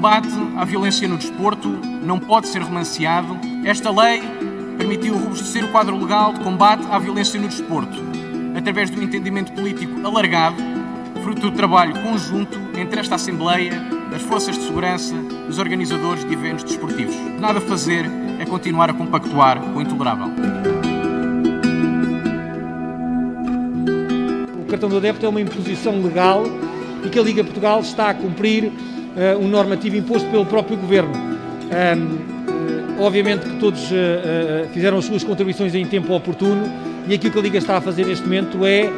combate 0.00 0.30
à 0.56 0.64
violência 0.64 1.06
no 1.06 1.18
desporto 1.18 1.68
não 2.02 2.18
pode 2.18 2.48
ser 2.48 2.62
romanceado. 2.62 3.38
Esta 3.66 3.90
lei 3.90 4.22
permitiu 4.78 5.12
robustecer 5.12 5.62
o 5.62 5.68
quadro 5.68 5.94
legal 5.94 6.32
de 6.32 6.40
combate 6.40 6.86
à 6.90 6.98
violência 6.98 7.38
no 7.38 7.46
desporto, 7.46 8.02
através 8.56 8.90
de 8.90 8.98
um 8.98 9.02
entendimento 9.02 9.52
político 9.52 10.00
alargado, 10.06 10.56
fruto 11.22 11.42
do 11.42 11.50
trabalho 11.50 11.92
conjunto 12.02 12.58
entre 12.78 12.98
esta 12.98 13.16
Assembleia, 13.16 13.74
as 14.16 14.22
forças 14.22 14.56
de 14.56 14.64
segurança 14.64 15.14
os 15.46 15.58
organizadores 15.58 16.24
de 16.24 16.32
eventos 16.32 16.64
desportivos. 16.64 17.14
Nada 17.38 17.58
a 17.58 17.60
fazer 17.60 18.06
é 18.38 18.46
continuar 18.46 18.88
a 18.88 18.94
compactuar 18.94 19.60
com 19.60 19.80
o 19.80 19.82
intolerável. 19.82 20.28
O 24.62 24.64
cartão 24.64 24.88
do 24.88 24.96
adepto 24.96 25.26
é 25.26 25.28
uma 25.28 25.42
imposição 25.42 26.00
legal 26.00 26.44
e 27.04 27.10
que 27.10 27.18
a 27.18 27.22
Liga 27.22 27.44
Portugal 27.44 27.80
está 27.80 28.08
a 28.08 28.14
cumprir 28.14 28.72
um 29.40 29.48
normativo 29.48 29.96
imposto 29.96 30.28
pelo 30.30 30.46
próprio 30.46 30.76
Governo. 30.76 31.12
Um, 31.14 32.40
Obviamente 33.00 33.46
que 33.46 33.56
todos 33.56 33.80
uh, 33.90 34.68
fizeram 34.74 34.98
as 34.98 35.06
suas 35.06 35.24
contribuições 35.24 35.74
em 35.74 35.86
tempo 35.86 36.12
oportuno 36.12 36.70
e 37.08 37.14
aquilo 37.14 37.32
que 37.32 37.38
a 37.38 37.42
Liga 37.42 37.56
está 37.56 37.78
a 37.78 37.80
fazer 37.80 38.04
neste 38.04 38.24
momento 38.24 38.64
é 38.64 38.90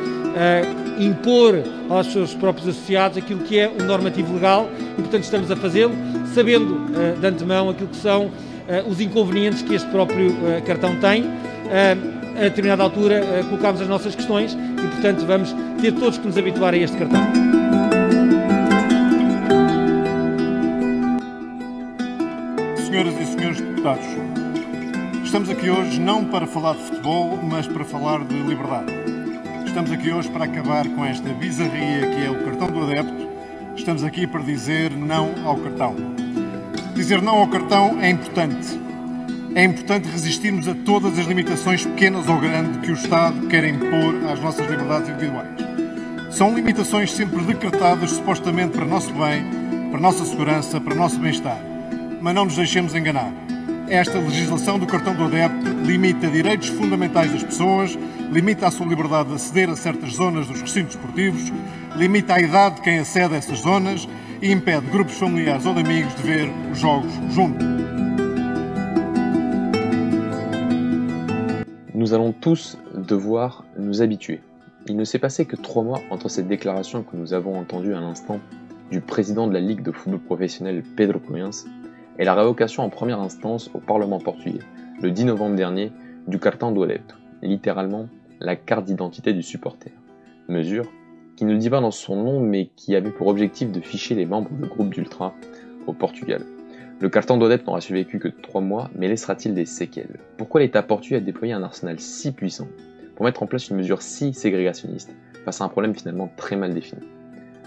impor 0.98 1.62
aos 1.88 2.10
seus 2.10 2.34
próprios 2.34 2.66
associados 2.66 3.16
aquilo 3.16 3.40
que 3.40 3.58
é 3.58 3.68
o 3.68 3.84
normativo 3.84 4.34
legal 4.34 4.68
e, 4.98 5.02
portanto, 5.02 5.22
estamos 5.22 5.50
a 5.50 5.56
fazê-lo 5.56 5.94
sabendo 6.34 6.86
de 7.20 7.26
antemão 7.26 7.68
aquilo 7.68 7.88
que 7.88 7.96
são 7.96 8.30
os 8.88 8.98
inconvenientes 9.00 9.60
que 9.62 9.74
este 9.74 9.88
próprio 9.90 10.34
cartão 10.66 10.96
tem. 10.96 11.24
a 12.34 12.42
determinada 12.44 12.82
altura 12.82 13.44
colocámos 13.48 13.82
as 13.82 13.88
nossas 13.88 14.14
questões 14.14 14.54
e, 14.54 14.86
portanto, 14.88 15.26
vamos 15.26 15.54
ter 15.80 15.92
todos 15.92 16.16
que 16.18 16.26
nos 16.26 16.36
habituar 16.38 16.72
a 16.72 16.78
este 16.78 16.96
cartão. 16.96 17.51
Senhoras 22.92 23.14
e 23.18 23.24
senhores 23.24 23.58
deputados, 23.58 24.04
estamos 25.24 25.48
aqui 25.48 25.70
hoje 25.70 25.98
não 25.98 26.26
para 26.26 26.46
falar 26.46 26.74
de 26.74 26.82
futebol, 26.82 27.38
mas 27.42 27.66
para 27.66 27.86
falar 27.86 28.22
de 28.22 28.34
liberdade. 28.42 28.92
Estamos 29.64 29.90
aqui 29.90 30.12
hoje 30.12 30.28
para 30.28 30.44
acabar 30.44 30.86
com 30.86 31.02
esta 31.02 31.26
bizarria 31.30 32.06
que 32.06 32.22
é 32.22 32.30
o 32.30 32.44
cartão 32.44 32.70
do 32.70 32.82
adepto. 32.82 33.30
Estamos 33.74 34.04
aqui 34.04 34.26
para 34.26 34.42
dizer 34.42 34.90
não 34.90 35.32
ao 35.42 35.56
cartão. 35.56 35.96
Dizer 36.94 37.22
não 37.22 37.36
ao 37.36 37.48
cartão 37.48 37.98
é 37.98 38.10
importante. 38.10 38.78
É 39.54 39.64
importante 39.64 40.10
resistirmos 40.10 40.68
a 40.68 40.74
todas 40.74 41.18
as 41.18 41.24
limitações, 41.24 41.86
pequenas 41.86 42.28
ou 42.28 42.38
grandes, 42.38 42.76
que 42.82 42.90
o 42.90 42.94
Estado 42.94 43.46
quer 43.46 43.64
impor 43.64 44.16
às 44.30 44.38
nossas 44.38 44.70
liberdades 44.70 45.08
individuais. 45.08 45.48
São 46.30 46.54
limitações 46.54 47.10
sempre 47.10 47.42
decretadas 47.42 48.10
supostamente 48.10 48.76
para 48.76 48.84
nosso 48.84 49.14
bem, 49.14 49.46
para 49.90 49.98
nossa 49.98 50.26
segurança, 50.26 50.78
para 50.78 50.94
nosso 50.94 51.18
bem-estar 51.18 51.71
mas 52.22 52.34
não 52.34 52.44
nos 52.44 52.56
deixemos 52.56 52.94
enganar. 52.94 53.32
Esta 53.88 54.18
legislação 54.18 54.78
do 54.78 54.86
cartão 54.86 55.14
do 55.14 55.24
adepto 55.24 55.68
limita 55.84 56.28
direitos 56.28 56.68
fundamentais 56.68 57.32
das 57.32 57.42
pessoas, 57.42 57.98
limita 58.30 58.68
a 58.68 58.70
sua 58.70 58.86
liberdade 58.86 59.28
de 59.28 59.34
aceder 59.34 59.68
a 59.68 59.76
certas 59.76 60.14
zonas 60.14 60.46
dos 60.46 60.60
recintos 60.60 60.94
esportivos, 60.94 61.52
limita 61.96 62.34
a 62.34 62.40
idade 62.40 62.76
de 62.76 62.82
quem 62.82 63.00
acede 63.00 63.34
a 63.34 63.38
essas 63.38 63.58
zonas 63.58 64.08
e 64.40 64.50
impede 64.52 64.86
grupos 64.86 65.18
familiares 65.18 65.66
ou 65.66 65.74
de 65.74 65.80
amigos 65.80 66.14
de 66.14 66.22
ver 66.22 66.48
os 66.70 66.78
jogos 66.78 67.12
juntos. 67.30 67.66
Nous 71.92 72.14
allons 72.14 72.32
tous 72.32 72.78
devoir 72.94 73.64
nous 73.76 74.00
habituer. 74.00 74.40
Il 74.88 74.96
ne 74.96 75.04
s'est 75.04 75.18
passé 75.18 75.44
que 75.44 75.56
trois 75.56 75.84
mois 75.84 76.00
entre 76.10 76.28
cette 76.28 76.48
déclaration 76.48 77.02
que 77.02 77.16
nous 77.16 77.34
avons 77.34 77.58
entendue 77.58 77.94
à 77.94 78.00
l'instant 78.00 78.40
du 78.90 79.00
président 79.00 79.46
de 79.46 79.52
la 79.54 79.60
Ligue 79.60 79.82
de 79.82 79.92
football 79.92 80.20
professionnel 80.20 80.82
Pedro 80.96 81.20
Cunhas 81.20 81.64
et 82.18 82.24
la 82.24 82.34
révocation 82.34 82.82
en 82.82 82.90
première 82.90 83.20
instance 83.20 83.70
au 83.74 83.78
Parlement 83.78 84.18
portugais, 84.18 84.60
le 85.00 85.10
10 85.10 85.26
novembre 85.26 85.56
dernier, 85.56 85.92
du 86.26 86.38
cartão 86.38 86.72
do 86.72 86.86
littéralement 87.42 88.08
la 88.40 88.56
carte 88.56 88.84
d'identité 88.84 89.32
du 89.32 89.42
supporter. 89.42 89.92
Mesure 90.48 90.86
qui 91.36 91.44
ne 91.44 91.56
dit 91.56 91.70
pas 91.70 91.80
dans 91.80 91.90
son 91.90 92.16
nom 92.16 92.40
mais 92.40 92.70
qui 92.76 92.94
avait 92.94 93.10
pour 93.10 93.26
objectif 93.26 93.72
de 93.72 93.80
ficher 93.80 94.14
les 94.14 94.26
membres 94.26 94.50
du 94.50 94.68
groupe 94.68 94.90
d'Ultra 94.90 95.34
au 95.86 95.92
Portugal. 95.92 96.44
Le 97.00 97.08
carton 97.08 97.36
d'Odette 97.36 97.66
n'aura 97.66 97.80
survécu 97.80 98.20
que 98.20 98.28
trois 98.28 98.60
mois, 98.60 98.90
mais 98.94 99.08
laissera-t-il 99.08 99.54
des 99.54 99.64
séquelles? 99.64 100.20
Pourquoi 100.36 100.60
l'État 100.60 100.82
portugais 100.82 101.16
a 101.16 101.20
déployé 101.20 101.52
un 101.52 101.62
arsenal 101.62 101.98
si 101.98 102.30
puissant 102.30 102.68
pour 103.16 103.24
mettre 103.24 103.42
en 103.42 103.46
place 103.46 103.70
une 103.70 103.76
mesure 103.76 104.02
si 104.02 104.32
ségrégationniste 104.32 105.14
face 105.44 105.60
à 105.60 105.64
un 105.64 105.68
problème 105.68 105.94
finalement 105.94 106.30
très 106.36 106.54
mal 106.54 106.74
défini? 106.74 107.02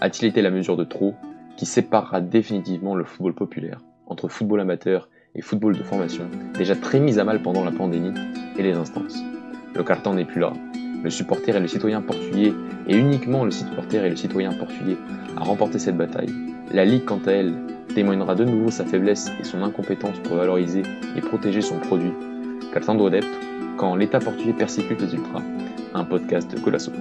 A-t-il 0.00 0.28
été 0.28 0.40
la 0.40 0.50
mesure 0.50 0.76
de 0.76 0.84
trop 0.84 1.14
qui 1.56 1.66
séparera 1.66 2.20
définitivement 2.20 2.94
le 2.94 3.04
football 3.04 3.34
populaire 3.34 3.80
entre 4.06 4.28
football 4.28 4.60
amateur 4.60 5.08
et 5.34 5.42
football 5.42 5.76
de 5.76 5.82
formation, 5.82 6.24
déjà 6.56 6.74
très 6.74 7.00
mis 7.00 7.18
à 7.18 7.24
mal 7.24 7.42
pendant 7.42 7.64
la 7.64 7.70
pandémie, 7.70 8.14
et 8.58 8.62
les 8.62 8.72
instances. 8.72 9.22
Le 9.74 9.84
carton 9.84 10.14
n'est 10.14 10.24
plus 10.24 10.40
là. 10.40 10.52
Le 11.02 11.10
supporter 11.10 11.54
et 11.54 11.60
le 11.60 11.68
citoyen 11.68 12.00
portugais, 12.00 12.52
et 12.88 12.96
uniquement 12.96 13.44
le 13.44 13.50
supporter 13.50 14.04
et 14.04 14.10
le 14.10 14.16
citoyen 14.16 14.52
portugais, 14.52 14.96
a 15.36 15.44
remporté 15.44 15.78
cette 15.78 15.96
bataille. 15.96 16.32
La 16.72 16.84
Ligue, 16.84 17.04
quant 17.04 17.20
à 17.26 17.32
elle, 17.32 17.54
témoignera 17.94 18.34
de 18.34 18.44
nouveau 18.44 18.70
sa 18.70 18.84
faiblesse 18.84 19.30
et 19.38 19.44
son 19.44 19.62
incompétence 19.62 20.18
pour 20.20 20.36
valoriser 20.36 20.82
et 21.16 21.20
protéger 21.20 21.60
son 21.60 21.78
produit. 21.78 22.12
Carton 22.72 23.06
adepte, 23.06 23.28
quand 23.76 23.94
l'État 23.94 24.18
portugais 24.18 24.52
persécute 24.52 25.00
les 25.00 25.14
ultras. 25.14 25.42
Un 25.94 26.04
podcast 26.04 26.50
de 26.52 26.60
Colasso. 26.60 26.92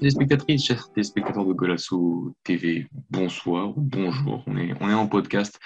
Téléspectatrices, 0.00 0.64
chers 0.64 0.90
téléspectateurs 0.92 1.44
de 1.44 1.52
Golasso 1.52 2.34
TV, 2.42 2.88
bonsoir 3.10 3.76
ou 3.76 3.82
bonjour. 3.82 4.42
On 4.46 4.56
est, 4.56 4.72
on 4.80 4.88
est 4.88 4.94
en 4.94 5.06
podcast 5.06 5.60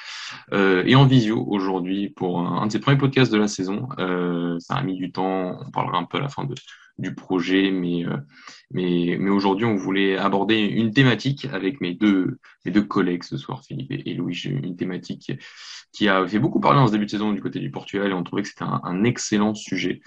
euh, 0.53 0.83
et 0.87 0.97
en 0.97 1.07
visio 1.07 1.45
aujourd'hui 1.47 2.11
pour 2.11 2.41
un, 2.41 2.67
de 2.67 2.73
ces 2.73 2.81
premiers 2.81 2.99
podcasts 2.99 3.33
de 3.33 3.39
la 3.39 3.47
saison. 3.47 3.89
Euh, 4.01 4.59
ça 4.59 4.75
a 4.75 4.83
mis 4.83 4.97
du 4.97 5.13
temps, 5.13 5.57
on 5.65 5.71
parlera 5.71 5.99
un 5.99 6.05
peu 6.05 6.19
à 6.19 6.21
la 6.21 6.29
fin 6.29 6.49
du 6.99 7.15
projet, 7.15 7.71
mais, 7.71 8.05
euh, 8.05 8.17
mais, 8.73 9.17
mais 9.21 9.31
aujourd'hui, 9.31 9.67
on 9.67 9.77
voulait 9.77 10.19
aborder 10.19 10.57
une 10.57 10.93
thématique 10.93 11.47
avec 11.53 11.81
mes 11.81 11.95
deux, 11.95 12.39
mes 12.65 12.73
deux 12.73 12.83
collègues 12.83 13.23
ce 13.23 13.37
soir, 13.37 13.63
Philippe 13.65 13.93
et, 13.93 14.15
Louis, 14.15 14.37
une 14.47 14.77
thématique 14.77 15.33
qui 15.93 16.09
a 16.09 16.27
fait 16.27 16.41
beaucoup 16.41 16.59
parler 16.59 16.81
en 16.81 16.89
ce 16.89 16.93
début 16.93 17.07
de 17.07 17.11
saison 17.11 17.33
du 17.33 17.41
côté 17.41 17.61
du 17.61 17.71
Portugal 17.71 18.11
et 18.11 18.15
on 18.15 18.25
trouvait 18.25 18.43
que 18.43 18.49
c'était 18.49 18.65
un 18.65 19.05
excellent 19.05 19.55
sujet. 19.55 20.01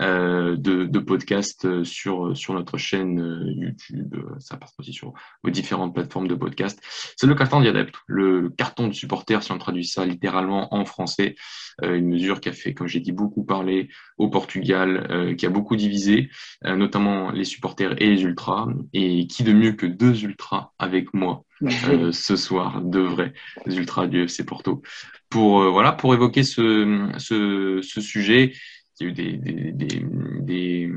Euh, 0.00 0.56
de, 0.56 0.84
de 0.84 0.98
podcasts 1.00 1.82
sur, 1.82 2.36
sur 2.36 2.54
notre 2.54 2.78
chaîne 2.78 3.20
euh, 3.20 3.52
YouTube. 3.52 4.14
Ça 4.38 4.56
passe 4.56 4.72
aussi 4.78 4.92
sur 4.92 5.12
vos 5.42 5.50
différentes 5.50 5.92
plateformes 5.92 6.28
de 6.28 6.36
podcasts. 6.36 6.80
C'est 7.16 7.26
le 7.26 7.34
carton 7.34 7.60
d'Iadept, 7.60 7.94
le, 8.06 8.48
carton 8.48 8.86
de 8.86 8.92
supporter, 8.92 9.42
si 9.42 9.50
on 9.50 9.58
traduit 9.58 9.84
ça 9.84 10.06
littéralement 10.06 10.72
en 10.72 10.84
français. 10.84 11.34
Euh, 11.82 11.96
une 11.96 12.06
mesure 12.06 12.40
qui 12.40 12.48
a 12.48 12.52
fait, 12.52 12.74
comme 12.74 12.86
j'ai 12.86 13.00
dit, 13.00 13.10
beaucoup 13.10 13.44
parler 13.44 13.88
au 14.18 14.28
Portugal, 14.30 15.34
qui 15.36 15.46
a 15.46 15.50
beaucoup 15.50 15.76
divisé, 15.76 16.30
notamment 16.64 17.30
les 17.30 17.44
supporters 17.44 18.00
et 18.00 18.06
les 18.06 18.22
ultras. 18.22 18.68
Et 18.92 19.26
qui 19.26 19.42
de 19.42 19.52
mieux 19.52 19.72
que 19.72 19.86
deux 19.86 20.24
ultras 20.24 20.72
avec 20.78 21.12
moi 21.14 21.44
euh, 21.62 22.12
ce 22.12 22.36
soir, 22.36 22.80
deux 22.82 23.02
vrais 23.02 23.32
ultras 23.66 24.06
du 24.06 24.22
FC 24.22 24.44
Porto, 24.44 24.82
pour 25.28 25.62
euh, 25.62 25.70
voilà 25.70 25.92
pour 25.92 26.14
évoquer 26.14 26.44
ce, 26.44 27.08
ce, 27.18 27.80
ce 27.82 28.00
sujet 28.00 28.52
il 29.00 29.04
y 29.04 29.06
a 29.06 29.10
eu 29.10 29.12
des, 29.12 29.72
des, 29.72 30.04
des, 30.40 30.90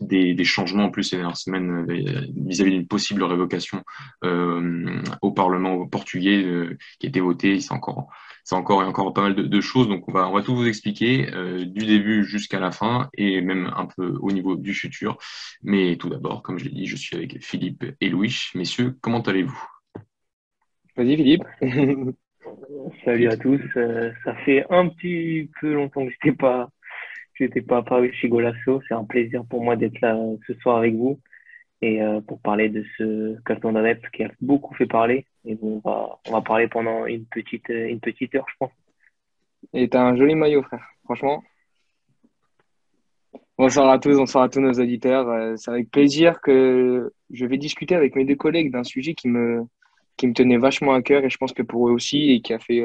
des, 0.00 0.34
des 0.34 0.44
changements 0.44 0.84
en 0.84 0.90
plus 0.90 1.04
ces 1.04 1.16
dernières 1.16 1.36
semaines 1.36 1.86
euh, 1.90 2.26
vis-à-vis 2.46 2.72
d'une 2.72 2.86
possible 2.86 3.22
révocation 3.22 3.82
euh, 4.24 5.02
au 5.22 5.32
Parlement 5.32 5.86
portugais 5.86 6.42
euh, 6.42 6.76
qui 6.98 7.06
a 7.06 7.08
été 7.08 7.20
voté. 7.20 7.60
C'est 7.60 7.72
encore, 7.72 8.08
c'est 8.44 8.54
encore 8.54 8.82
et 8.82 8.86
encore 8.86 9.12
pas 9.12 9.22
mal 9.22 9.34
de, 9.34 9.42
de, 9.42 9.60
choses. 9.60 9.88
Donc 9.88 10.08
on 10.08 10.12
va, 10.12 10.28
on 10.28 10.32
va 10.32 10.42
tout 10.42 10.54
vous 10.54 10.66
expliquer 10.66 11.32
euh, 11.34 11.64
du 11.64 11.86
début 11.86 12.24
jusqu'à 12.24 12.60
la 12.60 12.70
fin 12.70 13.08
et 13.14 13.40
même 13.40 13.70
un 13.76 13.86
peu 13.86 14.16
au 14.20 14.32
niveau 14.32 14.56
du 14.56 14.74
futur. 14.74 15.18
Mais 15.62 15.96
tout 15.96 16.08
d'abord, 16.08 16.42
comme 16.42 16.58
je 16.58 16.64
l'ai 16.64 16.70
dit, 16.70 16.86
je 16.86 16.96
suis 16.96 17.16
avec 17.16 17.42
Philippe 17.42 17.84
et 18.00 18.08
Louis. 18.08 18.36
Messieurs, 18.54 18.96
comment 19.00 19.20
allez-vous? 19.20 19.62
Vas-y 20.96 21.16
Philippe. 21.16 21.44
Salut 23.04 23.28
à 23.28 23.36
tous. 23.36 23.60
Euh, 23.76 24.12
ça 24.24 24.34
fait 24.44 24.64
un 24.70 24.88
petit 24.88 25.50
peu 25.60 25.74
longtemps 25.74 26.04
que 26.04 26.10
je 26.10 26.28
n'étais 26.28 26.36
pas 26.36 26.70
pas 27.66 27.78
apparu 27.78 28.12
chez 28.12 28.28
Golasso. 28.28 28.80
C'est 28.88 28.94
un 28.94 29.04
plaisir 29.04 29.44
pour 29.44 29.62
moi 29.62 29.76
d'être 29.76 30.00
là 30.00 30.18
ce 30.46 30.54
soir 30.54 30.78
avec 30.78 30.94
vous 30.94 31.20
et 31.82 32.02
euh, 32.02 32.20
pour 32.20 32.40
parler 32.40 32.68
de 32.68 32.84
ce 32.96 33.40
carton 33.42 33.72
d'adepte 33.72 34.08
qui 34.10 34.24
a 34.24 34.30
beaucoup 34.40 34.74
fait 34.74 34.86
parler. 34.86 35.26
Et 35.44 35.56
on 35.62 35.78
va, 35.78 36.18
on 36.26 36.32
va 36.32 36.40
parler 36.40 36.68
pendant 36.68 37.06
une 37.06 37.26
petite, 37.26 37.68
une 37.68 38.00
petite 38.00 38.34
heure, 38.34 38.46
je 38.48 38.54
pense. 38.58 38.72
Et 39.72 39.88
tu 39.88 39.96
as 39.96 40.02
un 40.02 40.16
joli 40.16 40.34
maillot, 40.34 40.62
frère. 40.62 40.86
Franchement. 41.04 41.42
Bonsoir 43.58 43.88
à 43.88 43.98
tous, 43.98 44.16
bonsoir 44.16 44.44
à 44.44 44.48
tous 44.48 44.60
nos 44.60 44.72
auditeurs. 44.72 45.28
Euh, 45.28 45.56
c'est 45.56 45.70
avec 45.70 45.90
plaisir 45.90 46.40
que 46.40 47.12
je 47.30 47.46
vais 47.46 47.56
discuter 47.58 47.94
avec 47.94 48.14
mes 48.14 48.24
deux 48.24 48.36
collègues 48.36 48.70
d'un 48.70 48.84
sujet 48.84 49.14
qui 49.14 49.28
me, 49.28 49.64
qui 50.16 50.26
me 50.26 50.34
tenait 50.34 50.58
vachement 50.58 50.92
à 50.92 51.02
cœur 51.02 51.24
et 51.24 51.30
je 51.30 51.38
pense 51.38 51.52
que 51.52 51.62
pour 51.62 51.88
eux 51.88 51.92
aussi 51.92 52.32
et 52.32 52.40
qui 52.42 52.52
a 52.52 52.58
fait 52.58 52.84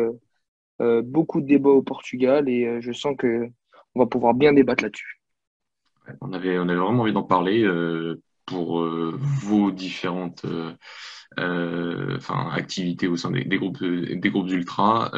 euh, 0.82 1.02
beaucoup 1.02 1.42
de 1.42 1.48
débats 1.48 1.70
au 1.70 1.82
Portugal. 1.82 2.48
Et 2.50 2.82
je 2.82 2.92
sens 2.94 3.16
que 3.18 3.50
on 3.96 4.00
va 4.02 4.06
pouvoir 4.06 4.34
bien 4.34 4.54
débattre 4.54 4.84
là-dessus. 4.84 5.22
on, 6.22 6.34
avait, 6.34 6.58
on 6.58 6.64
avait 6.64 6.80
vraiment 6.80 7.04
envie 7.04 7.14
d'en 7.14 7.24
parler 7.24 7.68
pour 8.46 8.84
vos 8.84 9.72
différentes 9.72 10.46
enfin, 11.38 12.50
activités 12.52 13.08
au 13.08 13.18
sein 13.18 13.32
des, 13.32 13.58
groupes, 13.58 13.84
des 13.84 14.30
groupes 14.30 14.50
ultra 14.50 15.12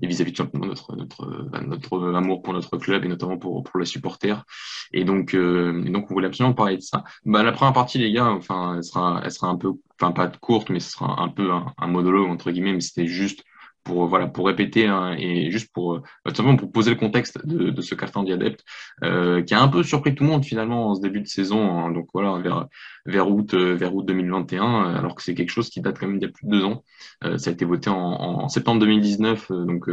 et 0.00 0.06
vis-à-vis 0.06 0.32
de 0.32 0.58
notre, 0.58 0.96
notre, 0.96 1.26
bah, 1.50 1.60
notre 1.60 2.14
amour 2.14 2.42
pour 2.42 2.52
notre 2.52 2.76
club 2.76 3.04
et 3.04 3.08
notamment 3.08 3.38
pour, 3.38 3.62
pour 3.64 3.80
les 3.80 3.86
supporters. 3.86 4.44
Et 4.92 5.04
donc, 5.04 5.34
euh, 5.34 5.82
donc, 5.90 6.10
on 6.10 6.14
voulait 6.14 6.28
absolument 6.28 6.54
parler 6.54 6.76
de 6.76 6.82
ça. 6.82 7.04
Bah, 7.24 7.42
la 7.42 7.52
première 7.52 7.72
partie, 7.72 7.98
les 7.98 8.12
gars, 8.12 8.30
enfin, 8.30 8.76
elle 8.76 8.84
sera, 8.84 9.28
sera 9.30 9.48
un 9.48 9.56
peu, 9.56 9.72
enfin, 10.00 10.12
pas 10.12 10.28
courte, 10.28 10.70
mais 10.70 10.80
ce 10.80 10.92
sera 10.92 11.20
un 11.20 11.28
peu 11.28 11.50
un, 11.52 11.72
un 11.78 11.86
monologue, 11.88 12.28
entre 12.28 12.50
guillemets, 12.50 12.72
mais 12.72 12.80
c'était 12.80 13.06
juste 13.06 13.42
pour 13.88 14.06
voilà 14.06 14.26
pour 14.26 14.46
répéter 14.46 14.86
hein, 14.86 15.16
et 15.18 15.50
juste 15.50 15.72
pour 15.72 15.94
euh, 15.94 16.02
simplement 16.26 16.56
pour 16.56 16.70
poser 16.70 16.90
le 16.90 16.96
contexte 16.96 17.44
de, 17.46 17.70
de 17.70 17.80
ce 17.80 17.94
carton 17.94 18.22
d'adepte 18.22 18.62
euh, 19.02 19.42
qui 19.42 19.54
a 19.54 19.62
un 19.62 19.68
peu 19.68 19.82
surpris 19.82 20.14
tout 20.14 20.24
le 20.24 20.30
monde 20.30 20.44
finalement 20.44 20.90
en 20.90 20.94
ce 20.94 21.00
début 21.00 21.20
de 21.20 21.26
saison 21.26 21.78
hein. 21.78 21.90
donc 21.90 22.06
voilà 22.12 22.38
vers 22.38 22.66
vers 23.08 23.30
août 23.30 23.54
euh, 23.54 23.74
vers 23.74 23.94
août 23.94 24.04
2021 24.06 24.94
alors 24.94 25.14
que 25.14 25.22
c'est 25.22 25.34
quelque 25.34 25.50
chose 25.50 25.70
qui 25.70 25.80
date 25.80 25.98
quand 25.98 26.06
même 26.06 26.18
d'il 26.18 26.26
y 26.26 26.30
a 26.30 26.32
plus 26.32 26.46
de 26.46 26.50
deux 26.50 26.64
ans. 26.64 26.84
Euh, 27.24 27.38
ça 27.38 27.50
a 27.50 27.52
été 27.52 27.64
voté 27.64 27.90
en, 27.90 27.96
en 27.96 28.48
septembre 28.48 28.80
2019 28.80 29.50
donc 29.50 29.90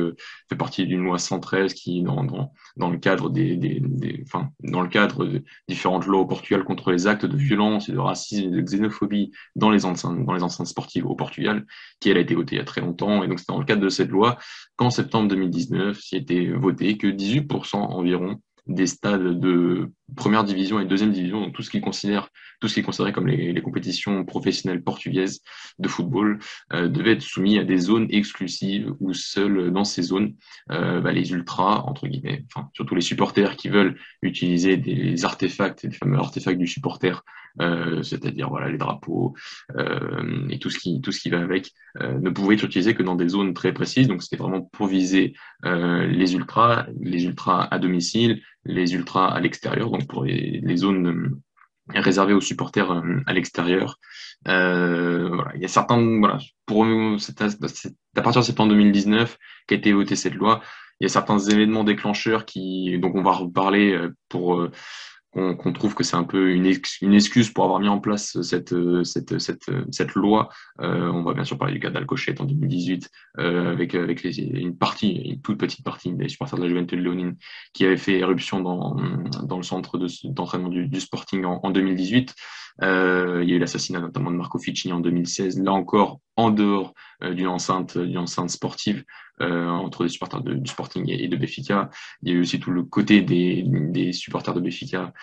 fait 0.49 0.55
partie 0.55 0.85
d'une 0.85 1.03
loi 1.03 1.17
113 1.17 1.73
qui 1.73 2.03
dans, 2.03 2.23
dans, 2.23 2.51
dans 2.77 2.89
le 2.89 2.97
cadre 2.97 3.29
des, 3.29 3.55
des, 3.57 3.79
des 3.81 4.23
enfin 4.25 4.49
dans 4.61 4.81
le 4.81 4.89
cadre 4.89 5.25
de 5.25 5.43
différentes 5.67 6.05
lois 6.05 6.21
au 6.21 6.25
Portugal 6.25 6.63
contre 6.63 6.91
les 6.91 7.07
actes 7.07 7.25
de 7.25 7.37
violence 7.37 7.89
et 7.89 7.91
de 7.93 7.99
racisme 7.99 8.47
et 8.47 8.51
de 8.51 8.61
xénophobie 8.61 9.31
dans 9.55 9.71
les 9.71 9.85
enceintes 9.85 10.25
dans 10.25 10.33
les 10.33 10.43
enceintes 10.43 10.67
sportives 10.67 11.05
au 11.05 11.15
Portugal 11.15 11.65
qui 11.99 12.09
elle 12.09 12.17
a 12.17 12.21
été 12.21 12.35
votée 12.35 12.55
il 12.55 12.59
y 12.59 12.61
a 12.61 12.65
très 12.65 12.81
longtemps. 12.81 13.23
Et 13.23 13.27
donc 13.27 13.39
c'est 13.39 13.47
dans 13.47 13.59
le 13.59 13.65
cadre 13.65 13.81
de 13.81 13.89
cette 13.89 14.09
loi 14.09 14.37
qu'en 14.75 14.89
septembre 14.89 15.27
2019, 15.29 15.99
il 16.11 16.15
a 16.15 16.21
été 16.21 16.47
voté 16.51 16.97
que 16.97 17.07
18% 17.07 17.77
environ 17.77 18.41
des 18.67 18.87
stades 18.87 19.39
de 19.39 19.91
première 20.15 20.43
division 20.43 20.79
et 20.79 20.85
deuxième 20.85 21.11
division, 21.11 21.51
tout 21.51 21.61
ce 21.61 21.69
qui 21.69 21.81
considère 21.81 22.29
tout 22.59 22.67
ce 22.67 22.73
qui 22.73 22.79
est 22.79 22.83
considéré 22.83 23.11
comme 23.11 23.27
les, 23.27 23.61
compétitions 23.61 24.23
professionnelles 24.25 24.83
portugaises 24.83 25.41
de 25.79 25.87
football, 25.87 26.39
euh, 26.73 26.87
devait 26.87 27.13
être 27.13 27.21
soumis 27.21 27.57
à 27.57 27.63
des 27.63 27.77
zones 27.77 28.07
exclusives 28.09 28.93
où 28.99 29.13
seuls 29.13 29.71
dans 29.71 29.83
ces 29.83 30.03
zones, 30.03 30.35
euh, 30.71 31.01
bah, 31.01 31.11
les 31.11 31.31
ultras 31.31 31.83
entre 31.85 32.07
guillemets, 32.07 32.45
enfin 32.53 32.69
surtout 32.73 32.95
les 32.95 33.01
supporters 33.01 33.55
qui 33.55 33.69
veulent 33.69 33.97
utiliser 34.21 34.77
des 34.77 35.25
artefacts, 35.25 35.85
des 35.85 35.95
fameux 35.95 36.17
artefacts 36.17 36.59
du 36.59 36.67
supporter 36.67 37.23
c'est-à-dire 37.59 38.49
voilà 38.49 38.69
les 38.69 38.77
drapeaux 38.77 39.33
euh, 39.77 40.47
et 40.49 40.59
tout 40.59 40.69
ce 40.69 40.79
qui 40.79 41.01
tout 41.01 41.11
ce 41.11 41.19
qui 41.19 41.29
va 41.29 41.39
avec, 41.39 41.71
euh, 42.01 42.19
ne 42.19 42.29
pouvaient 42.29 42.55
être 42.55 42.65
utilisés 42.65 42.95
que 42.95 43.03
dans 43.03 43.15
des 43.15 43.29
zones 43.29 43.53
très 43.53 43.73
précises. 43.73 44.07
Donc 44.07 44.23
c'était 44.23 44.37
vraiment 44.37 44.61
pour 44.61 44.87
viser 44.87 45.33
les 45.63 46.35
ultras, 46.35 46.87
les 46.99 47.25
ultras 47.25 47.67
à 47.71 47.79
domicile, 47.79 48.41
les 48.65 48.93
ultras 48.93 49.27
à 49.27 49.39
l'extérieur, 49.39 49.89
donc 49.89 50.07
pour 50.07 50.25
les, 50.25 50.77
zones 50.77 51.39
réservées 51.89 52.33
aux 52.33 52.41
supporters 52.41 53.01
à 53.25 53.33
l'extérieur. 53.33 53.99
voilà, 54.45 55.51
il 55.55 55.61
y 55.61 55.65
a 55.65 55.69
certains, 55.69 56.19
voilà, 56.19 56.39
pour 56.65 56.85
c'est 57.19 57.41
à, 57.41 57.45
à, 57.45 58.21
partir 58.21 58.41
de 58.41 58.45
septembre 58.45 58.69
2019 58.73 59.37
qu'a 59.67 59.75
été 59.75 59.93
votée 59.93 60.15
cette 60.15 60.35
loi. 60.35 60.61
Il 60.99 61.05
y 61.05 61.07
a 61.07 61.09
certains 61.09 61.39
événements 61.39 61.83
déclencheurs 61.83 62.45
qui, 62.45 62.97
donc 62.99 63.15
on 63.15 63.23
va 63.23 63.31
reparler 63.31 63.99
pour 64.29 64.69
qu'on 65.35 65.73
trouve 65.73 65.95
que 65.95 66.03
c'est 66.03 66.15
un 66.15 66.23
peu 66.23 66.51
une, 66.51 66.71
une, 67.01 67.13
excuse 67.13 67.49
pour 67.51 67.65
avoir 67.65 67.81
mis 67.81 67.89
en 67.89 67.99
place 67.99 68.41
cette, 68.41 68.73
cette, 69.03 69.37
cette, 69.37 69.69
cette 69.91 70.13
loi. 70.15 70.49
Euh, 70.79 71.09
on 71.09 71.23
va 71.23 71.33
bien 71.33 71.43
sûr 71.43 71.57
parler 71.57 71.73
du 71.73 71.81
cas 71.81 71.89
d'Alcochette 71.89 72.39
en 72.39 72.45
2018, 72.45 73.09
euh, 73.39 73.71
avec, 73.71 73.95
avec 73.95 74.23
les, 74.23 74.39
une 74.39 74.77
partie, 74.77 75.11
une 75.11 75.41
toute 75.41 75.57
petite 75.57 75.83
partie 75.83 76.13
des 76.13 76.29
supporters 76.29 76.57
de 76.57 76.63
la 76.63 76.69
Juventus 76.69 76.97
de 76.97 77.03
Léonine 77.03 77.35
qui 77.73 77.85
avait 77.85 77.97
fait 77.97 78.19
éruption 78.19 78.61
dans, 78.61 78.95
dans 79.43 79.57
le 79.57 79.63
centre 79.63 79.99
d'entraînement 80.23 80.69
du, 80.69 80.99
Sporting 81.01 81.43
en 81.43 81.69
2018. 81.69 82.33
Euh, 82.83 83.41
il 83.43 83.49
y 83.49 83.53
a 83.53 83.55
eu 83.55 83.59
l'assassinat 83.59 83.99
notamment 83.99 84.31
de 84.31 84.35
Marco 84.35 84.59
Ficini 84.59 84.93
en 84.93 84.99
2016, 84.99 85.61
là 85.61 85.71
encore 85.71 86.19
en 86.35 86.49
dehors 86.49 86.93
euh, 87.23 87.33
d'une 87.33 87.47
enceinte, 87.47 87.97
d'une 87.97 88.17
enceinte 88.17 88.49
sportive 88.49 89.03
euh, 89.41 89.67
entre 89.67 90.03
les 90.03 90.09
supporters 90.09 90.41
de, 90.41 90.53
du 90.53 90.69
Sporting 90.69 91.09
et, 91.09 91.27
de 91.27 91.37
Béfica. 91.37 91.89
Il 92.21 92.29
y 92.29 92.31
a 92.31 92.35
eu 92.35 92.41
aussi 92.41 92.59
tout 92.59 92.71
le 92.71 92.83
côté 92.83 93.21
des, 93.21 93.63
des 93.65 94.11
supporters 94.11 94.53
de 94.53 94.61
Béfica, 94.61 95.13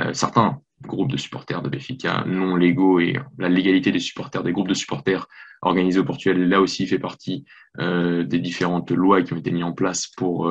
euh, 0.00 0.12
certains 0.14 0.60
groupes 0.80 1.10
de 1.10 1.16
supporters 1.16 1.62
de 1.62 1.68
Béfica 1.68 2.24
non 2.26 2.56
légaux 2.56 2.98
et 2.98 3.16
la 3.38 3.48
légalité 3.48 3.92
des 3.92 4.00
supporters, 4.00 4.42
des 4.42 4.52
groupes 4.52 4.68
de 4.68 4.74
supporters 4.74 5.26
organisés 5.60 6.00
au 6.00 6.04
Portugal, 6.04 6.48
là 6.48 6.60
aussi 6.60 6.86
fait 6.86 6.98
partie 6.98 7.44
euh, 7.78 8.24
des 8.24 8.40
différentes 8.40 8.90
lois 8.90 9.22
qui 9.22 9.32
ont 9.32 9.38
été 9.38 9.50
mises 9.50 9.64
en 9.64 9.72
place 9.72 10.08
pour 10.08 10.50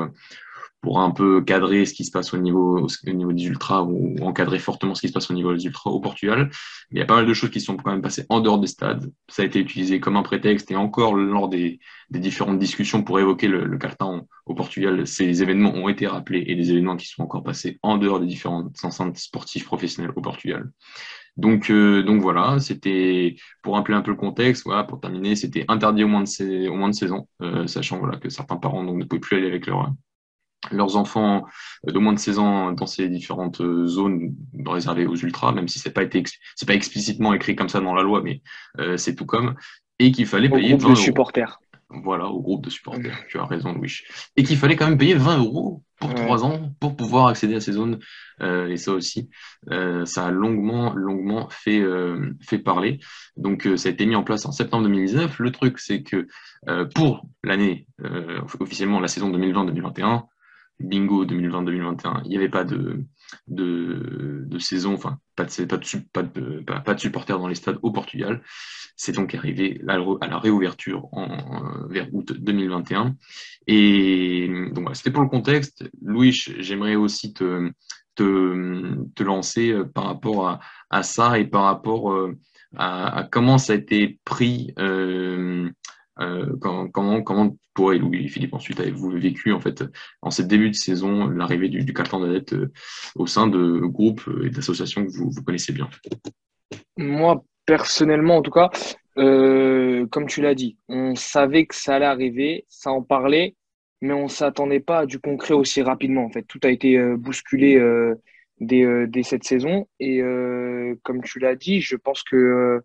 pour 0.81 1.00
un 1.00 1.12
peu 1.12 1.42
cadrer 1.42 1.86
ce 1.86 1.94
qui 1.94 2.06
se 2.06 2.12
passe 2.12 2.33
au 2.33 2.38
niveau, 2.38 2.88
au 3.07 3.12
niveau 3.12 3.31
des 3.31 3.45
ultras 3.45 3.83
ou 3.83 4.16
encadrer 4.22 4.60
fortement 4.60 4.95
ce 4.95 5.01
qui 5.01 5.07
se 5.07 5.13
passe 5.13 5.30
au 5.30 5.33
niveau 5.33 5.54
des 5.54 5.66
ultras 5.66 5.92
au 5.92 6.00
Portugal. 6.00 6.50
Il 6.92 6.98
y 6.98 7.01
a 7.01 7.06
pas 7.06 7.16
mal 7.16 7.25
de 7.25 7.33
choses 7.33 7.51
qui 7.51 7.62
sont 7.62 7.78
quand 7.78 7.92
même 7.92 8.01
passées 8.01 8.25
en 8.30 8.39
dehors 8.39 8.60
des 8.60 8.68
stades. 8.68 9.12
Ça 9.30 9.44
a 9.44 9.45
été 9.45 9.60
utilisé 9.60 10.00
comme 10.00 10.18
un 10.18 10.24
prétexte 10.24 10.72
et 10.72 10.75
encore 10.75 11.16
lors 11.16 11.50
des, 11.50 11.80
des 12.10 12.19
différentes 12.19 12.60
discussions 12.60 13.04
pour 13.04 13.19
évoquer 13.19 13.48
le, 13.48 13.66
le 13.66 13.78
carton 13.78 14.28
au 14.45 14.56
Portugal, 14.56 15.07
ces 15.07 15.44
événements 15.44 15.74
ont 15.74 15.88
été 15.88 16.07
rappelés 16.07 16.44
et 16.48 16.56
des 16.56 16.72
événements 16.72 16.98
qui 16.98 17.07
sont 17.07 17.24
encore 17.24 17.44
passés 17.44 17.80
en 17.84 17.98
dehors 17.98 18.19
des 18.19 18.25
différentes 18.25 18.75
enceintes 18.84 19.18
sportives 19.18 19.66
professionnelles 19.66 20.13
au 20.16 20.22
Portugal. 20.22 20.72
Donc, 21.38 21.69
euh, 21.69 22.04
donc 22.04 22.22
voilà, 22.22 22.60
c'était 22.60 23.36
pour 23.62 23.75
rappeler 23.75 23.95
un 23.95 24.01
peu 24.01 24.12
le 24.12 24.18
contexte. 24.18 24.63
Voilà, 24.66 24.84
pour 24.84 25.00
terminer, 25.00 25.36
c'était 25.36 25.66
interdit 25.69 26.04
au 26.04 26.07
moins 26.07 26.24
de, 26.24 26.68
au 26.68 26.75
moins 26.75 26.89
de 26.89 26.95
16 26.95 27.12
ans, 27.13 27.27
euh, 27.42 27.68
sachant 27.68 28.00
voilà 28.00 28.18
que 28.18 28.30
certains 28.30 28.57
parents 28.57 28.84
donc, 28.84 28.98
ne 28.98 29.06
pouvaient 29.06 29.22
plus 29.22 29.38
aller 29.38 29.48
avec 29.48 29.66
leur 29.68 29.94
leurs 30.69 30.96
enfants 30.96 31.46
de 31.86 31.98
moins 31.98 32.13
de 32.13 32.19
16 32.19 32.40
ans 32.40 32.72
dans 32.72 32.86
ces 32.86 33.10
différentes 33.10 33.62
euh, 33.62 33.88
zones 33.88 34.36
réservées 34.66 35.08
aux 35.08 35.16
ultras, 35.16 35.52
même 35.54 35.68
si 35.68 35.80
c'est 35.80 35.92
pas 35.92 36.04
été 36.04 36.24
c'est 36.56 36.68
pas 36.68 36.75
explicitement 36.75 37.34
écrit 37.34 37.56
comme 37.56 37.69
ça 37.69 37.80
dans 37.80 37.96
la 37.96 38.04
loi, 38.04 38.22
mais 38.22 38.42
euh, 38.80 38.98
c'est 38.98 39.16
tout 39.16 39.25
comme, 39.25 39.56
et 39.98 40.12
qu'il 40.12 40.28
fallait 40.28 40.50
payer 40.50 40.75
20 40.75 40.90
de 40.90 40.96
supporters. 40.96 41.60
Voilà, 41.94 42.28
au 42.28 42.42
groupe 42.42 42.63
de 42.63 42.69
supporters. 42.69 43.25
Tu 43.28 43.38
as 43.38 43.46
raison, 43.46 43.74
Louis. 43.74 44.00
Et 44.38 44.44
qu'il 44.44 44.58
fallait 44.58 44.75
quand 44.75 44.88
même 44.88 44.98
payer 44.98 45.13
20 45.13 45.40
euros 45.40 45.84
pour 46.00 46.13
trois 46.13 46.44
ans 46.44 46.74
pour 46.80 46.96
pouvoir 46.96 47.28
accéder 47.28 47.56
à 47.56 47.60
ces 47.60 47.74
zones. 47.74 48.00
Euh, 48.42 48.68
et 48.69 48.78
ça 48.78 48.92
aussi, 48.92 49.30
euh, 49.72 50.06
ça 50.06 50.25
a 50.25 50.31
longuement, 50.31 50.94
longuement 50.94 51.50
fait, 51.50 51.81
euh, 51.81 52.34
fait 52.42 52.60
parler. 52.60 53.00
Donc, 53.36 53.68
euh, 53.68 53.75
ça 53.75 53.90
a 53.90 53.92
été 53.92 54.06
mis 54.06 54.16
en 54.16 54.24
place 54.24 54.46
en 54.46 54.52
septembre 54.52 54.84
2019. 54.84 55.40
Le 55.40 55.52
truc, 55.52 55.80
c'est 55.80 56.02
que 56.02 56.28
euh, 56.69 56.86
pour 56.86 57.25
l'année, 57.44 57.88
officiellement 58.60 59.00
la 59.00 59.08
saison 59.08 59.32
2020-2021, 59.32 60.24
bingo 60.84 61.26
2020-2021, 61.26 62.22
il 62.26 62.30
n'y 62.30 62.38
avait 62.38 62.50
pas 62.50 62.64
de, 62.64 63.04
de, 63.48 64.60
saison, 64.60 64.94
enfin, 64.94 65.20
pas 65.36 65.46
de, 65.46 65.66
pas, 65.66 65.78
de, 65.78 65.86
pas, 66.12 66.24
de, 66.24 66.64
pas, 66.84 66.94
de 66.94 67.00
supporters 67.00 67.40
dans 67.40 67.48
les 67.48 67.56
stades 67.56 67.80
au 67.82 67.92
Portugal. 67.92 68.42
C'est 68.96 69.14
donc 69.14 69.34
arrivé 69.34 69.82
à 69.88 69.98
la 70.28 70.38
réouverture 70.38 71.08
en, 71.12 71.88
vers 71.88 72.14
août 72.14 72.34
2021. 72.34 73.16
Et 73.68 74.48
donc, 74.74 74.84
voilà, 74.84 74.96
c'était 74.96 75.12
pour 75.12 75.24
le 75.24 75.30
contexte. 75.30 75.90
Louis, 76.02 76.32
j'aimerais 76.32 76.96
aussi 76.96 77.34
te, 77.34 77.72
te, 78.16 78.96
te, 79.16 79.24
lancer 79.24 79.72
euh, 79.72 79.86
par 79.86 80.06
rapport 80.06 80.48
à, 80.48 80.60
à, 80.90 81.04
ça 81.04 81.40
et 81.40 81.46
par 81.46 81.64
rapport 81.64 82.12
euh, 82.12 82.38
à, 82.76 83.28
comment 83.32 83.58
ça 83.58 83.74
a 83.74 83.78
été 83.78 84.20
pris. 84.26 84.74
Euh, 84.78 85.70
euh, 86.20 86.56
comment, 86.91 87.22
comment 87.22 87.56
pour 87.74 87.91
Louis 87.91 88.27
Philippe 88.27 88.53
ensuite 88.53 88.80
avez-vous 88.80 89.12
vécu 89.12 89.53
en 89.53 89.62
fait 89.62 89.84
en 90.22 90.30
cette 90.30 90.48
début 90.48 90.70
de 90.70 90.75
saison 90.75 91.27
l'arrivée 91.27 91.70
du, 91.70 91.94
carton 91.94 92.20
d'adepte 92.20 92.53
euh, 92.53 92.72
au 93.15 93.27
sein 93.27 93.48
de 93.48 93.80
groupes 93.80 94.30
et 94.44 94.50
d'associations 94.50 95.06
que 95.06 95.12
vous, 95.12 95.32
vous, 95.32 95.44
connaissez 95.44 95.72
bien 95.72 95.89
Moi 96.98 97.44
personnellement 97.65 98.38
en 98.38 98.41
tout 98.41 98.51
cas, 98.51 98.70
euh, 99.18 100.08
comme 100.08 100.27
tu 100.27 100.41
l'as 100.41 100.56
dit, 100.56 100.77
on 100.88 101.15
savait 101.15 101.65
que 101.65 101.75
ça 101.75 101.96
allait 101.96 102.06
arriver, 102.06 102.65
ça 102.70 102.91
en 102.91 103.01
parlait, 103.01 103.56
mais 104.01 104.13
on 104.13 104.27
s'attendait 104.27 104.80
pas 104.80 105.00
à 105.00 105.06
du 105.06 105.20
concret 105.20 105.53
aussi 105.53 105.82
rapidement. 105.82 106.25
En 106.25 106.30
fait, 106.30 106.44
tout 106.44 106.60
a 106.63 106.70
été 106.70 106.98
euh, 106.98 107.18
bousculé 107.18 107.77
euh, 107.77 108.15
dès, 108.60 109.24
cette 109.24 109.44
saison 109.44 109.88
et 110.00 110.22
comme 111.03 111.24
tu 111.24 111.39
l'as 111.39 111.56
dit, 111.56 111.82
je 111.82 111.96
pense 111.96 112.24
que 112.24 112.82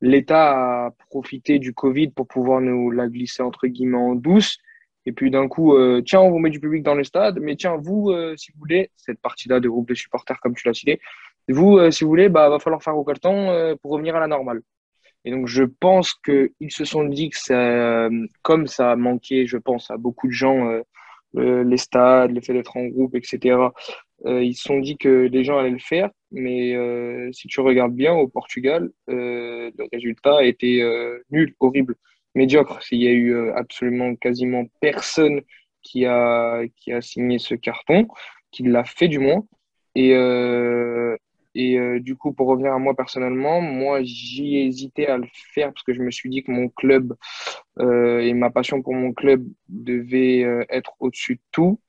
l'État 0.00 0.86
a 0.86 0.90
profité 1.08 1.58
du 1.58 1.72
Covid 1.74 2.08
pour 2.08 2.26
pouvoir 2.26 2.60
nous 2.60 2.90
la 2.90 3.08
glisser 3.08 3.42
entre 3.42 3.66
guillemets 3.66 3.98
en 3.98 4.14
douce. 4.14 4.58
Et 5.06 5.12
puis 5.12 5.30
d'un 5.30 5.48
coup, 5.48 5.74
euh, 5.74 6.02
tiens, 6.04 6.20
on 6.20 6.30
vous 6.30 6.38
met 6.38 6.50
du 6.50 6.60
public 6.60 6.82
dans 6.82 6.94
le 6.94 7.04
stade, 7.04 7.38
mais 7.40 7.56
tiens, 7.56 7.76
vous, 7.76 8.10
euh, 8.10 8.36
si 8.36 8.52
vous 8.52 8.58
voulez, 8.58 8.90
cette 8.96 9.20
partie-là 9.20 9.58
de 9.60 9.68
groupe 9.68 9.88
de 9.88 9.94
supporters, 9.94 10.38
comme 10.40 10.54
tu 10.54 10.68
l'as 10.68 10.74
cité, 10.74 11.00
vous, 11.48 11.78
euh, 11.78 11.90
si 11.90 12.04
vous 12.04 12.10
voulez, 12.10 12.28
bah, 12.28 12.48
va 12.48 12.58
falloir 12.58 12.82
faire 12.82 12.96
au 12.96 13.04
carton 13.04 13.76
pour 13.82 13.92
revenir 13.92 14.14
à 14.16 14.20
la 14.20 14.26
normale. 14.26 14.60
Et 15.24 15.30
donc, 15.30 15.46
je 15.46 15.64
pense 15.64 16.14
qu'ils 16.14 16.70
se 16.70 16.84
sont 16.84 17.04
dit 17.04 17.30
que 17.30 17.38
ça, 17.38 18.08
comme 18.42 18.66
ça 18.66 18.92
a 18.92 18.96
manqué, 18.96 19.46
je 19.46 19.56
pense, 19.56 19.90
à 19.90 19.96
beaucoup 19.96 20.28
de 20.28 20.32
gens, 20.32 20.80
les 21.34 21.76
stades, 21.76 22.32
le 22.32 22.40
fait 22.40 22.52
d'être 22.52 22.76
en 22.76 22.84
groupe, 22.86 23.14
etc., 23.16 23.70
euh, 24.26 24.42
ils 24.42 24.54
se 24.54 24.64
sont 24.64 24.78
dit 24.78 24.96
que 24.96 25.28
les 25.30 25.44
gens 25.44 25.58
allaient 25.58 25.70
le 25.70 25.78
faire, 25.78 26.10
mais 26.32 26.74
euh, 26.74 27.30
si 27.32 27.48
tu 27.48 27.60
regardes 27.60 27.94
bien 27.94 28.12
au 28.14 28.28
Portugal, 28.28 28.90
euh, 29.08 29.70
le 29.76 29.84
résultat 29.92 30.38
a 30.38 30.44
été 30.44 30.82
nul, 31.30 31.54
horrible, 31.60 31.96
médiocre. 32.34 32.80
Il 32.90 33.02
y 33.02 33.08
a 33.08 33.12
eu 33.12 33.50
absolument 33.50 34.14
quasiment 34.16 34.64
personne 34.80 35.42
qui 35.82 36.06
a, 36.06 36.62
signé 37.00 37.38
ce 37.38 37.54
carton, 37.54 38.06
qui 38.50 38.62
l'a 38.64 38.84
fait 38.84 39.08
du 39.08 39.18
moins. 39.18 39.46
Et, 39.94 40.14
euh, 40.14 41.16
et 41.54 41.78
euh, 41.78 42.00
du 42.00 42.16
coup, 42.16 42.32
pour 42.32 42.46
revenir 42.48 42.72
à 42.72 42.78
moi 42.78 42.94
personnellement, 42.94 43.60
moi, 43.60 44.02
j'y 44.02 44.56
ai 44.56 44.66
hésité 44.66 45.08
à 45.08 45.16
le 45.16 45.26
faire 45.54 45.72
parce 45.72 45.82
que 45.82 45.92
je 45.92 46.02
me 46.02 46.10
suis 46.10 46.30
dit 46.30 46.42
que 46.42 46.52
mon 46.52 46.68
club 46.68 47.14
euh, 47.78 48.20
et 48.20 48.34
ma 48.34 48.50
passion 48.50 48.82
pour 48.82 48.94
mon 48.94 49.12
club 49.12 49.44
devait 49.68 50.44
euh, 50.44 50.64
être 50.68 50.92
au-dessus 51.00 51.36
de 51.36 51.40
tout. 51.50 51.80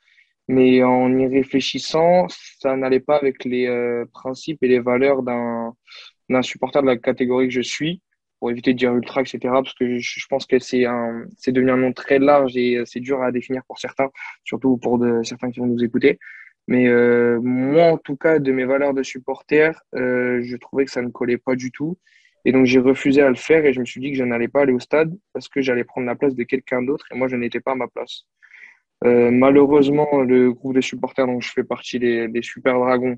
Mais 0.51 0.83
en 0.83 1.17
y 1.17 1.27
réfléchissant, 1.27 2.27
ça 2.27 2.75
n'allait 2.75 2.99
pas 2.99 3.15
avec 3.15 3.45
les 3.45 3.67
euh, 3.67 4.03
principes 4.11 4.61
et 4.63 4.67
les 4.67 4.81
valeurs 4.81 5.23
d'un 5.23 6.41
supporter 6.41 6.81
de 6.81 6.87
la 6.87 6.97
catégorie 6.97 7.47
que 7.47 7.53
je 7.53 7.61
suis, 7.61 8.01
pour 8.37 8.51
éviter 8.51 8.73
de 8.73 8.77
dire 8.77 8.93
ultra, 8.93 9.21
etc. 9.21 9.39
Parce 9.43 9.73
que 9.73 9.97
je, 9.97 10.25
pense 10.29 10.45
que 10.45 10.59
c'est 10.59 10.83
devenu 11.47 11.71
un 11.71 11.77
nom 11.77 11.93
très 11.93 12.19
large 12.19 12.57
et 12.57 12.75
euh, 12.79 12.85
c'est 12.85 12.99
dur 12.99 13.23
à 13.23 13.31
définir 13.31 13.63
pour 13.65 13.79
certains, 13.79 14.09
surtout 14.43 14.75
pour 14.75 15.01
certains 15.23 15.51
qui 15.51 15.61
vont 15.61 15.67
nous 15.67 15.85
écouter. 15.85 16.19
Mais 16.67 16.85
euh, 16.89 17.39
moi, 17.41 17.85
en 17.93 17.97
tout 17.97 18.17
cas, 18.17 18.39
de 18.39 18.51
mes 18.51 18.65
valeurs 18.65 18.93
de 18.93 19.03
supporter, 19.03 19.71
je 19.93 20.57
trouvais 20.57 20.83
que 20.83 20.91
ça 20.91 21.01
ne 21.01 21.11
collait 21.11 21.37
pas 21.37 21.55
du 21.55 21.71
tout. 21.71 21.97
Et 22.43 22.51
donc, 22.51 22.65
j'ai 22.65 22.79
refusé 22.79 23.21
à 23.21 23.29
le 23.29 23.35
faire 23.35 23.65
et 23.65 23.71
je 23.71 23.79
me 23.79 23.85
suis 23.85 24.01
dit 24.01 24.11
que 24.11 24.17
je 24.17 24.25
n'allais 24.25 24.49
pas 24.49 24.63
aller 24.63 24.73
au 24.73 24.79
stade 24.81 25.17
parce 25.31 25.47
que 25.47 25.61
j'allais 25.61 25.85
prendre 25.85 26.07
la 26.07 26.15
place 26.15 26.35
de 26.35 26.43
quelqu'un 26.43 26.81
d'autre 26.81 27.05
et 27.13 27.15
moi, 27.15 27.29
je 27.29 27.37
n'étais 27.37 27.61
pas 27.61 27.71
à 27.71 27.75
ma 27.75 27.87
place. 27.87 28.25
Euh, 29.03 29.31
malheureusement, 29.31 30.21
le 30.21 30.51
groupe 30.53 30.75
de 30.75 30.81
supporters 30.81 31.25
dont 31.25 31.41
je 31.41 31.51
fais 31.51 31.63
partie, 31.63 31.99
les, 31.99 32.41
Super 32.41 32.75
Dragons, 32.79 33.17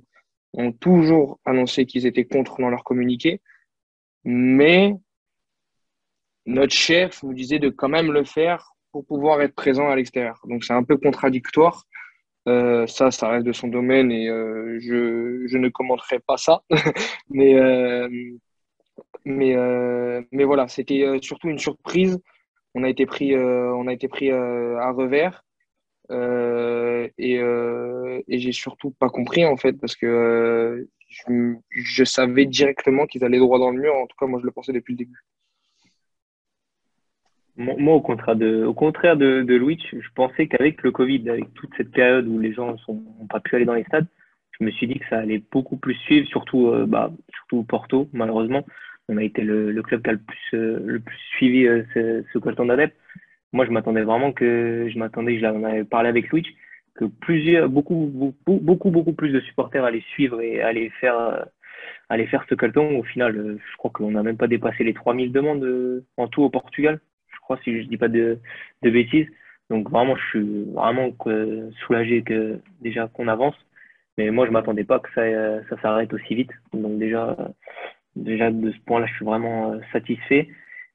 ont 0.54 0.72
toujours 0.72 1.40
annoncé 1.46 1.86
qu'ils 1.86 2.06
étaient 2.06 2.26
contre 2.26 2.62
dans 2.62 2.70
leur 2.70 2.84
communiqué. 2.84 3.42
Mais 4.24 4.94
notre 6.46 6.74
chef 6.74 7.24
nous 7.24 7.34
disait 7.34 7.60
de 7.60 7.70
quand 7.70 7.90
même 7.90 8.12
le 8.12 8.24
faire 8.24 8.74
pour 8.92 9.06
pouvoir 9.06 9.42
être 9.42 9.56
présent 9.56 9.90
à 9.90 9.96
l'extérieur. 9.96 10.40
Donc, 10.48 10.64
c'est 10.64 10.74
un 10.74 10.84
peu 10.84 10.98
contradictoire. 10.98 11.84
Euh, 12.48 12.86
ça, 12.88 13.10
ça 13.12 13.30
reste 13.30 13.46
de 13.46 13.54
son 13.54 13.68
domaine 13.68 14.12
et 14.12 14.30
euh, 14.30 14.78
je, 14.80 15.58
ne 15.58 15.70
commenterai 15.70 16.20
pas 16.20 16.38
ça. 16.38 16.62
mais, 17.30 17.56
mais, 19.26 19.56
mais 20.32 20.44
voilà, 20.44 20.68
c'était 20.68 21.18
surtout 21.22 21.50
une 21.50 21.60
surprise. 21.60 22.22
On 22.76 22.84
a 22.84 22.90
été 22.90 23.06
pris, 23.06 23.36
on 23.36 23.88
a 23.88 23.94
été 23.94 24.08
pris 24.08 24.32
à 24.32 24.92
revers. 24.92 25.44
Et 26.10 27.40
et 28.28 28.40
j'ai 28.40 28.52
surtout 28.52 28.92
pas 28.92 29.10
compris 29.10 29.46
en 29.46 29.58
fait 29.58 29.74
parce 29.74 29.96
que 29.96 30.88
je, 31.14 31.56
je 31.70 32.04
savais 32.04 32.46
directement 32.46 33.06
qu'ils 33.06 33.24
allaient 33.24 33.40
droit 33.40 33.60
dans 33.60 33.72
le 33.72 33.80
mur. 33.80 33.94
En 33.96 34.08
tout 34.08 34.16
cas, 34.20 34.26
moi, 34.26 34.40
je 34.40 34.46
le 34.46 34.52
pensais 34.52 34.74
depuis 34.74 34.94
le 34.94 34.98
début. 34.98 35.24
Moi, 37.56 37.94
au 37.94 38.02
contraire 38.02 38.36
de, 38.36 38.64
au 38.64 38.74
contraire 38.74 39.16
de, 39.16 39.44
de 39.44 39.56
Louis, 39.56 39.80
je 39.92 40.08
pensais 40.16 40.48
qu'avec 40.48 40.82
le 40.82 40.92
Covid, 40.92 41.30
avec 41.30 41.54
toute 41.54 41.70
cette 41.78 41.92
période 41.92 42.28
où 42.28 42.40
les 42.40 42.52
gens 42.52 42.76
n'ont 42.88 43.28
pas 43.30 43.40
pu 43.40 43.56
aller 43.56 43.66
dans 43.66 43.76
les 43.76 43.84
stades, 43.84 44.08
je 44.60 44.66
me 44.66 44.72
suis 44.72 44.88
dit 44.88 44.98
que 45.00 45.08
ça 45.08 45.20
allait 45.20 45.44
beaucoup 45.52 45.78
plus 45.78 45.94
suivre, 45.96 46.28
surtout, 46.28 46.70
euh, 46.70 46.88
bah, 46.88 47.12
surtout 47.36 47.64
Porto, 47.64 48.10
malheureusement. 48.12 48.66
On 49.08 49.18
a 49.18 49.24
été 49.24 49.44
le, 49.44 49.80
club 49.84 50.02
qui 50.02 50.10
a 50.10 50.14
le 50.14 50.20
plus, 50.20 50.50
euh, 50.56 50.80
le 50.84 51.00
plus 51.00 51.18
suivi 51.36 51.68
euh, 51.68 51.84
ce, 51.94 52.24
ce 52.34 52.40
colton 52.40 52.66
d'adeptes. 52.66 52.98
Moi, 53.54 53.66
je 53.66 53.72
m'attendais 53.72 54.04
vraiment 54.04 54.34
que, 54.34 54.90
je 54.92 55.00
m'attendais, 55.00 55.38
je 55.40 55.44
l'en 55.44 55.64
avais 55.64 55.84
parlé 55.84 56.10
avec 56.10 56.30
Louis, 56.30 56.46
que 56.96 57.06
plusieurs, 57.06 57.70
beaucoup, 57.70 58.10
beaucoup, 58.12 58.60
beaucoup, 58.60 58.92
beaucoup 58.92 59.14
plus 59.14 59.32
de 59.32 59.40
supporters 59.42 59.86
allaient 59.86 60.04
suivre 60.14 60.42
et 60.42 60.62
allaient 60.62 60.90
faire, 61.00 61.18
euh, 61.18 61.44
allaient 62.10 62.28
faire 62.28 62.46
ce 62.50 62.56
colton. 62.56 62.98
Au 63.00 63.04
final, 63.04 63.38
euh, 63.38 63.58
je 63.72 63.78
crois 63.78 63.92
qu'on 63.92 64.12
n'a 64.12 64.24
même 64.24 64.38
pas 64.38 64.48
dépassé 64.48 64.84
les 64.84 64.94
3000 64.94 65.32
demandes 65.32 65.64
euh, 65.64 66.06
en 66.18 66.28
tout 66.28 66.44
au 66.44 66.50
Portugal 66.50 67.00
crois, 67.44 67.60
si 67.64 67.82
je 67.82 67.88
dis 67.88 67.98
pas 67.98 68.08
de, 68.08 68.40
de 68.82 68.90
bêtises. 68.90 69.28
Donc 69.70 69.90
vraiment, 69.90 70.16
je 70.16 70.26
suis 70.30 70.64
vraiment 70.74 71.12
soulagé 71.86 72.24
que 72.24 72.60
déjà 72.82 73.08
qu'on 73.08 73.28
avance. 73.28 73.56
Mais 74.18 74.30
moi, 74.30 74.46
je 74.46 74.52
m'attendais 74.52 74.84
pas 74.84 75.00
que 75.00 75.10
ça, 75.14 75.24
ça 75.70 75.82
s'arrête 75.82 76.14
aussi 76.14 76.36
vite. 76.36 76.52
Donc 76.74 77.00
déjà, 77.00 77.36
déjà 78.16 78.52
de 78.52 78.72
ce 78.72 78.80
point-là, 78.86 79.08
je 79.08 79.16
suis 79.16 79.26
vraiment 79.26 79.80
satisfait. 79.92 80.50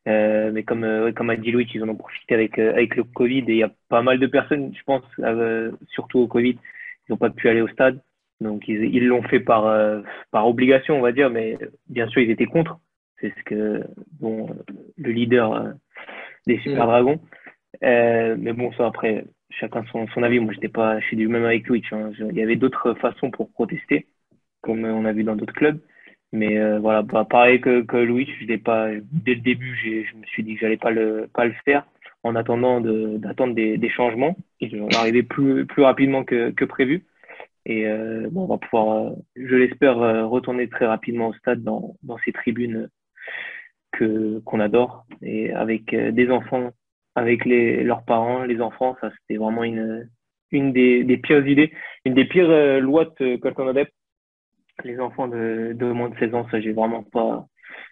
Euh, 0.08 0.50
mais 0.52 0.62
comme, 0.62 0.84
euh, 0.84 1.12
comme 1.12 1.30
a 1.30 1.36
dit 1.36 1.52
Louis, 1.52 1.68
ils 1.74 1.82
en 1.84 1.88
ont 1.88 1.94
profité 1.96 2.34
avec, 2.34 2.58
avec 2.58 2.96
le 2.96 3.04
Covid 3.04 3.44
et 3.48 3.52
il 3.52 3.56
y 3.56 3.62
a 3.62 3.70
pas 3.88 4.02
mal 4.02 4.18
de 4.18 4.26
personnes, 4.26 4.72
je 4.74 4.82
pense, 4.84 5.04
surtout 5.88 6.20
au 6.20 6.26
Covid, 6.26 6.56
ils 7.08 7.12
n'ont 7.12 7.16
pas 7.16 7.30
pu 7.30 7.48
aller 7.48 7.60
au 7.60 7.68
stade. 7.68 8.00
Donc 8.40 8.68
ils 8.68 9.06
l'ont 9.06 9.22
fait 9.22 9.40
par, 9.40 9.64
par 10.30 10.46
obligation, 10.46 10.96
on 10.96 11.02
va 11.02 11.12
dire, 11.12 11.28
mais 11.28 11.58
bien 11.88 12.06
sûr, 12.08 12.22
ils 12.22 12.30
étaient 12.30 12.46
contre. 12.46 12.78
C'est 13.20 13.34
ce 13.36 13.42
que 13.42 13.84
bon, 14.20 14.48
le 14.96 15.10
leader 15.10 15.74
des 16.46 16.58
Super. 16.58 16.86
Dragons. 16.86 17.20
Euh, 17.84 18.36
mais 18.38 18.52
bon, 18.52 18.72
ça 18.72 18.86
après, 18.86 19.24
chacun 19.50 19.84
son, 19.92 20.06
son 20.08 20.22
avis. 20.22 20.40
Moi, 20.40 20.52
j'étais 20.52 20.68
pas, 20.68 20.98
je 20.98 21.06
suis 21.06 21.16
du 21.16 21.28
même 21.28 21.44
avec. 21.44 21.70
Hein. 21.92 22.10
Il 22.18 22.36
y 22.36 22.42
avait 22.42 22.56
d'autres 22.56 22.94
façons 22.94 23.30
pour 23.30 23.52
protester, 23.52 24.06
comme 24.62 24.84
on 24.84 25.04
a 25.04 25.12
vu 25.12 25.22
dans 25.22 25.36
d'autres 25.36 25.54
clubs. 25.54 25.80
Mais 26.32 26.58
euh, 26.58 26.78
voilà, 26.78 27.02
bah, 27.02 27.25
pareil 27.28 27.61
que, 27.61 27.82
que 27.82 27.97
Louis, 27.97 28.28
je 28.40 28.47
l'ai 28.47 28.58
pas, 28.58 28.88
dès 29.12 29.35
le 29.35 29.40
début, 29.40 29.75
je 29.82 30.16
me 30.16 30.25
suis 30.26 30.42
dit 30.42 30.54
que 30.54 30.61
j'allais 30.61 30.76
pas 30.76 30.90
le, 30.90 31.28
pas 31.32 31.47
le 31.47 31.54
faire 31.64 31.87
en 32.23 32.35
attendant 32.37 32.80
d'attendre 32.80 33.54
des, 33.54 33.78
des, 33.78 33.88
changements. 33.88 34.37
Ils 34.61 34.78
vont 34.78 34.88
arriver 34.88 35.23
plus, 35.23 35.66
plus 35.66 35.82
rapidement 35.82 36.25
que, 36.25 36.50
que 36.50 36.64
prévu. 36.64 37.06
Et 37.68 37.87
euh, 37.87 38.28
bon, 38.30 38.44
on 38.44 38.47
va 38.47 38.58
pouvoir, 38.58 38.97
euh, 38.97 39.11
je 39.37 39.54
l'espère, 39.54 39.99
euh, 39.99 40.26
retourner 40.26 40.68
très 40.68 40.87
rapidement 40.87 41.28
au 41.28 41.35
stade 41.35 41.62
dans, 41.62 41.97
dans 42.02 42.18
ces 42.25 42.32
tribunes 42.32 42.88
que 43.92 44.40
qu'on 44.40 44.61
adore 44.61 45.06
et 45.23 45.52
avec 45.52 45.92
euh, 45.92 46.11
des 46.11 46.30
enfants, 46.30 46.70
avec 47.14 47.44
les 47.44 47.85
leurs 47.85 48.04
parents, 48.04 48.44
les 48.44 48.61
enfants, 48.61 48.97
ça 49.00 49.11
c'était 49.20 49.38
vraiment 49.38 49.64
une 49.64 50.08
une 50.50 50.73
des, 50.73 51.04
des 51.04 51.18
pires 51.18 51.47
idées, 51.47 51.73
une 52.06 52.14
des 52.14 52.25
pires 52.25 52.80
lois 52.80 53.06
de 53.20 53.37
Colton 53.37 53.68
Adepte. 53.68 53.92
Les 54.85 55.00
enfants 55.00 55.28
de, 55.28 55.73
de 55.75 55.92
moins 55.92 56.08
de 56.08 56.18
16 56.18 56.35
ans, 56.35 56.47
ça 56.50 56.61
j'ai 56.61 56.73
vraiment 56.73 57.02
pas, 57.02 57.47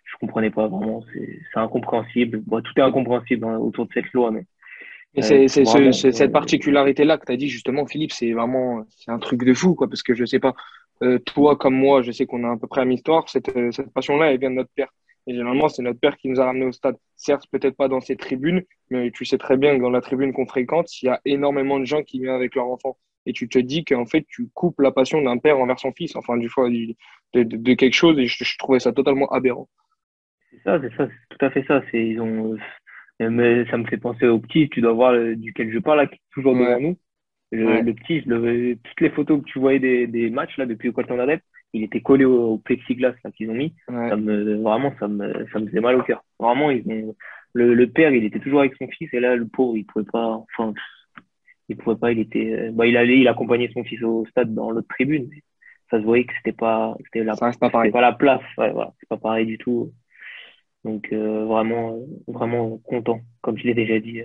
je 0.05 0.16
comprenais 0.19 0.50
pas 0.50 0.69
vraiment, 0.69 1.05
c'est 1.12 1.59
incompréhensible. 1.59 2.43
Bon, 2.47 2.61
tout 2.62 2.73
est 2.76 2.83
incompréhensible 2.83 3.45
hein, 3.45 3.59
autour 3.59 3.87
de 3.87 3.93
cette 3.93 4.12
loi, 4.12 4.31
mais 4.31 4.47
et 5.16 5.23
c'est 5.23 5.49
c'est 5.49 5.64
ce, 5.64 6.11
cette 6.11 6.33
particularité-là 6.33 7.16
que 7.16 7.25
tu 7.25 7.33
as 7.33 7.37
dit 7.37 7.49
justement, 7.49 7.87
Philippe, 7.87 8.12
c'est 8.12 8.33
vraiment 8.33 8.85
c'est 8.90 9.11
un 9.11 9.19
truc 9.19 9.45
de 9.45 9.55
fou, 9.55 9.75
quoi, 9.75 9.88
parce 9.88 10.02
que 10.02 10.14
je 10.14 10.25
sais 10.26 10.38
pas, 10.38 10.55
euh, 11.02 11.19
toi 11.19 11.57
comme 11.57 11.75
moi, 11.75 12.02
je 12.02 12.12
sais 12.12 12.26
qu'on 12.26 12.45
a 12.45 12.52
à 12.52 12.57
peu 12.57 12.66
près 12.66 12.83
la 12.83 12.85
même 12.85 12.93
histoire. 12.93 13.28
Cette, 13.28 13.50
cette 13.73 13.93
passion-là, 13.93 14.33
elle 14.33 14.38
vient 14.38 14.50
de 14.50 14.57
notre 14.57 14.71
père. 14.75 14.93
Et 15.26 15.33
généralement, 15.33 15.69
c'est 15.69 15.83
notre 15.83 15.99
père 15.99 16.16
qui 16.16 16.28
nous 16.28 16.40
a 16.40 16.45
ramenés 16.45 16.66
au 16.66 16.73
stade. 16.73 16.97
Certes, 17.16 17.47
peut-être 17.50 17.76
pas 17.76 17.88
dans 17.88 18.00
ces 18.00 18.16
tribunes, 18.16 18.62
mais 18.90 19.11
tu 19.11 19.25
sais 19.25 19.38
très 19.38 19.57
bien 19.57 19.76
que 19.76 19.83
dans 19.83 19.90
la 19.90 20.00
tribune 20.00 20.33
qu'on 20.33 20.47
fréquente, 20.47 21.02
il 21.02 21.07
y 21.07 21.09
a 21.09 21.21
énormément 21.25 21.81
de 21.81 21.85
gens 21.85 22.02
qui 22.02 22.21
viennent 22.21 22.35
avec 22.35 22.55
leurs 22.55 22.69
enfants. 22.69 22.97
Et 23.26 23.33
tu 23.33 23.49
te 23.49 23.59
dis 23.59 23.85
qu'en 23.85 24.06
fait, 24.06 24.25
tu 24.28 24.49
coupes 24.54 24.80
la 24.80 24.92
passion 24.92 25.21
d'un 25.21 25.38
père 25.38 25.59
envers 25.59 25.78
son 25.78 25.92
fils, 25.92 26.14
enfin, 26.16 26.37
du 26.37 26.49
fois, 26.49 26.71
de, 26.71 26.95
de, 27.35 27.42
de 27.42 27.75
quelque 27.75 27.95
chose, 27.95 28.18
et 28.18 28.26
je, 28.26 28.45
je, 28.45 28.59
trouvais 28.59 28.78
ça 28.78 28.92
totalement 28.92 29.28
aberrant. 29.28 29.68
C'est 30.50 30.62
ça, 30.62 30.80
c'est 30.80 30.95
ça, 30.97 31.09
c'est 31.09 31.37
tout 31.37 31.45
à 31.45 31.50
fait 31.50 31.64
ça. 31.64 31.83
C'est, 31.90 32.06
ils 32.06 32.21
ont, 32.21 32.56
mais 33.21 33.66
ça 33.71 33.76
me 33.78 33.87
fait 33.87 33.97
penser 33.97 34.26
au 34.26 34.38
petit, 34.38 34.68
tu 34.68 34.80
dois 34.80 34.92
voir 34.92 35.14
duquel 35.37 35.73
je 35.73 35.78
parle, 35.78 35.99
là, 35.99 36.06
qui 36.06 36.14
est 36.14 36.21
toujours 36.33 36.54
ouais. 36.54 36.66
devant 36.66 36.80
nous. 36.80 36.97
Le, 37.52 37.66
ouais. 37.66 37.83
le 37.83 37.95
petit, 37.95 38.21
le, 38.23 38.76
toutes 38.83 39.00
les 39.00 39.11
photos 39.11 39.40
que 39.40 39.47
tu 39.47 39.59
voyais 39.59 39.78
des, 39.78 40.06
des 40.06 40.30
matchs, 40.30 40.56
là, 40.56 40.66
depuis 40.66 40.92
quand 40.92 41.11
on 41.11 41.18
adepte, 41.18 41.45
il 41.73 41.85
était 41.85 42.00
collé 42.00 42.25
au, 42.25 42.54
au 42.54 42.59
plexiglas 42.59 43.14
qu'ils 43.37 43.50
ont 43.50 43.54
mis. 43.54 43.75
Ouais. 43.88 44.09
Ça 44.09 44.16
me, 44.16 44.56
vraiment, 44.62 44.92
ça 44.99 45.09
me, 45.09 45.47
ça 45.52 45.59
me 45.59 45.66
faisait 45.66 45.80
mal 45.80 45.97
au 45.97 46.02
cœur. 46.02 46.25
Vraiment, 46.38 46.71
ils 46.71 46.83
ont, 46.88 47.14
le, 47.52 47.75
le, 47.75 47.87
père, 47.88 48.11
il 48.11 48.25
était 48.25 48.38
toujours 48.38 48.61
avec 48.61 48.75
son 48.76 48.88
fils 48.88 49.12
et 49.12 49.21
là, 49.21 49.37
le 49.37 49.47
pauvre, 49.47 49.76
il 49.76 49.87
pouvait 49.87 50.04
pas, 50.04 50.45
enfin, 50.56 50.75
il 51.68 51.76
pouvait 51.76 51.96
pas, 51.96 52.12
il 52.12 52.20
était, 52.20 52.70
bah, 52.73 52.87
il 52.87 52.96
allait, 52.96 53.20
il 53.20 53.28
accompagnait 53.28 53.70
son 53.73 53.85
fils 53.85 54.02
au 54.02 54.25
stade 54.26 54.54
dans 54.54 54.70
l'autre 54.70 54.88
tribune. 54.88 55.28
Mais 55.30 55.42
ça 55.90 55.99
se 55.99 56.04
voyait 56.04 56.25
que 56.25 56.35
c'était 56.37 56.52
pas, 56.52 56.94
c'était 57.04 57.25
la, 57.25 57.37
pas, 57.37 57.52
pareil. 57.70 57.90
pas 57.92 58.00
la 58.00 58.12
place. 58.12 58.42
Ouais, 58.58 58.73
voilà, 58.73 58.92
c'est 59.00 59.08
pas 59.08 59.18
pareil 59.18 59.46
du 59.46 59.58
tout. 59.58 59.92
Donc, 60.85 61.12
euh, 61.12 61.44
vraiment, 61.46 61.99
vraiment 62.28 62.78
content, 62.78 63.20
comme 63.42 63.58
je 63.58 63.64
l'ai 63.64 63.75
déjà 63.75 64.00
dit. 64.00 64.23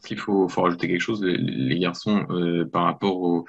Parce 0.00 0.08
qu'il 0.08 0.18
faut, 0.18 0.48
faut 0.48 0.62
rajouter 0.62 0.88
quelque 0.88 1.00
chose, 1.00 1.22
les, 1.22 1.78
garçons, 1.78 2.26
euh, 2.30 2.64
par 2.64 2.84
rapport 2.84 3.20
au, 3.20 3.46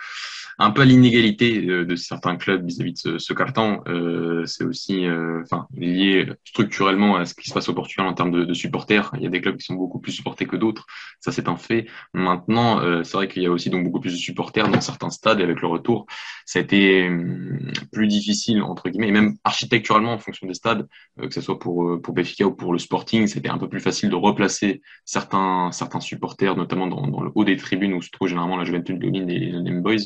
un 0.60 0.72
peu 0.72 0.82
à 0.82 0.86
l'inégalité 0.86 1.62
de, 1.62 1.84
de, 1.84 1.96
certains 1.96 2.36
clubs 2.36 2.66
vis-à-vis 2.66 2.92
-vis 2.92 3.14
de 3.14 3.18
ce, 3.18 3.34
carton. 3.34 3.82
Euh, 3.88 4.46
c'est 4.46 4.64
aussi 4.64 5.06
euh, 5.06 5.44
lié 5.76 6.28
structurellement 6.44 7.16
à 7.16 7.26
ce 7.26 7.34
qui 7.34 7.50
se 7.50 7.54
passe 7.54 7.70
au 7.70 7.74
Portugal 7.74 8.08
en 8.08 8.14
termes 8.14 8.32
de, 8.32 8.54
supporters. 8.54 9.12
Il 9.16 9.24
y 9.24 9.28
a 9.28 9.30
des 9.30 9.42
clubs 9.42 9.58
qui 9.58 9.66
sont 9.66 9.76
beaucoup 9.76 10.00
plus 10.00 10.12
supportés 10.12 10.46
que 10.46 10.58
d'autres. 10.58 10.86
Ça, 11.20 11.32
c'est 11.32 11.48
un 11.48 11.56
fait. 11.56 11.88
Maintenant, 12.14 12.80
euh, 12.80 13.04
c'est 13.04 13.18
vrai 13.18 13.28
qu'il 13.28 13.44
y 13.44 13.46
a 13.46 13.52
aussi 13.52 13.70
donc 13.70 13.84
beaucoup 13.86 14.02
plus 14.02 14.14
de 14.14 14.18
supporters 14.18 14.68
dans 14.70 14.82
certains 14.82 15.10
stades 15.10 15.40
et 15.40 15.44
avec 15.44 15.62
le 15.62 15.68
retour, 15.68 16.06
ça 16.46 16.60
a 16.60 16.62
été 16.62 17.08
hum, 17.08 17.72
plus 17.92 18.08
difficile, 18.08 18.62
entre 18.62 18.90
guillemets, 18.90 19.10
et 19.10 19.12
même 19.12 19.36
architecturalement 19.44 20.14
en 20.14 20.20
fonction 20.20 20.48
des 20.48 20.54
stades, 20.54 20.88
euh, 21.20 21.28
que 21.28 21.34
ce 21.34 21.42
soit 21.42 21.60
pour, 21.60 22.02
pour 22.02 22.14
Béfica 22.14 22.46
ou 22.46 22.54
pour 22.54 22.74
le 22.74 22.80
Sporting, 22.80 23.28
c'était 23.28 23.50
un 23.50 23.58
peu 23.58 23.70
plus 23.70 23.80
facile 23.80 24.10
de 24.10 24.16
replacer 24.16 24.82
certains, 25.06 25.72
certains 25.72 26.02
supporters, 26.02 26.41
notamment 26.46 26.88
dans, 26.88 27.08
dans 27.08 27.22
le 27.22 27.32
haut 27.36 27.44
des 27.44 27.58
tribunes 27.58 27.94
où 27.94 28.02
se 28.02 28.10
trouve 28.10 28.28
généralement 28.28 28.58
la 28.58 28.66
Juventus 28.66 28.98
de 28.98 29.08
Lille 29.08 29.30
et 29.32 29.52
les 29.52 29.72
Boys 29.80 29.98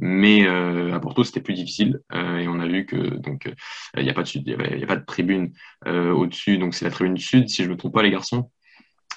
mais 0.00 0.46
euh, 0.46 0.94
à 0.94 1.00
Porto, 1.00 1.22
c'était 1.24 1.40
plus 1.40 1.54
difficile. 1.54 2.00
Euh, 2.12 2.38
et 2.38 2.48
on 2.48 2.58
a 2.58 2.66
vu 2.66 2.86
que 2.86 2.96
donc 2.96 3.46
euh, 3.46 3.54
il 3.96 4.02
n'y 4.02 4.10
a 4.10 4.14
pas 4.14 4.22
de 4.22 4.28
sud, 4.28 4.42
il 4.46 4.78
y, 4.78 4.82
a 4.82 4.86
pas 4.86 4.96
de 4.96 5.04
tribune 5.04 5.52
au-dessus, 5.86 6.58
donc 6.58 6.74
c'est 6.74 6.84
la 6.84 6.90
tribune 6.90 7.16
sud, 7.18 7.48
si 7.48 7.62
je 7.64 7.68
me 7.68 7.76
trompe 7.76 7.94
pas, 7.94 8.02
les 8.02 8.10
garçons. 8.10 8.50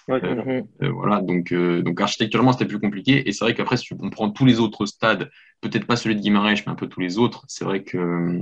voilà, 0.07 1.21
donc, 1.21 1.53
donc 1.53 2.01
architecturalement 2.01 2.51
c'était 2.51 2.65
plus 2.65 2.79
compliqué. 2.79 3.27
Et 3.27 3.31
c'est 3.31 3.45
vrai 3.45 3.53
qu'après, 3.53 3.77
si 3.77 3.93
on 3.97 4.09
prend 4.09 4.29
tous 4.29 4.45
les 4.45 4.59
autres 4.59 4.85
stades, 4.85 5.31
peut-être 5.61 5.87
pas 5.87 5.95
celui 5.95 6.15
de 6.15 6.21
Guimarães, 6.21 6.63
mais 6.65 6.73
un 6.73 6.75
peu 6.75 6.87
tous 6.87 6.99
les 6.99 7.17
autres, 7.17 7.45
c'est 7.47 7.63
vrai 7.63 7.83
que 7.83 8.41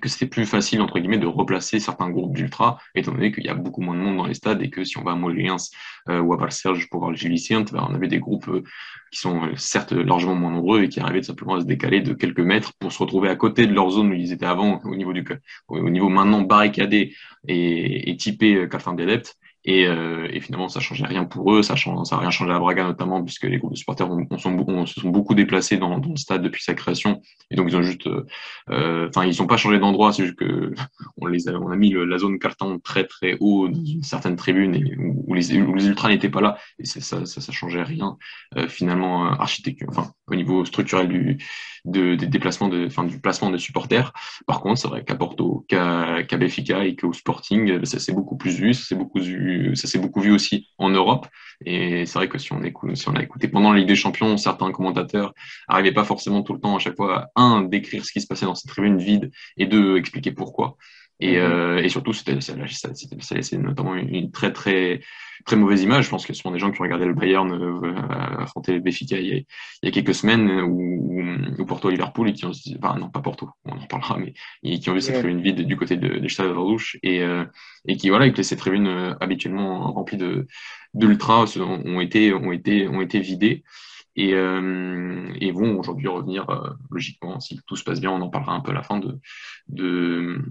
que 0.00 0.08
c'était 0.08 0.26
plus 0.26 0.46
facile 0.46 0.80
entre 0.80 0.98
guillemets 0.98 1.18
de 1.18 1.26
replacer 1.26 1.80
certains 1.80 2.10
groupes 2.10 2.34
d'ultra 2.34 2.78
étant 2.94 3.12
donné 3.12 3.32
qu'il 3.32 3.44
y 3.44 3.48
a 3.48 3.54
beaucoup 3.54 3.80
moins 3.80 3.94
de 3.94 4.00
monde 4.00 4.16
dans 4.16 4.26
les 4.26 4.34
stades 4.34 4.62
et 4.62 4.70
que 4.70 4.84
si 4.84 4.98
on 4.98 5.02
va 5.02 5.12
à 5.12 5.14
Moléens 5.14 5.70
euh, 6.08 6.20
ou 6.20 6.32
à 6.34 6.36
Valserge 6.36 6.88
pour 6.90 7.00
voir 7.00 7.10
le 7.10 7.16
Gélicien, 7.16 7.62
ben, 7.62 7.86
on 7.88 7.94
avait 7.94 8.08
des 8.08 8.18
groupes 8.18 8.48
euh, 8.48 8.62
qui 9.10 9.20
sont 9.20 9.44
euh, 9.44 9.56
certes 9.56 9.92
largement 9.92 10.34
moins 10.34 10.50
nombreux 10.50 10.82
et 10.82 10.88
qui 10.88 11.00
arrivaient 11.00 11.22
simplement 11.22 11.54
à 11.54 11.60
se 11.60 11.66
décaler 11.66 12.00
de 12.00 12.12
quelques 12.12 12.40
mètres 12.40 12.72
pour 12.78 12.92
se 12.92 12.98
retrouver 12.98 13.28
à 13.28 13.36
côté 13.36 13.66
de 13.66 13.72
leur 13.74 13.90
zone 13.90 14.10
où 14.10 14.14
ils 14.14 14.32
étaient 14.32 14.46
avant 14.46 14.80
au 14.84 14.96
niveau 14.96 15.12
du 15.12 15.24
au 15.68 15.90
niveau 15.90 16.08
maintenant 16.08 16.42
barricadé 16.42 17.14
et, 17.48 18.10
et 18.10 18.16
typé 18.16 18.68
Calfin 18.68 18.94
d'adeptes 18.94 19.36
et, 19.66 19.84
euh, 19.86 20.28
et, 20.30 20.40
finalement, 20.40 20.68
ça 20.68 20.78
changeait 20.78 21.06
rien 21.06 21.24
pour 21.24 21.52
eux. 21.52 21.62
Ça 21.62 21.74
n'a 21.74 22.04
ça 22.04 22.18
rien 22.18 22.30
changé 22.30 22.52
à 22.52 22.58
Braga, 22.60 22.84
notamment, 22.84 23.22
puisque 23.24 23.44
les 23.44 23.58
groupes 23.58 23.72
de 23.72 23.76
supporters 23.76 24.08
ont, 24.08 24.24
sont, 24.38 24.86
se 24.86 25.00
sont 25.00 25.10
beaucoup 25.10 25.34
déplacés 25.34 25.76
dans, 25.76 25.98
dans, 25.98 26.10
le 26.10 26.16
stade 26.16 26.42
depuis 26.42 26.62
sa 26.62 26.74
création. 26.74 27.20
Et 27.50 27.56
donc, 27.56 27.68
ils 27.68 27.76
ont 27.76 27.82
juste. 27.82 28.06
Euh, 28.06 28.24
euh, 28.70 29.08
enfin, 29.08 29.26
ils 29.26 29.36
n'ont 29.40 29.48
pas 29.48 29.56
changé 29.56 29.80
d'endroit. 29.80 30.12
C'est 30.12 30.24
juste 30.24 30.38
que 30.38 30.72
on, 31.16 31.26
les 31.26 31.48
a, 31.48 31.52
on 31.52 31.68
a 31.70 31.76
mis 31.76 31.92
la 31.92 32.18
zone 32.18 32.38
carton 32.38 32.78
très, 32.78 33.06
très 33.06 33.36
haut 33.40 33.68
dans 33.68 33.84
une 33.84 34.04
certaine 34.04 34.36
tribune 34.36 34.76
où, 35.26 35.34
les, 35.34 35.60
où 35.60 35.74
les 35.74 35.86
ultras 35.88 36.10
n'étaient 36.10 36.30
pas 36.30 36.40
là. 36.40 36.56
Et 36.78 36.84
ça, 36.84 37.00
ça, 37.00 37.26
ça 37.26 37.52
changeait 37.52 37.82
rien, 37.82 38.16
finalement, 38.68 39.24
architecture. 39.24 39.88
Enfin, 39.90 40.12
au 40.28 40.34
niveau 40.34 40.64
structurel 40.64 41.08
du, 41.08 41.38
de, 41.84 42.14
des 42.14 42.26
déplacements, 42.26 42.68
de, 42.68 42.86
enfin, 42.86 43.04
du 43.04 43.20
placement 43.20 43.50
des 43.50 43.58
supporters. 43.58 44.12
Par 44.46 44.60
contre, 44.60 44.80
c'est 44.80 44.88
vrai 44.88 45.04
qu'à 45.04 45.14
Porto, 45.14 45.64
qu'à 45.68 46.22
qu 46.24 46.36
Benfica 46.36 46.84
et 46.84 46.96
qu'au 46.96 47.12
Sporting, 47.12 47.84
ça 47.84 47.98
s'est 47.98 48.12
beaucoup 48.12 48.36
plus 48.36 48.56
vu. 48.58 48.74
Ça 48.74 48.84
s'est 48.84 48.94
beaucoup 48.94 49.16
beaucoup 49.98 50.20
vu 50.20 50.32
aussi 50.32 50.68
en 50.78 50.90
Europe. 50.90 51.26
Et 51.64 52.04
c'est 52.06 52.18
vrai 52.18 52.28
que 52.28 52.38
si 52.38 52.52
on, 52.52 52.62
écoute, 52.62 52.96
si 52.96 53.08
on 53.08 53.14
a 53.14 53.22
écouté 53.22 53.48
pendant 53.48 53.72
la 53.72 53.78
Ligue 53.78 53.88
des 53.88 53.96
Champions, 53.96 54.36
certains 54.36 54.70
commentateurs 54.72 55.32
n'arrivaient 55.68 55.92
pas 55.92 56.04
forcément 56.04 56.42
tout 56.42 56.52
le 56.52 56.60
temps 56.60 56.76
à 56.76 56.78
chaque 56.78 56.96
fois, 56.96 57.28
un, 57.34 57.62
décrire 57.62 58.04
ce 58.04 58.12
qui 58.12 58.20
se 58.20 58.26
passait 58.26 58.46
dans 58.46 58.54
ces 58.54 58.68
tribunes 58.68 58.98
vides 58.98 59.30
et 59.56 59.66
deux, 59.66 59.96
expliquer 59.96 60.32
pourquoi. 60.32 60.76
Et, 61.20 61.36
mhm. 61.36 61.42
euh, 61.42 61.78
et 61.78 61.88
surtout, 61.88 62.12
c'était, 62.12 62.34
notamment 63.58 63.94
une, 63.94 64.30
très, 64.30 64.52
très, 64.52 65.00
très 65.44 65.56
mauvaise 65.56 65.82
image. 65.82 66.04
Je 66.04 66.10
pense 66.10 66.26
que 66.26 66.34
ce 66.34 66.42
sont 66.42 66.50
des 66.50 66.58
gens 66.58 66.70
qui 66.70 66.80
ont 66.80 66.84
regardé 66.84 67.06
le 67.06 67.14
Bayern 67.14 67.50
euh, 67.52 67.94
affronter 68.38 68.74
le 68.74 68.80
Béfica 68.80 69.18
il 69.18 69.26
y, 69.26 69.32
a, 69.32 69.36
il 69.36 69.46
y 69.84 69.88
a 69.88 69.90
quelques 69.90 70.14
semaines 70.14 70.50
ou, 70.62 71.12
ou 71.58 71.64
Porto-Liverpool 71.64 72.28
et 72.28 72.32
qui 72.32 72.44
ont 72.44 72.50
dit, 72.50 72.76
enfin, 72.82 72.98
non, 72.98 73.08
pas 73.08 73.20
Porto, 73.20 73.50
on 73.64 73.72
en 73.72 73.86
parlera, 73.86 74.18
mais 74.18 74.34
qui 74.78 74.90
ont 74.90 74.94
vu 74.94 75.00
cette 75.00 75.16
tribune 75.16 75.40
vide 75.40 75.62
du 75.62 75.76
côté 75.76 75.96
de, 75.96 76.18
de 76.18 76.98
et, 77.02 77.22
euh, 77.22 77.44
et 77.86 77.96
qui, 77.96 78.10
voilà, 78.10 78.28
que 78.30 78.42
ces 78.42 78.56
tribunes 78.56 79.16
habituellement 79.20 79.92
remplies 79.92 80.18
de, 80.18 80.46
d'ultras 80.94 81.56
ont 81.58 82.00
été, 82.00 82.34
ont 82.34 82.52
été, 82.52 82.88
ont 82.88 83.00
été 83.00 83.20
vidées 83.20 83.64
et, 84.16 84.34
euh, 84.34 85.32
et 85.40 85.52
vont 85.52 85.78
aujourd'hui 85.78 86.08
revenir 86.08 86.48
euh, 86.50 86.70
logiquement 86.90 87.38
si 87.38 87.60
tout 87.66 87.76
se 87.76 87.84
passe 87.84 88.00
bien 88.00 88.10
on 88.10 88.22
en 88.22 88.28
parlera 88.28 88.54
un 88.54 88.60
peu 88.60 88.70
à 88.70 88.74
la 88.74 88.82
fin 88.82 88.98
de, 88.98 89.18
de 89.68 90.42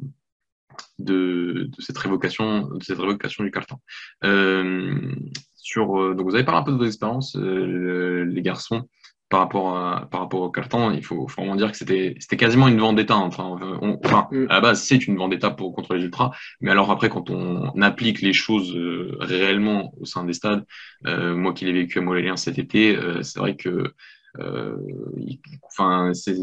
de, 1.00 1.70
de, 1.70 1.82
cette 1.82 1.98
révocation, 1.98 2.67
de 2.67 2.84
cette 2.84 3.00
révocation 3.00 3.44
du 3.44 3.51
carton. 3.51 3.77
Euh, 4.24 5.13
sur, 5.55 6.00
euh, 6.00 6.13
donc 6.13 6.27
vous 6.27 6.36
avez 6.36 6.44
parlé 6.44 6.62
un 6.62 6.63
peu 6.63 6.72
de 6.72 6.77
vos 6.77 6.86
expériences, 6.86 7.36
euh, 7.36 8.24
les 8.25 8.41
garçons, 8.41 8.88
par 9.29 9.39
rapport, 9.39 9.75
à, 9.75 10.08
par 10.12 10.22
rapport 10.22 10.41
au 10.41 10.51
carton. 10.51 10.91
Il 10.91 11.03
faut, 11.03 11.27
faut 11.27 11.41
vraiment 11.41 11.55
dire 11.55 11.72
que 11.72 11.77
c'était, 11.77 12.15
c'était 12.20 12.38
quasiment 12.38 12.67
une 12.67 12.79
vendetta. 12.79 13.15
Enfin, 13.15 13.58
on, 13.82 14.00
enfin, 14.03 14.27
mm. 14.32 14.46
à 14.50 14.53
la 14.55 14.62
base, 14.62 14.84
c'est 14.84 15.08
une 15.08 15.17
vendetta 15.17 15.50
pour, 15.50 15.74
contre 15.74 15.96
les 15.96 16.03
ultras. 16.03 16.32
Mais 16.62 16.72
alors 16.72 16.91
après, 16.91 17.10
quand 17.10 17.29
on 17.29 17.82
applique 17.82 18.22
les 18.22 18.34
choses 18.34 18.75
euh, 18.75 19.17
réellement 19.20 19.94
au 20.00 20.05
sein 20.05 20.24
des 20.24 20.34
stades, 20.34 20.65
moi 21.03 21.53
qui 21.53 21.65
l'ai 21.65 21.74
vécu 21.74 22.00
à 22.00 22.01
Molélien 22.01 22.38
cet 22.38 22.60
été, 22.60 22.98
c'est 23.22 23.39
vrai 23.39 23.55
que 23.55 23.94
enfin, 25.64 26.14
c'est 26.14 26.35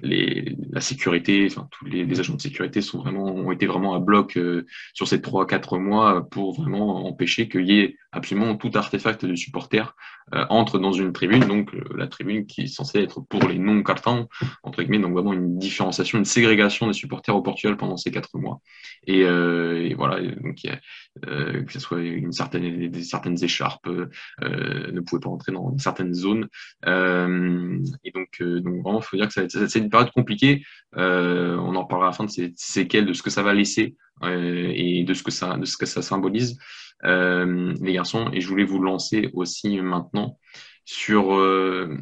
les, 0.00 0.56
la 0.70 0.80
sécurité, 0.80 1.46
enfin, 1.50 1.68
tous 1.70 1.84
les, 1.86 2.18
agents 2.18 2.34
de 2.34 2.40
sécurité 2.40 2.80
sont 2.80 2.98
vraiment, 2.98 3.26
ont 3.26 3.52
été 3.52 3.66
vraiment 3.66 3.94
à 3.94 4.00
bloc 4.00 4.36
euh, 4.36 4.66
sur 4.94 5.08
ces 5.08 5.20
trois, 5.20 5.46
quatre 5.46 5.78
mois 5.78 6.28
pour 6.30 6.54
vraiment 6.54 7.06
empêcher 7.06 7.48
qu'il 7.48 7.68
y 7.68 7.80
ait 7.80 7.96
absolument 8.12 8.56
tout 8.56 8.70
artefact 8.74 9.24
du 9.24 9.36
supporter 9.36 9.94
euh, 10.34 10.44
entre 10.50 10.78
dans 10.78 10.92
une 10.92 11.12
tribune, 11.12 11.40
donc 11.40 11.74
euh, 11.74 11.82
la 11.96 12.06
tribune 12.06 12.44
qui 12.46 12.62
est 12.62 12.66
censée 12.66 12.98
être 13.00 13.20
pour 13.22 13.48
les 13.48 13.58
non-cartons, 13.58 14.28
entre 14.62 14.82
guillemets, 14.82 14.98
donc 14.98 15.14
vraiment 15.14 15.32
une 15.32 15.58
différenciation, 15.58 16.18
une 16.18 16.26
ségrégation 16.26 16.86
des 16.86 16.92
supporters 16.92 17.34
au 17.34 17.40
Portugal 17.40 17.78
pendant 17.78 17.96
ces 17.96 18.10
quatre 18.10 18.36
mois. 18.36 18.60
Et, 19.06 19.24
euh, 19.24 19.86
et 19.86 19.94
voilà, 19.94 20.20
donc 20.20 20.62
y 20.64 20.68
a, 20.68 20.78
que 21.22 21.72
ce 21.72 21.80
soit 21.80 22.00
une 22.00 22.32
certaine, 22.32 22.90
des, 22.90 23.02
certaines 23.02 23.42
écharpes 23.42 23.88
ne 23.88 25.00
pouvaient 25.00 25.20
pas 25.20 25.30
entrer 25.30 25.52
dans 25.52 25.76
certaines 25.78 26.12
zones. 26.14 26.48
et 26.86 28.10
donc, 28.14 28.42
donc 28.42 28.82
vraiment, 28.82 29.00
il 29.00 29.04
faut 29.04 29.16
dire 29.16 29.28
que 29.28 29.48
c'est 29.48 29.78
une 29.88 29.90
période 29.90 30.12
compliquée. 30.12 30.62
on 30.94 31.74
en 31.74 31.84
parlera 31.84 32.08
à 32.08 32.10
la 32.10 32.16
fin 32.16 32.24
de 32.24 32.30
ces 32.30 32.52
séquelles, 32.56 33.06
de 33.06 33.14
ce 33.14 33.22
que 33.22 33.30
ça 33.30 33.42
va 33.42 33.54
laisser 33.54 33.96
et 34.22 35.04
de 35.04 35.14
ce 35.14 35.22
que 35.22 35.30
ça, 35.30 35.56
de 35.56 35.64
ce 35.64 35.76
que 35.76 35.86
ça 35.86 36.02
symbolise 36.02 36.58
euh, 37.04 37.74
les 37.80 37.92
garçons, 37.92 38.30
et 38.32 38.40
je 38.40 38.48
voulais 38.48 38.64
vous 38.64 38.80
lancer 38.80 39.30
aussi 39.32 39.80
maintenant 39.80 40.38
sur, 40.84 41.34
euh, 41.34 41.98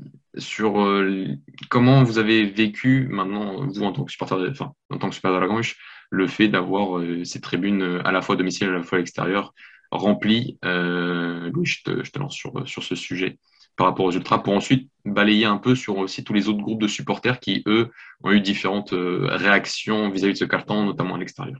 euh, 0.60 1.26
comment 1.68 2.04
vous 2.04 2.18
avez 2.18 2.46
vécu 2.46 3.08
maintenant, 3.10 3.66
vous 3.66 3.82
en 3.82 3.92
tant 3.92 4.04
que 4.04 4.12
supporter, 4.12 4.38
de, 4.38 4.54
supporter 4.54 5.34
de 5.34 5.40
la 5.40 5.46
Grange, 5.46 5.76
le 6.10 6.28
fait 6.28 6.46
d'avoir 6.46 6.98
euh, 6.98 7.24
ces 7.24 7.40
tribunes 7.40 8.00
à 8.04 8.12
la 8.12 8.22
fois 8.22 8.36
domicile 8.36 8.68
et 8.68 8.70
à 8.70 8.74
la 8.74 8.82
fois 8.84 8.96
à 8.96 9.00
l'extérieur 9.00 9.52
remplies. 9.90 10.58
Louis, 10.62 11.66
je 11.66 11.82
te, 11.82 12.04
je 12.04 12.18
lance 12.18 12.36
sur 12.36 12.82
ce 12.82 12.94
sujet 12.94 13.38
par 13.76 13.86
rapport 13.86 14.06
aux 14.06 14.12
Ultras, 14.12 14.38
pour 14.38 14.54
ensuite 14.54 14.90
balayer 15.04 15.46
un 15.46 15.58
peu 15.58 15.74
sur 15.74 15.98
aussi 15.98 16.24
tous 16.24 16.32
les 16.32 16.48
autres 16.48 16.62
groupes 16.62 16.80
de 16.80 16.88
supporters 16.88 17.40
qui, 17.40 17.62
eux, 17.66 17.90
ont 18.22 18.32
eu 18.32 18.40
différentes 18.40 18.92
réactions 18.92 20.10
vis-à-vis 20.10 20.32
-vis 20.32 20.34
de 20.34 20.38
ce 20.38 20.44
carton, 20.44 20.84
notamment 20.84 21.14
à 21.16 21.18
l'extérieur. 21.18 21.58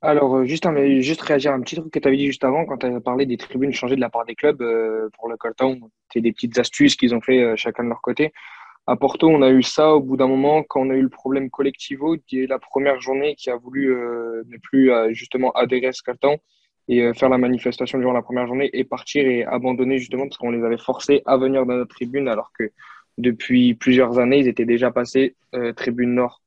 Alors, 0.00 0.36
euh, 0.36 0.44
juste, 0.44 0.64
juste 1.00 1.22
réagir 1.22 1.50
à 1.50 1.54
un 1.54 1.60
petit 1.60 1.74
truc 1.74 1.92
que 1.92 1.98
tu 1.98 2.06
avais 2.06 2.16
dit 2.16 2.26
juste 2.26 2.44
avant, 2.44 2.64
quand 2.64 2.78
tu 2.78 2.86
as 2.86 3.00
parlé 3.00 3.26
des 3.26 3.36
tribunes 3.36 3.72
changées 3.72 3.96
de 3.96 4.00
la 4.00 4.10
part 4.10 4.24
des 4.24 4.36
clubs 4.36 4.62
euh, 4.62 5.08
pour 5.14 5.28
le 5.28 5.36
Coltown. 5.36 5.80
C'est 6.12 6.20
des 6.20 6.32
petites 6.32 6.56
astuces 6.58 6.94
qu'ils 6.94 7.14
ont 7.14 7.20
fait 7.20 7.42
euh, 7.42 7.56
chacun 7.56 7.82
de 7.82 7.88
leur 7.88 8.00
côté. 8.00 8.32
À 8.86 8.96
Porto, 8.96 9.28
on 9.28 9.42
a 9.42 9.50
eu 9.50 9.62
ça 9.62 9.94
au 9.94 10.00
bout 10.00 10.16
d'un 10.16 10.28
moment, 10.28 10.62
quand 10.62 10.80
on 10.80 10.90
a 10.90 10.94
eu 10.94 11.02
le 11.02 11.08
problème 11.08 11.50
collectivo, 11.50 12.16
qui 12.26 12.42
est 12.42 12.46
la 12.46 12.58
première 12.58 13.00
journée 13.00 13.34
qui 13.34 13.50
a 13.50 13.56
voulu 13.56 13.88
ne 13.94 14.56
plus 14.56 14.90
justement 15.10 15.52
adhérer 15.52 15.88
à 15.88 15.92
ce 15.92 16.02
Coltown 16.02 16.38
et 16.88 17.12
faire 17.14 17.28
la 17.28 17.38
manifestation 17.38 17.98
durant 17.98 18.12
la 18.12 18.22
première 18.22 18.46
journée 18.46 18.70
et 18.72 18.84
partir 18.84 19.26
et 19.26 19.44
abandonner 19.44 19.98
justement 19.98 20.24
parce 20.24 20.38
qu'on 20.38 20.50
les 20.50 20.64
avait 20.64 20.78
forcés 20.78 21.22
à 21.26 21.36
venir 21.36 21.66
dans 21.66 21.74
notre 21.74 21.94
tribune 21.94 22.28
alors 22.28 22.50
que 22.58 22.70
depuis 23.18 23.74
plusieurs 23.74 24.18
années, 24.18 24.38
ils 24.38 24.48
étaient 24.48 24.64
déjà 24.64 24.90
passés 24.90 25.34
tribune 25.76 26.14
nord. 26.14 26.40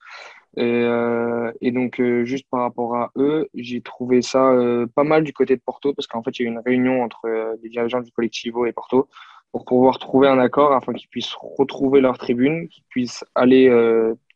Et, 0.57 0.63
euh, 0.63 1.51
et 1.61 1.71
donc, 1.71 1.99
euh, 1.99 2.25
juste 2.25 2.45
par 2.49 2.61
rapport 2.61 2.95
à 2.95 3.11
eux, 3.15 3.47
j'ai 3.53 3.81
trouvé 3.81 4.21
ça 4.21 4.51
euh, 4.51 4.85
pas 4.85 5.03
mal 5.03 5.23
du 5.23 5.31
côté 5.31 5.55
de 5.55 5.61
Porto, 5.61 5.93
parce 5.93 6.07
qu'en 6.07 6.21
fait, 6.23 6.37
il 6.39 6.43
y 6.43 6.45
a 6.45 6.49
eu 6.49 6.53
une 6.53 6.59
réunion 6.59 7.03
entre 7.03 7.25
euh, 7.25 7.55
les 7.63 7.69
dirigeants 7.69 8.01
du 8.01 8.11
Collectivo 8.11 8.65
et 8.65 8.73
Porto 8.73 9.07
pour 9.51 9.65
pouvoir 9.65 9.97
trouver 9.99 10.27
un 10.27 10.39
accord 10.39 10.73
afin 10.73 10.93
qu'ils 10.93 11.09
puissent 11.09 11.35
retrouver 11.39 12.01
leur 12.01 12.17
tribune, 12.17 12.67
qu'ils 12.69 12.83
puissent 12.89 13.25
aller 13.35 13.69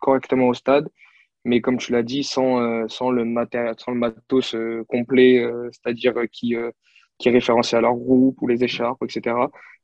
correctement 0.02 0.50
au 0.50 0.54
stade, 0.54 0.90
mais 1.46 1.62
comme 1.62 1.78
tu 1.78 1.92
l'as 1.92 2.04
dit, 2.04 2.24
sans, 2.24 2.88
sans, 2.90 3.12
le 3.12 3.24
matériel, 3.26 3.76
sans 3.78 3.92
le 3.92 4.00
matos 4.00 4.56
complet, 4.88 5.46
c'est-à-dire 5.72 6.14
qui, 6.32 6.56
qui 7.18 7.30
est 7.30 7.32
référencé 7.32 7.76
à 7.76 7.82
leur 7.82 7.96
groupe 7.96 8.42
ou 8.42 8.48
les 8.48 8.64
écharpes, 8.64 9.04
etc. 9.04 9.36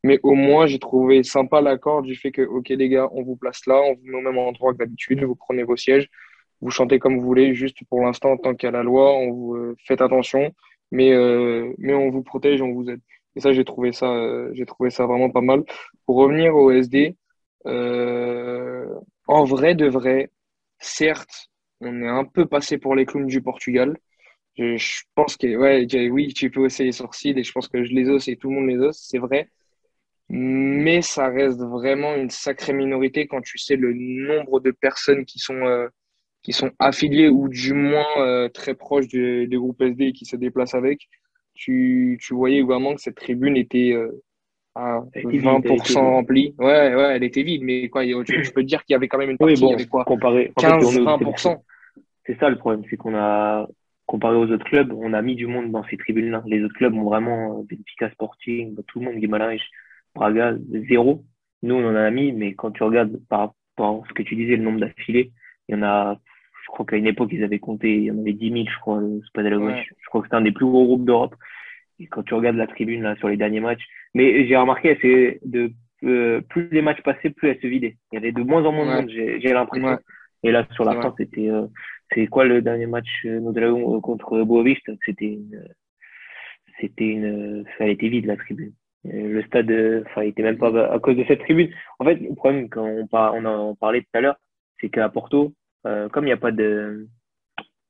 Mais 0.03 0.19
au 0.23 0.33
moins, 0.33 0.65
j'ai 0.65 0.79
trouvé 0.79 1.23
sympa 1.23 1.61
l'accord 1.61 2.01
du 2.01 2.15
fait 2.15 2.31
que, 2.31 2.41
OK, 2.41 2.69
les 2.69 2.89
gars, 2.89 3.07
on 3.11 3.23
vous 3.23 3.35
place 3.35 3.65
là, 3.67 3.81
on 3.81 3.93
vous 3.93 4.01
met 4.03 4.17
au 4.17 4.21
même 4.21 4.37
endroit 4.37 4.73
que 4.73 4.79
d'habitude, 4.79 5.23
vous 5.23 5.35
prenez 5.35 5.63
vos 5.63 5.75
sièges, 5.75 6.09
vous 6.61 6.71
chantez 6.71 6.99
comme 6.99 7.17
vous 7.19 7.25
voulez, 7.25 7.53
juste 7.53 7.77
pour 7.89 8.01
l'instant, 8.01 8.37
tant 8.37 8.55
qu'il 8.55 8.67
y 8.67 8.69
a 8.69 8.71
la 8.71 8.83
loi, 8.83 9.13
on 9.13 9.31
vous 9.31 9.55
euh, 9.55 9.75
faites 9.85 10.01
attention, 10.01 10.53
mais, 10.91 11.11
euh, 11.13 11.73
mais 11.77 11.93
on 11.93 12.09
vous 12.09 12.23
protège, 12.23 12.61
on 12.61 12.73
vous 12.73 12.89
aide. 12.89 13.01
Et 13.35 13.41
ça, 13.41 13.53
j'ai 13.53 13.63
trouvé 13.63 13.91
euh, 14.03 14.51
j'ai 14.53 14.65
trouvé 14.65 14.89
ça 14.89 15.05
vraiment 15.05 15.29
pas 15.29 15.41
mal. 15.41 15.63
Pour 16.05 16.17
revenir 16.17 16.55
au 16.55 16.71
SD, 16.71 17.15
en 19.27 19.43
vrai 19.45 19.75
de 19.75 19.87
vrai, 19.87 20.29
certes, 20.79 21.50
on 21.81 22.01
est 22.01 22.07
un 22.07 22.25
peu 22.25 22.45
passé 22.45 22.77
pour 22.77 22.95
les 22.95 23.05
clowns 23.05 23.27
du 23.27 23.41
Portugal. 23.41 23.97
Je, 24.57 24.77
je 24.77 25.03
pense 25.15 25.37
que, 25.37 25.55
ouais, 25.55 26.09
oui, 26.09 26.33
tu 26.33 26.51
peux 26.51 26.61
hausser 26.61 26.83
les 26.83 26.91
sourcils 26.91 27.37
et 27.37 27.43
je 27.43 27.51
pense 27.51 27.67
que 27.67 27.83
je 27.83 27.93
les 27.93 28.09
ose 28.09 28.27
et 28.29 28.35
tout 28.37 28.49
le 28.49 28.55
monde 28.55 28.69
les 28.69 28.77
ose, 28.77 28.97
c'est 28.97 29.17
vrai 29.17 29.49
mais 30.33 31.01
ça 31.01 31.27
reste 31.27 31.59
vraiment 31.59 32.15
une 32.15 32.29
sacrée 32.29 32.71
minorité 32.71 33.27
quand 33.27 33.41
tu 33.41 33.57
sais 33.57 33.75
le 33.75 33.93
nombre 33.93 34.61
de 34.61 34.71
personnes 34.71 35.25
qui 35.25 35.39
sont, 35.39 35.65
euh, 35.65 35.89
qui 36.41 36.53
sont 36.53 36.71
affiliées 36.79 37.27
ou 37.27 37.49
du 37.49 37.73
moins 37.73 38.05
euh, 38.17 38.47
très 38.47 38.73
proches 38.73 39.09
du, 39.09 39.49
groupe 39.51 39.81
SD 39.81 40.05
et 40.05 40.13
qui 40.13 40.23
se 40.23 40.37
déplacent 40.37 40.73
avec. 40.73 41.09
Tu, 41.53 42.17
tu 42.21 42.33
voyais 42.33 42.61
vraiment 42.61 42.95
que 42.95 43.01
cette 43.01 43.15
tribune 43.15 43.57
était 43.57 43.91
euh, 43.91 44.23
à 44.73 45.01
20% 45.15 45.95
remplie. 45.95 46.55
Ouais, 46.57 46.95
ouais, 46.95 47.15
elle 47.15 47.23
était 47.25 47.43
vide, 47.43 47.63
mais 47.63 47.89
quoi, 47.89 48.05
je, 48.05 48.51
peux 48.51 48.61
te 48.61 48.67
dire 48.67 48.85
qu'il 48.85 48.93
y 48.93 48.95
avait 48.95 49.09
quand 49.09 49.17
même 49.17 49.31
une 49.31 49.37
partie, 49.37 49.61
oui, 49.61 49.75
bon, 49.75 49.85
quoi, 49.89 50.05
comparé, 50.05 50.53
15-20%. 50.57 51.57
C'est 52.25 52.39
ça 52.39 52.49
le 52.49 52.57
problème, 52.57 52.83
c'est 52.89 52.97
qu'on 52.97 53.15
a 53.15 53.67
comparé 54.05 54.35
aux 54.35 54.51
autres 54.51 54.65
clubs, 54.65 54.91
on 54.91 55.13
a 55.13 55.21
mis 55.21 55.35
du 55.35 55.47
monde 55.47 55.71
dans 55.71 55.85
ces 55.85 55.97
tribunes-là. 55.97 56.43
Les 56.45 56.63
autres 56.63 56.75
clubs 56.75 56.93
ont 56.93 57.05
vraiment 57.05 57.59
euh, 57.59 57.63
Benfica 57.63 58.09
Sporting, 58.11 58.75
tout 58.87 58.99
le 58.99 59.05
monde, 59.05 59.15
Guimarães, 59.15 59.63
Braga, 60.13 60.55
zéro. 60.89 61.23
Nous, 61.63 61.75
on 61.75 61.89
en 61.89 61.95
a 61.95 62.11
mis, 62.11 62.33
mais 62.33 62.53
quand 62.53 62.71
tu 62.71 62.83
regardes 62.83 63.17
par 63.29 63.39
rapport 63.39 64.03
à 64.03 64.07
ce 64.09 64.13
que 64.13 64.23
tu 64.23 64.35
disais, 64.35 64.57
le 64.57 64.63
nombre 64.63 64.81
d'affilés, 64.81 65.31
il 65.69 65.75
y 65.75 65.77
en 65.77 65.83
a, 65.83 66.19
je 66.63 66.67
crois 66.67 66.85
qu'à 66.85 66.97
une 66.97 67.07
époque, 67.07 67.29
ils 67.31 67.43
avaient 67.43 67.59
compté, 67.59 67.95
il 67.95 68.03
y 68.03 68.11
en 68.11 68.19
avait 68.19 68.33
10 68.33 68.51
000, 68.51 68.65
je 68.67 68.79
crois, 68.79 68.99
le 68.99 69.21
Stade 69.29 69.45
de 69.45 69.49
la 69.49 69.57
Gauche. 69.57 69.93
Je 69.97 70.05
crois 70.07 70.21
que 70.21 70.27
c'était 70.27 70.35
un 70.35 70.41
des 70.41 70.51
plus 70.51 70.65
gros 70.65 70.85
groupes 70.85 71.05
d'Europe. 71.05 71.35
Et 71.99 72.07
quand 72.07 72.23
tu 72.23 72.33
regardes 72.33 72.57
la 72.57 72.67
tribune 72.67 73.03
là 73.03 73.15
sur 73.17 73.29
les 73.29 73.37
derniers 73.37 73.59
matchs, 73.59 73.85
mais 74.13 74.45
j'ai 74.47 74.57
remarqué, 74.57 74.97
c'est 75.01 75.39
de 75.45 75.71
euh, 76.03 76.41
plus 76.49 76.67
les 76.71 76.81
matchs 76.81 77.01
passaient, 77.01 77.29
plus 77.29 77.49
elle 77.49 77.61
se 77.61 77.67
vidait. 77.67 77.97
Il 78.11 78.15
y 78.15 78.17
avait 78.17 78.31
de 78.31 78.41
moins 78.41 78.65
en 78.65 78.71
moins 78.71 78.85
de 78.85 79.01
monde, 79.01 79.09
j'ai 79.09 79.53
l'impression. 79.53 79.99
Et 80.43 80.51
là, 80.51 80.67
sur 80.73 80.83
la 80.83 80.99
fin, 80.99 81.13
c'était 81.17 81.49
euh, 81.49 81.67
c'est 82.13 82.27
quoi 82.27 82.45
le 82.45 82.61
dernier 82.61 82.87
match 82.87 83.07
euh, 83.25 83.39
euh 83.39 84.01
contre 84.01 84.43
Boavista 84.43 84.91
C'était 85.05 85.25
une, 85.25 85.63
c'était 86.79 87.07
une, 87.07 87.65
ça 87.77 87.85
a 87.85 87.87
été 87.87 88.09
vide 88.09 88.25
la 88.25 88.37
tribune. 88.37 88.73
Le 89.03 89.41
stade, 89.43 89.71
enfin, 90.05 90.23
il 90.23 90.29
était 90.29 90.43
même 90.43 90.57
pas 90.57 90.93
à 90.93 90.99
cause 90.99 91.17
de 91.17 91.25
cette 91.27 91.39
tribune. 91.39 91.73
En 91.99 92.05
fait, 92.05 92.15
le 92.15 92.35
problème 92.35 92.69
quand 92.69 92.85
on, 92.85 93.07
par, 93.07 93.33
en 93.33 93.75
parlait 93.75 94.01
tout 94.01 94.17
à 94.17 94.21
l'heure, 94.21 94.37
c'est 94.79 94.89
qu'à 94.89 95.09
Porto, 95.09 95.53
comme 95.83 96.23
il 96.23 96.27
n'y 96.27 96.31
a 96.31 96.37
pas 96.37 96.51
de, 96.51 97.07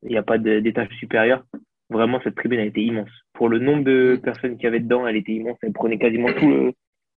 il 0.02 0.10
n'y 0.10 0.16
a 0.16 0.22
pas 0.22 0.38
d'étage 0.38 0.88
supérieur, 0.98 1.44
vraiment 1.90 2.20
cette 2.22 2.34
tribune 2.34 2.60
a 2.60 2.64
été 2.64 2.80
immense. 2.80 3.10
Pour 3.34 3.48
le 3.48 3.58
nombre 3.58 3.84
de 3.84 4.20
personnes 4.22 4.58
qui 4.58 4.66
avaient 4.66 4.80
dedans, 4.80 5.06
elle 5.06 5.16
était 5.16 5.32
immense. 5.32 5.58
Elle 5.62 5.72
prenait 5.72 5.98
quasiment 5.98 6.32
tout 6.32 6.48
le, 6.48 6.72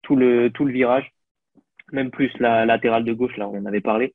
tout 0.02 0.16
le, 0.16 0.50
tout 0.50 0.64
le 0.64 0.72
virage, 0.72 1.10
même 1.92 2.10
plus 2.10 2.32
la 2.38 2.66
latérale 2.66 3.04
de 3.04 3.12
gauche, 3.12 3.36
là, 3.36 3.48
on 3.48 3.58
en 3.58 3.66
avait 3.66 3.80
parlé. 3.80 4.14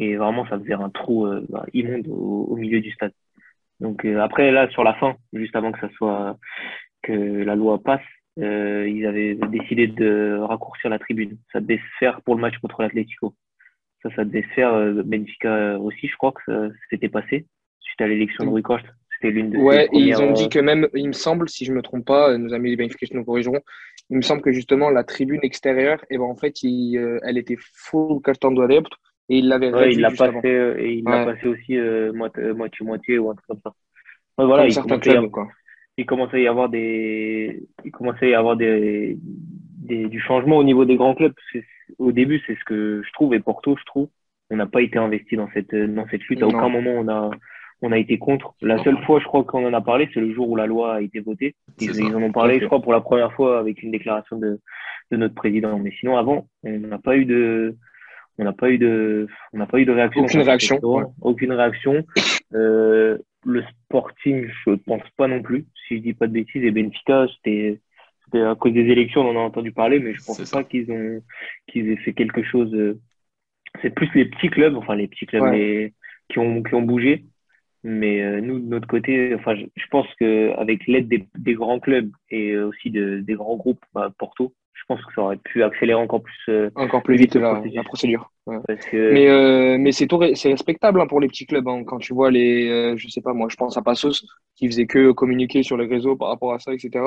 Et 0.00 0.14
vraiment, 0.14 0.46
ça 0.46 0.60
faisait 0.60 0.74
un 0.74 0.90
trou 0.90 1.26
euh, 1.26 1.44
bah, 1.48 1.66
immonde 1.74 2.06
au, 2.08 2.54
milieu 2.54 2.80
du 2.80 2.92
stade. 2.92 3.12
Donc 3.80 4.04
euh, 4.04 4.20
après, 4.20 4.52
là, 4.52 4.70
sur 4.70 4.84
la 4.84 4.94
fin, 4.94 5.16
juste 5.32 5.56
avant 5.56 5.72
que 5.72 5.80
ça 5.80 5.88
soit 5.96 6.38
que 7.02 7.12
la 7.12 7.56
loi 7.56 7.82
passe, 7.82 8.00
euh, 8.38 8.88
ils 8.88 9.06
avaient 9.06 9.34
décidé 9.34 9.88
de 9.88 10.38
raccourcir 10.40 10.88
la 10.88 11.00
tribune. 11.00 11.36
Ça 11.52 11.60
devait 11.60 11.78
se 11.78 11.98
faire 11.98 12.22
pour 12.22 12.36
le 12.36 12.40
match 12.40 12.56
contre 12.58 12.80
l'Atlético. 12.82 13.34
Ça, 14.04 14.10
ça 14.14 14.24
devait 14.24 14.42
se 14.42 14.54
faire 14.54 14.72
Benfica 15.04 15.76
aussi, 15.80 16.06
je 16.06 16.16
crois 16.16 16.30
que 16.30 16.42
ça 16.46 16.68
s'était 16.90 17.08
passé 17.08 17.46
suite 17.80 18.00
à 18.00 18.06
l'élection 18.06 18.44
de 18.44 18.50
Rui 18.50 18.62
Costa. 18.62 18.88
C'était 19.14 19.32
l'une 19.32 19.50
de 19.50 19.58
Ouais, 19.58 19.88
et 19.92 19.98
ils 19.98 20.22
ont 20.22 20.30
dit 20.30 20.48
que 20.48 20.60
même, 20.60 20.86
il 20.94 21.08
me 21.08 21.12
semble, 21.12 21.48
si 21.48 21.64
je 21.64 21.72
me 21.72 21.82
trompe 21.82 22.04
pas, 22.04 22.38
nos 22.38 22.54
amis 22.54 22.70
des 22.70 22.76
Benfica 22.76 23.06
nous 23.16 23.24
corrigeront, 23.24 23.62
il 24.10 24.16
me 24.16 24.22
semble 24.22 24.42
que 24.42 24.52
justement 24.52 24.90
la 24.90 25.02
tribune 25.02 25.40
extérieure, 25.42 26.00
et 26.02 26.14
eh 26.14 26.18
ben 26.18 26.24
en 26.24 26.36
fait, 26.36 26.62
il, 26.62 26.96
elle 27.24 27.36
était 27.36 27.58
full 27.58 28.22
carton 28.22 28.52
de 28.52 28.60
et 29.28 29.38
il 29.38 29.48
l'avait 29.48 29.72
ouais, 29.72 29.92
il 29.92 30.00
l'a 30.00 30.10
passé, 30.10 30.40
euh, 30.46 30.78
et 30.78 30.94
il 30.94 31.04
l'a 31.04 31.24
passé 31.24 31.48
aussi 31.48 31.76
euh, 31.76 32.12
euh, 32.38 32.54
moitié-moitié 32.54 33.18
ou 33.18 33.30
un 33.30 33.34
truc 33.34 33.46
comme 33.46 33.60
ça. 33.62 33.74
Ouais, 34.38 34.46
voilà, 34.46 34.66
il 34.66 34.74
commençait, 34.74 35.10
clubs, 35.10 35.30
quoi. 35.30 35.48
il 35.98 36.06
commençait 36.06 36.36
à 36.36 36.40
y 36.40 36.46
avoir 36.46 36.68
des, 36.68 37.62
il 37.84 37.90
commençait 37.90 38.26
à 38.26 38.30
y 38.30 38.34
avoir 38.34 38.56
des, 38.56 39.18
des, 39.20 40.06
du 40.06 40.20
changement 40.20 40.56
au 40.56 40.64
niveau 40.64 40.84
des 40.84 40.96
grands 40.96 41.14
clubs. 41.14 41.34
Au 41.98 42.12
début, 42.12 42.40
c'est 42.46 42.54
ce 42.54 42.64
que 42.64 43.02
je 43.04 43.12
trouve, 43.12 43.34
et 43.34 43.40
Porto, 43.40 43.76
je 43.76 43.84
trouve, 43.84 44.08
on 44.50 44.56
n'a 44.56 44.66
pas 44.66 44.80
été 44.80 44.98
investi 44.98 45.36
dans 45.36 45.48
cette, 45.52 45.74
dans 45.74 46.06
cette 46.08 46.22
lutte. 46.24 46.42
À 46.42 46.46
aucun 46.46 46.68
moment, 46.70 46.92
on 46.92 47.08
a, 47.08 47.30
on 47.82 47.92
a 47.92 47.98
été 47.98 48.16
contre. 48.16 48.54
La 48.62 48.82
seule 48.82 48.98
fois, 49.04 49.20
je 49.20 49.24
crois 49.26 49.44
qu'on 49.44 49.66
en 49.66 49.74
a 49.74 49.80
parlé, 49.82 50.08
c'est 50.14 50.20
le 50.20 50.32
jour 50.32 50.48
où 50.48 50.56
la 50.56 50.66
loi 50.66 50.94
a 50.94 51.00
été 51.02 51.20
votée. 51.20 51.54
Ils, 51.80 51.94
ils, 51.96 52.16
en 52.16 52.22
ont 52.22 52.32
parlé, 52.32 52.60
je 52.60 52.66
crois, 52.66 52.80
pour 52.80 52.92
la 52.92 53.02
première 53.02 53.32
fois 53.34 53.58
avec 53.58 53.82
une 53.82 53.90
déclaration 53.90 54.38
de, 54.38 54.58
de 55.10 55.16
notre 55.18 55.34
président. 55.34 55.78
Mais 55.78 55.92
sinon, 56.00 56.16
avant, 56.16 56.46
on 56.62 56.78
n'a 56.78 56.98
pas 56.98 57.16
eu 57.16 57.26
de, 57.26 57.76
on 58.38 58.44
n'a 58.44 58.52
pas 58.52 58.70
eu 58.70 58.78
de, 58.78 59.26
on 59.52 59.58
n'a 59.58 59.66
pas 59.66 59.78
eu 59.78 59.84
de 59.84 59.92
réaction. 59.92 60.24
Aucune 60.24 60.42
réaction. 60.42 60.80
Aucune 61.20 61.52
réaction. 61.52 62.04
Euh, 62.54 63.18
le 63.44 63.62
Sporting, 63.62 64.48
je 64.64 64.74
pense 64.74 65.02
pas 65.16 65.26
non 65.26 65.42
plus, 65.42 65.66
si 65.86 65.96
je 65.96 66.02
dis 66.02 66.14
pas 66.14 66.26
de 66.26 66.32
bêtises. 66.32 66.64
Et 66.64 66.70
Benfica, 66.70 67.26
c'était, 67.34 67.80
c'était 68.24 68.42
à 68.42 68.54
cause 68.54 68.72
des 68.72 68.86
élections, 68.86 69.22
on 69.22 69.36
en 69.36 69.40
a 69.40 69.44
entendu 69.44 69.72
parler, 69.72 69.98
mais 69.98 70.14
je 70.14 70.24
pense 70.24 70.50
pas 70.50 70.64
qu'ils 70.64 70.90
ont, 70.90 71.22
qu'ils 71.66 71.90
aient 71.90 71.96
fait 71.96 72.12
quelque 72.12 72.42
chose. 72.42 72.72
Euh, 72.74 72.98
c'est 73.82 73.90
plus 73.90 74.10
les 74.14 74.26
petits 74.26 74.50
clubs, 74.50 74.76
enfin 74.76 74.94
les 74.94 75.08
petits 75.08 75.26
clubs 75.26 75.52
qui 76.30 76.38
ont, 76.38 76.62
qui 76.62 76.74
ont 76.74 76.82
bougé. 76.82 77.24
Mais 77.84 78.20
euh, 78.20 78.40
nous, 78.40 78.58
de 78.58 78.66
notre 78.66 78.88
côté, 78.88 79.34
enfin, 79.34 79.54
je, 79.54 79.86
pense 79.90 80.06
qu'avec 80.18 80.86
l'aide 80.86 81.08
des, 81.08 81.28
des, 81.36 81.54
grands 81.54 81.78
clubs 81.78 82.10
et 82.30 82.56
aussi 82.56 82.90
de, 82.90 83.20
des 83.20 83.34
grands 83.34 83.56
groupes, 83.56 83.84
bah, 83.94 84.12
Porto, 84.18 84.52
je 84.78 84.84
pense 84.86 85.04
que 85.04 85.12
ça 85.12 85.22
aurait 85.22 85.36
pu 85.36 85.62
accélérer 85.62 86.00
encore 86.00 86.22
plus, 86.22 86.34
euh, 86.48 86.70
encore 86.74 87.02
plus 87.02 87.16
vite 87.16 87.34
la, 87.34 87.60
procédure. 87.84 88.30
Mais, 88.92 89.28
euh, 89.28 89.76
mais 89.78 89.92
c'est 89.92 90.08
c'est 90.34 90.48
respectable 90.50 91.00
hein, 91.00 91.06
pour 91.06 91.20
les 91.20 91.28
petits 91.28 91.46
clubs. 91.46 91.68
Hein. 91.68 91.84
quand 91.84 91.98
tu 91.98 92.14
vois 92.14 92.30
les, 92.30 92.68
euh, 92.68 92.96
je 92.96 93.08
sais 93.08 93.20
pas 93.20 93.32
moi, 93.32 93.48
je 93.50 93.56
pense 93.56 93.76
à 93.76 93.82
Passos 93.82 94.24
qui 94.56 94.66
faisait 94.66 94.86
que 94.86 95.10
communiquer 95.12 95.62
sur 95.62 95.76
les 95.76 95.86
réseaux 95.86 96.16
par 96.16 96.28
rapport 96.28 96.54
à 96.54 96.58
ça, 96.58 96.72
etc. 96.72 97.04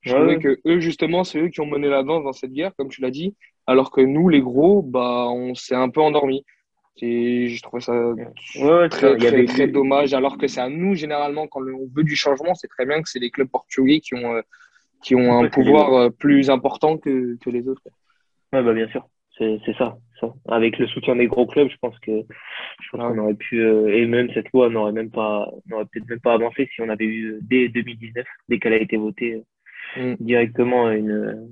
Je 0.00 0.14
trouvais 0.14 0.38
que 0.38 0.58
eux 0.66 0.80
justement, 0.80 1.22
c'est 1.22 1.38
eux 1.38 1.48
qui 1.48 1.60
ont 1.60 1.66
mené 1.66 1.88
la 1.88 2.02
danse 2.02 2.24
dans 2.24 2.32
cette 2.32 2.52
guerre, 2.52 2.72
comme 2.76 2.88
tu 2.88 3.00
l'as 3.00 3.10
dit, 3.10 3.36
alors 3.66 3.92
que 3.92 4.00
nous, 4.00 4.28
les 4.28 4.40
gros, 4.40 4.82
bah, 4.82 5.28
on 5.30 5.54
s'est 5.54 5.76
un 5.76 5.88
peu 5.88 6.00
endormis. 6.00 6.44
Et 7.00 7.48
je 7.48 7.62
trouvais 7.62 7.80
ça 7.80 7.94
très, 8.90 9.16
très, 9.16 9.44
très, 9.46 9.66
dommage, 9.66 10.12
alors 10.14 10.36
que 10.36 10.46
c'est 10.46 10.60
à 10.60 10.68
nous, 10.68 10.94
généralement, 10.94 11.46
quand 11.46 11.62
on 11.62 11.88
veut 11.94 12.04
du 12.04 12.14
changement, 12.14 12.54
c'est 12.54 12.68
très 12.68 12.84
bien 12.84 13.00
que 13.02 13.08
c'est 13.08 13.18
les 13.18 13.30
clubs 13.30 13.48
portugais 13.48 14.00
qui 14.00 14.14
ont 14.14 14.42
qui 15.02 15.14
ont 15.14 15.42
un 15.42 15.48
pouvoir 15.48 15.94
euh, 15.94 16.10
plus 16.10 16.48
important 16.48 16.96
que, 16.96 17.36
que 17.38 17.50
les 17.50 17.66
autres. 17.68 17.82
Ouais, 18.52 18.62
bah 18.62 18.72
bien 18.72 18.88
sûr, 18.88 19.08
c'est 19.36 19.58
ça, 19.76 19.96
ça. 20.20 20.32
Avec 20.48 20.78
le 20.78 20.86
soutien 20.86 21.16
des 21.16 21.26
gros 21.26 21.46
clubs, 21.46 21.68
je 21.68 21.76
pense 21.80 21.98
que 21.98 22.12
je 22.12 22.88
pense 22.90 23.00
qu'on 23.00 23.18
aurait 23.18 23.34
pu 23.34 23.60
euh, 23.60 23.88
et 23.88 24.06
même 24.06 24.30
cette 24.32 24.52
loi 24.52 24.68
n'aurait 24.68 24.92
même 24.92 25.10
pas 25.10 25.50
n'aurait 25.66 25.86
peut-être 25.86 26.08
même 26.08 26.20
pas 26.20 26.34
avancé 26.34 26.68
si 26.72 26.82
on 26.82 26.88
avait 26.88 27.06
eu 27.06 27.38
dès 27.42 27.68
2019, 27.68 28.24
dès 28.48 28.58
qu'elle 28.58 28.74
a 28.74 28.80
été 28.80 28.96
votée 28.96 29.42
mm. 29.96 30.14
directement 30.20 30.90
une 30.90 31.48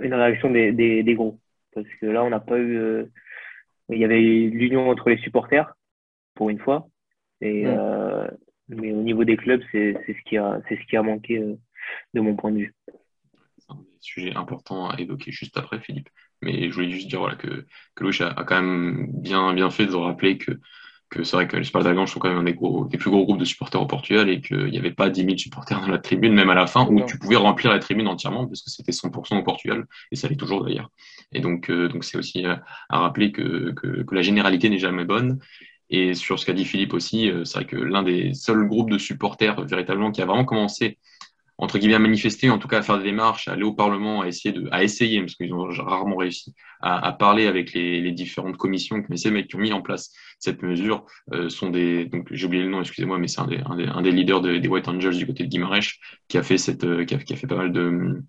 une 0.00 0.14
réaction 0.14 0.50
des, 0.50 0.72
des, 0.72 1.02
des 1.02 1.14
gros. 1.14 1.38
Parce 1.74 1.88
que 2.00 2.06
là, 2.06 2.22
on 2.24 2.30
n'a 2.30 2.40
pas 2.40 2.58
eu. 2.58 3.04
Euh, 3.90 3.94
il 3.94 4.00
y 4.00 4.04
avait 4.04 4.20
l'union 4.20 4.90
entre 4.90 5.10
les 5.10 5.18
supporters 5.18 5.74
pour 6.34 6.50
une 6.50 6.58
fois, 6.58 6.88
et 7.40 7.66
mm. 7.66 8.30
mais 8.68 8.92
au 8.92 9.02
niveau 9.02 9.24
des 9.24 9.36
clubs, 9.36 9.62
c'est 9.70 9.94
ce 10.06 10.22
qui 10.28 10.36
a 10.36 10.60
c'est 10.68 10.76
ce 10.76 10.86
qui 10.86 10.96
a 10.96 11.02
manqué 11.02 11.38
de 12.14 12.20
mon 12.20 12.36
point 12.36 12.52
de 12.52 12.58
vue. 12.58 12.74
C'est 13.58 13.72
un 13.72 13.84
sujet 14.00 14.34
important 14.34 14.88
à 14.88 14.98
évoquer 14.98 15.30
juste 15.30 15.56
après, 15.58 15.80
Philippe. 15.80 16.08
Mais 16.42 16.68
je 16.68 16.74
voulais 16.74 16.90
juste 16.90 17.08
dire 17.08 17.20
voilà, 17.20 17.36
que, 17.36 17.66
que 17.94 18.04
Louis 18.04 18.16
a, 18.20 18.34
quand 18.44 18.60
même 18.60 19.06
bien, 19.12 19.54
bien 19.54 19.70
fait 19.70 19.86
de 19.86 19.94
rappeler 19.94 20.38
que, 20.38 20.52
que 21.12 21.24
c'est 21.24 21.36
vrai 21.36 21.46
que 21.46 21.56
les 21.56 21.64
Spartagans 21.64 22.06
sont 22.06 22.18
quand 22.18 22.28
même 22.28 22.38
un 22.38 22.42
des, 22.42 22.54
gros, 22.54 22.86
des 22.86 22.96
plus 22.96 23.10
gros 23.10 23.24
groupes 23.24 23.38
de 23.38 23.44
supporters 23.44 23.80
au 23.80 23.86
Portugal 23.86 24.28
et 24.30 24.40
qu'il 24.40 24.66
n'y 24.66 24.78
avait 24.78 24.92
pas 24.92 25.10
10 25.10 25.24
000 25.24 25.36
supporters 25.36 25.80
dans 25.80 25.88
la 25.88 25.98
tribune, 25.98 26.32
même 26.32 26.50
à 26.50 26.54
la 26.54 26.66
fin, 26.66 26.86
où 26.88 27.04
tu 27.04 27.18
pouvais 27.18 27.36
remplir 27.36 27.70
la 27.70 27.78
tribune 27.78 28.08
entièrement, 28.08 28.46
parce 28.46 28.62
que 28.62 28.70
c'était 28.70 28.92
100% 28.92 29.38
au 29.38 29.42
Portugal, 29.42 29.86
et 30.10 30.16
ça 30.16 30.28
l'est 30.28 30.36
toujours 30.36 30.64
d'ailleurs. 30.64 30.90
Et 31.32 31.40
donc, 31.40 31.70
euh, 31.70 31.88
donc 31.88 32.04
c'est 32.04 32.16
aussi 32.16 32.44
à, 32.46 32.62
rappeler 32.88 33.30
que, 33.30 33.72
que, 33.72 34.02
que, 34.02 34.14
la 34.14 34.22
généralité 34.22 34.70
n'est 34.70 34.78
jamais 34.78 35.04
bonne. 35.04 35.38
Et 35.90 36.14
sur 36.14 36.38
ce 36.38 36.46
qu'a 36.46 36.54
dit 36.54 36.64
Philippe 36.64 36.94
aussi, 36.94 37.30
euh, 37.30 37.44
c'est 37.44 37.58
vrai 37.58 37.66
que 37.66 37.76
l'un 37.76 38.02
des 38.02 38.32
seuls 38.32 38.66
groupes 38.66 38.90
de 38.90 38.98
supporters 38.98 39.62
véritablement 39.66 40.10
qui 40.10 40.22
a 40.22 40.26
vraiment 40.26 40.46
commencé 40.46 40.98
entre 41.62 41.78
guillemets, 41.78 41.94
à 41.94 42.00
manifester, 42.00 42.50
en 42.50 42.58
tout 42.58 42.66
cas 42.66 42.78
à 42.78 42.82
faire 42.82 42.98
des 42.98 43.04
démarches, 43.04 43.46
à 43.46 43.52
aller 43.52 43.62
au 43.62 43.72
Parlement, 43.72 44.22
à 44.22 44.26
essayer, 44.26 44.52
de, 44.52 44.68
à 44.72 44.82
essayer 44.82 45.20
parce 45.20 45.36
qu'ils 45.36 45.54
ont 45.54 45.68
rarement 45.68 46.16
réussi, 46.16 46.52
à, 46.80 47.12
parler 47.12 47.46
avec 47.46 47.72
les, 47.72 48.00
les, 48.00 48.10
différentes 48.10 48.56
commissions 48.56 49.00
qui, 49.00 49.14
qui 49.14 49.56
ont 49.56 49.60
mis 49.60 49.72
en 49.72 49.80
place. 49.80 50.10
Cette 50.40 50.62
mesure, 50.62 51.06
euh, 51.32 51.48
sont 51.48 51.70
des, 51.70 52.06
donc 52.06 52.26
j'ai 52.32 52.46
oublié 52.46 52.64
le 52.64 52.68
nom, 52.68 52.80
excusez-moi, 52.80 53.16
mais 53.18 53.28
c'est 53.28 53.40
un 53.40 53.46
des, 53.46 53.60
un, 53.64 53.76
des, 53.76 53.86
un 53.86 54.02
des, 54.02 54.10
leaders 54.10 54.40
des 54.40 54.66
White 54.66 54.88
Angels 54.88 55.16
du 55.16 55.24
côté 55.24 55.44
de 55.44 55.48
Guimarães 55.48 56.00
qui 56.26 56.36
a 56.36 56.42
fait 56.42 56.58
cette, 56.58 56.82
euh, 56.82 57.04
qui 57.04 57.14
a, 57.14 57.18
qui 57.18 57.32
a 57.32 57.36
fait 57.36 57.46
pas 57.46 57.54
mal 57.54 57.70
de, 57.70 58.24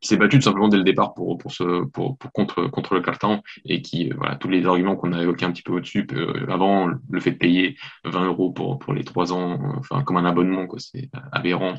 qui 0.00 0.08
s'est 0.08 0.16
battu 0.16 0.38
tout 0.38 0.42
simplement 0.42 0.66
dès 0.66 0.78
le 0.78 0.82
départ 0.82 1.14
pour, 1.14 1.38
pour, 1.38 1.52
ce, 1.52 1.84
pour, 1.84 2.18
pour 2.18 2.32
contre, 2.32 2.66
contre 2.66 2.94
le 2.94 3.00
carton 3.00 3.42
et 3.64 3.80
qui, 3.80 4.10
euh, 4.10 4.14
voilà, 4.16 4.34
tous 4.34 4.48
les 4.48 4.66
arguments 4.66 4.96
qu'on 4.96 5.12
a 5.12 5.22
évoqués 5.22 5.44
un 5.44 5.52
petit 5.52 5.62
peu 5.62 5.72
au-dessus, 5.72 6.04
avant, 6.48 6.88
le 6.88 7.20
fait 7.20 7.30
de 7.30 7.38
payer 7.38 7.76
20 8.06 8.26
euros 8.26 8.50
pour, 8.50 8.80
pour 8.80 8.92
les 8.92 9.04
trois 9.04 9.32
ans, 9.32 9.60
enfin, 9.78 10.02
comme 10.02 10.16
un 10.16 10.24
abonnement, 10.24 10.66
quoi, 10.66 10.80
c'est 10.80 11.08
aberrant 11.30 11.76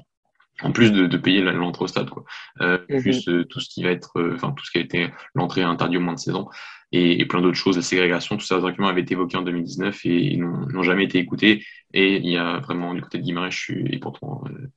en 0.62 0.72
plus 0.72 0.92
de, 0.92 1.08
de 1.08 1.18
payer 1.18 1.42
l'entrée 1.42 1.86
au 1.86 1.88
stade, 1.88 2.10
quoi. 2.10 2.24
Euh, 2.62 2.80
mhm. 2.90 3.02
Plus 3.02 3.28
euh, 3.28 3.46
tout 3.46 3.60
ce 3.60 3.70
qui 3.70 3.84
va 3.84 3.90
être, 3.90 4.20
euh, 4.20 4.36
enfin 4.36 4.52
tout 4.52 4.66
ce 4.66 4.72
qui 4.72 4.78
a 4.78 4.82
été 4.82 5.10
l'entrée 5.34 5.64
interdite 5.64 5.98
au 5.98 6.02
moins 6.02 6.14
de 6.14 6.20
16 6.20 6.36
ans 6.36 6.50
et, 6.92 7.20
et, 7.20 7.26
plein 7.26 7.42
d'autres 7.42 7.58
choses, 7.58 7.76
la 7.76 7.82
ségrégation, 7.82 8.38
tout 8.38 8.46
ça, 8.46 8.58
les 8.58 8.66
arguments 8.66 8.88
avaient 8.88 9.02
été 9.02 9.14
évoqués 9.14 9.38
en 9.38 9.42
2019 9.42 10.06
et 10.06 10.38
n'ont 10.38 10.84
jamais 10.84 11.06
été 11.06 11.18
écoutés. 11.18 11.66
Et 11.94 12.18
il 12.18 12.30
y 12.30 12.38
a 12.38 12.60
vraiment 12.60 12.94
du 12.94 13.02
côté 13.02 13.18
de 13.18 13.24
Guimarães, 13.24 13.50
je 13.50 13.58
suis, 13.58 13.86
et 13.92 13.98
pourtant, 13.98 14.44
euh, 14.48 14.68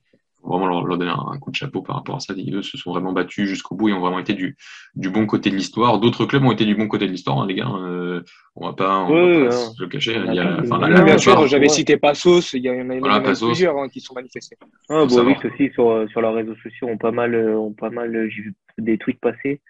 vraiment 0.47 0.67
leur, 0.67 0.85
leur 0.85 0.97
donner 0.97 1.11
un, 1.11 1.37
coup 1.39 1.51
de 1.51 1.55
chapeau 1.55 1.81
par 1.81 1.97
rapport 1.97 2.15
à 2.15 2.19
ça. 2.19 2.33
Ils 2.35 2.63
se 2.63 2.77
sont 2.77 2.91
vraiment 2.91 3.13
battus 3.13 3.47
jusqu'au 3.47 3.75
bout 3.75 3.89
et 3.89 3.93
ont 3.93 3.99
vraiment 3.99 4.19
été 4.19 4.33
du, 4.33 4.57
du 4.95 5.09
bon 5.09 5.25
côté 5.25 5.49
de 5.49 5.55
l'histoire. 5.55 5.99
D'autres 5.99 6.25
clubs 6.25 6.43
ont 6.43 6.51
été 6.51 6.65
du 6.65 6.75
bon 6.75 6.87
côté 6.87 7.05
de 7.05 7.11
l'histoire, 7.11 7.39
hein, 7.39 7.47
les 7.47 7.55
gars. 7.55 7.69
Euh, 7.69 8.21
on 8.55 8.67
va 8.67 8.73
pas, 8.73 8.99
on 8.99 9.43
va 9.43 9.45
pas 9.45 9.51
se 9.51 9.81
le 9.81 9.87
cacher. 9.87 10.19
Il 10.27 10.33
y 10.33 10.39
a, 10.39 10.59
enfin, 10.59 11.03
bien 11.03 11.17
sûr, 11.17 11.47
j'avais 11.47 11.69
cité 11.69 11.97
Passos, 11.97 12.53
il 12.53 12.63
y 12.63 12.69
en 12.69 12.89
a, 12.89 12.99
voilà, 12.99 13.19
plusieurs 13.21 13.77
hein, 13.77 13.89
qui 13.89 14.01
sont 14.01 14.13
manifestés. 14.13 14.57
Ah, 14.89 15.05
bon, 15.05 15.25
oui, 15.25 15.35
aussi 15.43 15.71
sur, 15.73 16.09
sur 16.09 16.21
leurs 16.21 16.33
réseaux 16.33 16.55
sociaux 16.63 16.87
ont 16.87 16.97
pas 16.97 17.11
mal, 17.11 17.35
ont 17.35 17.73
pas 17.73 17.89
mal, 17.89 18.29
j'ai 18.29 18.41
vu 18.41 18.55
des 18.77 18.97
tweets 18.97 19.19
passer. 19.19 19.61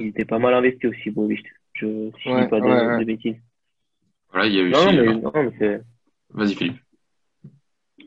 Ils 0.00 0.08
étaient 0.08 0.24
pas 0.24 0.38
mal 0.38 0.54
investis 0.54 0.90
aussi, 0.90 1.10
Boavist. 1.10 1.44
Je, 1.74 1.86
si 2.22 2.28
je 2.28 2.42
dis 2.42 2.48
pas 2.48 2.60
de, 2.60 3.00
de, 3.00 3.04
bêtises. 3.04 3.36
Voilà, 4.30 4.46
il 4.46 4.54
y 4.54 4.60
a 4.60 4.62
eu 4.62 4.70
non, 4.70 4.78
aussi, 4.78 4.96
mais, 4.96 5.08
euh, 5.08 5.14
non, 5.14 5.32
mais 5.60 5.80
Vas-y, 6.30 6.54
Philippe. 6.54 6.78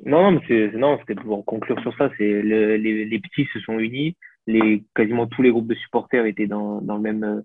Non, 0.05 0.31
mais 0.31 0.41
c'est, 0.47 0.71
non, 0.77 0.97
c'était 0.99 1.15
pour 1.15 1.43
conclure 1.45 1.79
sur 1.81 1.95
ça. 1.97 2.09
C'est 2.17 2.41
les, 2.41 2.77
les, 2.77 3.19
petits 3.19 3.45
se 3.53 3.59
sont 3.59 3.79
unis. 3.79 4.15
Les, 4.45 4.83
quasiment 4.95 5.27
tous 5.27 5.41
les 5.41 5.51
groupes 5.51 5.67
de 5.67 5.75
supporters 5.75 6.25
étaient 6.25 6.47
dans, 6.47 6.81
dans 6.81 6.95
le 6.95 7.01
même, 7.01 7.43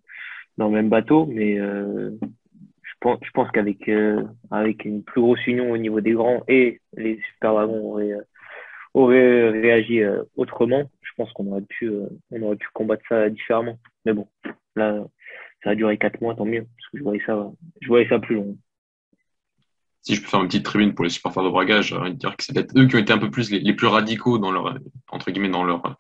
dans 0.59 0.67
le 0.69 0.75
même 0.75 0.89
bateau. 0.89 1.27
Mais 1.27 1.59
euh, 1.59 2.11
je 2.83 2.93
pense, 3.01 3.19
je 3.23 3.31
pense 3.31 3.51
qu'avec 3.51 3.89
euh, 3.89 4.23
avec 4.51 4.85
une 4.85 5.03
plus 5.03 5.21
grosse 5.21 5.47
union 5.47 5.71
au 5.71 5.79
niveau 5.79 6.01
des 6.01 6.13
grands 6.13 6.43
et 6.49 6.81
les 6.97 7.21
super 7.35 7.55
wagons 7.55 7.93
auraient, 7.93 8.17
auraient 8.95 9.51
réagi 9.51 10.03
autrement. 10.37 10.91
Je 11.03 11.11
pense 11.17 11.33
qu'on 11.33 11.47
aurait 11.49 11.63
pu, 11.63 11.91
on 12.31 12.43
aurait 12.43 12.57
pu 12.57 12.69
combattre 12.75 13.03
ça 13.09 13.29
différemment. 13.31 13.79
Mais 14.05 14.13
bon, 14.13 14.29
là, 14.77 15.05
ça 15.65 15.71
a 15.71 15.75
duré 15.75 15.99
quatre 15.99 16.21
mois, 16.21 16.35
tant 16.35 16.45
mieux, 16.45 16.63
parce 16.63 16.89
que 16.91 16.99
je 16.99 17.03
voyais 17.03 17.23
ça, 17.27 17.51
je 17.81 17.89
voyais 17.89 18.09
ça 18.09 18.19
plus 18.19 18.37
long 18.37 18.57
si 20.03 20.17
je 20.17 20.21
peux 20.21 20.29
faire 20.29 20.41
une 20.41 20.49
petite 20.49 20.65
tribune 20.65 20.95
pour 20.95 21.05
les 21.05 21.11
supporters 21.11 21.45
de 21.45 21.49
Braga, 21.49 21.79
de 21.79 22.09
dire 22.11 22.37
que 22.37 22.45
c'est 22.45 22.53
peut-être 22.53 22.77
eux 22.77 22.87
qui 22.87 22.97
ont 22.97 22.99
été 22.99 23.13
un 23.13 23.19
peu 23.19 23.31
plus 23.31 23.51
les, 23.51 23.73
plus 23.73 23.87
radicaux 23.87 24.39
dans 24.39 24.51
leur, 24.51 24.77
entre 25.11 25.31
guillemets, 25.31 25.49
dans 25.49 25.65
leur, 25.65 25.97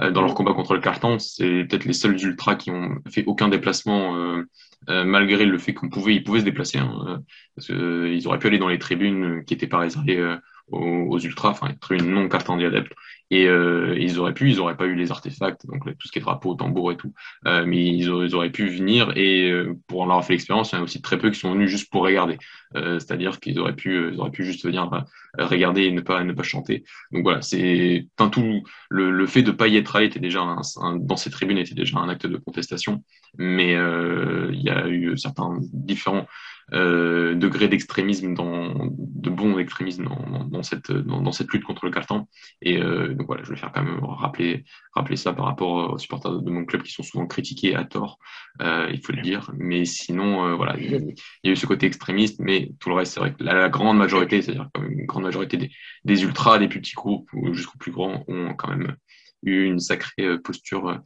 euh, 0.00 0.10
dans 0.10 0.22
leur 0.22 0.34
combat 0.34 0.54
contre 0.54 0.74
le 0.74 0.80
carton. 0.80 1.18
C'est 1.18 1.64
peut-être 1.64 1.84
les 1.84 1.92
seuls 1.92 2.18
ultras 2.22 2.54
qui 2.54 2.70
ont 2.70 2.96
fait 3.10 3.24
aucun 3.26 3.48
déplacement, 3.48 4.16
euh, 4.16 4.42
euh, 4.88 5.04
malgré 5.04 5.44
le 5.44 5.58
fait 5.58 5.74
qu'on 5.74 5.90
pouvait, 5.90 6.14
ils 6.14 6.24
pouvaient 6.24 6.40
se 6.40 6.44
déplacer, 6.44 6.78
hein, 6.78 7.20
parce 7.54 7.66
qu'ils 7.66 8.26
auraient 8.26 8.38
pu 8.38 8.46
aller 8.46 8.58
dans 8.58 8.68
les 8.68 8.78
tribunes 8.78 9.44
qui 9.44 9.54
n'étaient 9.54 9.66
pas 9.66 9.78
réservées 9.78 10.36
aux, 10.70 11.18
ultras, 11.18 11.50
enfin, 11.50 11.68
les 11.68 11.76
tribunes 11.76 12.12
non 12.12 12.28
cartandis 12.28 12.64
adeptes. 12.64 12.92
Et 13.32 13.46
euh, 13.46 13.96
ils 13.98 14.18
auraient 14.18 14.34
pu, 14.34 14.50
ils 14.50 14.58
n'auraient 14.58 14.76
pas 14.76 14.84
eu 14.84 14.94
les 14.94 15.10
artefacts, 15.10 15.66
donc 15.66 15.84
tout 15.84 16.06
ce 16.06 16.12
qui 16.12 16.18
est 16.18 16.22
drapeau, 16.22 16.54
tambour 16.54 16.92
et 16.92 16.98
tout, 16.98 17.14
euh, 17.46 17.64
mais 17.64 17.82
ils 17.82 18.10
auraient, 18.10 18.50
pu 18.50 18.68
venir 18.68 19.10
et 19.16 19.50
euh, 19.50 19.74
pour 19.86 20.02
en 20.02 20.04
avoir 20.04 20.22
fait 20.22 20.34
l'expérience, 20.34 20.70
il 20.70 20.74
y 20.74 20.78
en 20.78 20.80
a 20.82 20.84
aussi 20.84 21.00
très 21.00 21.16
peu 21.16 21.30
qui 21.30 21.38
sont 21.38 21.54
venus 21.54 21.70
juste 21.70 21.90
pour 21.90 22.02
regarder. 22.02 22.36
C'est-à-dire 22.74 23.38
qu'ils 23.38 23.58
auraient 23.58 23.76
pu, 23.76 24.12
ils 24.12 24.18
auraient 24.18 24.30
pu 24.30 24.44
juste 24.44 24.64
venir 24.64 24.90
regarder 25.38 25.82
et 25.82 25.92
ne 25.92 26.00
pas, 26.00 26.24
ne 26.24 26.32
pas 26.32 26.42
chanter. 26.42 26.84
Donc 27.10 27.22
voilà, 27.22 27.42
c'est 27.42 28.06
tout 28.16 28.62
le, 28.90 29.10
le, 29.10 29.26
fait 29.26 29.42
de 29.42 29.50
pas 29.50 29.68
y 29.68 29.76
être 29.76 29.96
allé 29.96 30.06
était 30.06 30.20
déjà 30.20 30.56
dans 30.96 31.16
ces 31.16 31.30
tribunes 31.30 31.58
était 31.58 31.74
déjà 31.74 31.98
un 31.98 32.08
acte 32.08 32.26
de 32.26 32.36
contestation, 32.38 33.02
mais 33.36 33.72
il 33.72 34.62
y 34.62 34.70
a 34.70 34.88
eu 34.88 35.16
certains 35.18 35.58
différents 35.72 36.26
euh, 36.74 37.34
degré 37.34 37.68
d'extrémisme, 37.68 38.34
dans, 38.34 38.88
de 38.90 39.30
bon 39.30 39.58
extrémisme 39.58 40.04
dans, 40.04 40.44
dans, 40.44 40.62
cette, 40.62 40.90
dans, 40.90 41.32
cette 41.32 41.50
lutte 41.52 41.64
contre 41.64 41.84
le 41.84 41.90
carton. 41.90 42.26
Et 42.62 42.80
euh, 42.80 43.14
donc 43.14 43.26
voilà, 43.26 43.42
je 43.42 43.50
vais 43.50 43.56
faire 43.56 43.72
quand 43.72 43.82
même 43.82 44.00
rappeler, 44.02 44.64
rappeler 44.94 45.16
ça 45.16 45.32
par 45.32 45.46
rapport 45.46 45.92
aux 45.92 45.98
supporters 45.98 46.40
de 46.40 46.50
mon 46.50 46.64
club 46.64 46.82
qui 46.82 46.92
sont 46.92 47.02
souvent 47.02 47.26
critiqués 47.26 47.74
à 47.74 47.84
tort, 47.84 48.18
euh, 48.62 48.88
il 48.92 49.00
faut 49.04 49.12
le 49.12 49.22
dire. 49.22 49.50
Mais 49.56 49.84
sinon, 49.84 50.46
euh, 50.46 50.54
voilà, 50.54 50.76
il 50.78 51.14
y, 51.44 51.48
a 51.48 51.52
eu 51.52 51.56
ce 51.56 51.66
côté 51.66 51.86
extrémiste, 51.86 52.40
mais 52.40 52.72
tout 52.80 52.88
le 52.88 52.94
reste, 52.94 53.14
c'est 53.14 53.20
vrai 53.20 53.34
que 53.34 53.42
la, 53.42 53.68
grande 53.68 53.98
majorité, 53.98 54.42
c'est-à-dire 54.42 54.68
une 54.78 55.06
grande 55.06 55.24
majorité 55.24 55.56
des, 55.56 55.70
des 56.04 56.22
ultras, 56.22 56.58
des 56.58 56.68
petits 56.68 56.94
groupes 56.94 57.28
jusqu'aux 57.52 57.78
plus 57.78 57.92
grands, 57.92 58.24
ont 58.28 58.54
quand 58.54 58.68
même 58.68 58.96
eu 59.42 59.64
une 59.64 59.78
sacrée 59.78 60.38
posture 60.38 61.00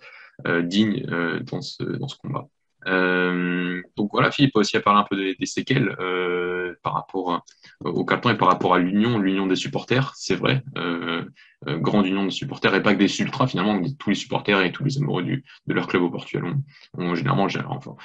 digne 0.45 1.07
dans, 1.51 1.63
ce, 1.63 1.83
dans 1.83 2.09
ce 2.09 2.17
combat. 2.19 2.49
Euh, 2.87 3.83
donc 3.97 4.11
voilà, 4.13 4.31
Philippe 4.31 4.57
a 4.57 4.61
aussi 4.61 4.77
à 4.77 4.81
parler 4.81 5.01
un 5.01 5.07
peu 5.09 5.17
des, 5.17 5.47
séquelles 5.47 5.95
euh, 6.01 6.75
par 6.83 6.95
rapport 6.95 7.43
au 7.85 8.05
carton 8.05 8.31
et 8.31 8.37
par 8.37 8.49
rapport 8.49 8.75
à 8.75 8.79
l'union, 8.79 9.19
l'union 9.19 9.47
des 9.47 9.57
supporters, 9.57 10.13
c'est 10.15 10.35
vrai, 10.37 10.63
euh, 10.77 11.25
grande 11.67 12.07
union 12.07 12.25
de 12.25 12.31
supporters 12.31 12.75
et 12.75 12.83
pas 12.83 12.95
que 12.95 12.99
des 12.99 13.21
ultras 13.21 13.47
finalement, 13.49 13.81
tous 13.99 14.11
les 14.11 14.17
supporters 14.17 14.61
et 14.63 14.73
tous 14.73 14.85
les 14.85 14.99
amoureux 14.99 15.23
du, 15.23 15.45
de 15.67 15.75
leur 15.75 15.89
club 15.89 16.03
au 16.03 16.11
Portugal 16.11 16.55
ont, 16.97 17.15
généralement, 17.15 17.49
enfin, 17.69 17.97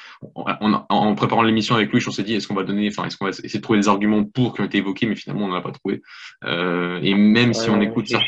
en 0.90 1.16
préparant 1.16 1.44
l'émission 1.44 1.76
avec 1.76 1.92
Louis, 1.92 2.04
on 2.08 2.12
s'est 2.12 2.24
dit 2.24 2.36
est-ce 2.36 2.48
qu'on 2.48 2.56
va 2.56 2.64
donner, 2.64 2.88
enfin 2.90 3.06
est-ce 3.06 3.18
qu'on 3.18 3.26
va 3.26 3.30
essayer 3.32 3.60
de 3.60 3.64
trouver 3.64 3.80
des 3.80 3.88
arguments 3.88 4.24
pour 4.24 4.56
qui 4.56 4.62
ont 4.62 4.66
été 4.66 4.80
évoqués, 4.80 5.06
mais 5.06 5.16
finalement 5.16 5.46
on 5.46 5.50
n'en 5.50 5.56
a 5.56 5.62
pas 5.62 5.72
trouvé. 5.72 6.02
et 6.44 7.16
même 7.16 7.54
si 7.54 7.70
on 7.70 7.82
écoute 7.82 8.08
ça. 8.08 8.20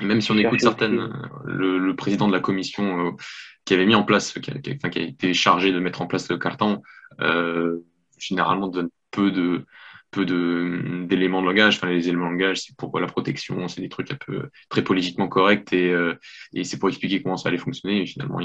Même 0.00 0.20
si 0.20 0.32
on 0.32 0.38
écoute 0.38 0.60
certaines, 0.60 1.12
le, 1.44 1.78
le, 1.78 1.96
président 1.96 2.26
de 2.26 2.32
la 2.32 2.40
commission 2.40 3.16
qui 3.64 3.74
avait 3.74 3.86
mis 3.86 3.94
en 3.94 4.02
place, 4.02 4.32
qui 4.32 4.50
a, 4.50 4.58
qui 4.58 4.98
a, 4.98 5.02
été 5.02 5.34
chargé 5.34 5.72
de 5.72 5.78
mettre 5.78 6.02
en 6.02 6.06
place 6.06 6.28
le 6.28 6.38
carton, 6.38 6.82
euh, 7.20 7.78
généralement 8.18 8.68
donne 8.68 8.90
peu 9.10 9.30
de 9.30 9.64
peu 10.10 10.24
de 10.24 11.04
d'éléments 11.06 11.42
de 11.42 11.46
langage. 11.46 11.76
Enfin, 11.76 11.88
les 11.88 12.08
éléments 12.08 12.26
de 12.26 12.32
langage, 12.32 12.60
c'est 12.62 12.76
pour 12.76 12.98
la 13.00 13.06
protection, 13.06 13.66
c'est 13.66 13.80
des 13.80 13.88
trucs 13.88 14.12
un 14.12 14.16
peu 14.16 14.48
très 14.68 14.82
politiquement 14.84 15.28
corrects 15.28 15.72
et, 15.72 15.90
euh, 15.90 16.14
et 16.54 16.62
c'est 16.62 16.78
pour 16.78 16.88
expliquer 16.88 17.20
comment 17.20 17.36
ça 17.36 17.48
allait 17.48 17.58
fonctionner. 17.58 18.02
Et 18.02 18.06
finalement, 18.06 18.38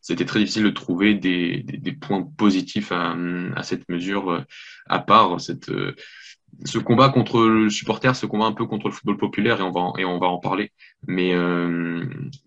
c'était 0.00 0.24
très 0.24 0.40
difficile 0.40 0.64
de 0.64 0.70
trouver 0.70 1.14
des, 1.14 1.62
des, 1.62 1.78
des 1.78 1.92
points 1.92 2.22
positifs 2.36 2.90
à, 2.90 3.16
à, 3.54 3.62
cette 3.62 3.88
mesure, 3.88 4.30
euh, 4.30 4.40
à 4.88 4.98
part 4.98 5.40
cette 5.40 5.68
euh, 5.68 5.94
ce 6.64 6.78
combat 6.78 7.08
contre 7.08 7.46
le 7.46 7.70
supporter, 7.70 8.14
ce 8.16 8.26
combat 8.26 8.46
un 8.46 8.52
peu 8.52 8.66
contre 8.66 8.88
le 8.88 8.92
football 8.92 9.16
populaire, 9.16 9.60
et 9.60 9.62
on 9.62 9.70
va, 9.70 9.92
et 9.98 10.04
on 10.04 10.18
va 10.18 10.28
en 10.28 10.38
parler. 10.38 10.72
Mais 11.06 11.34
euh, 11.34 12.04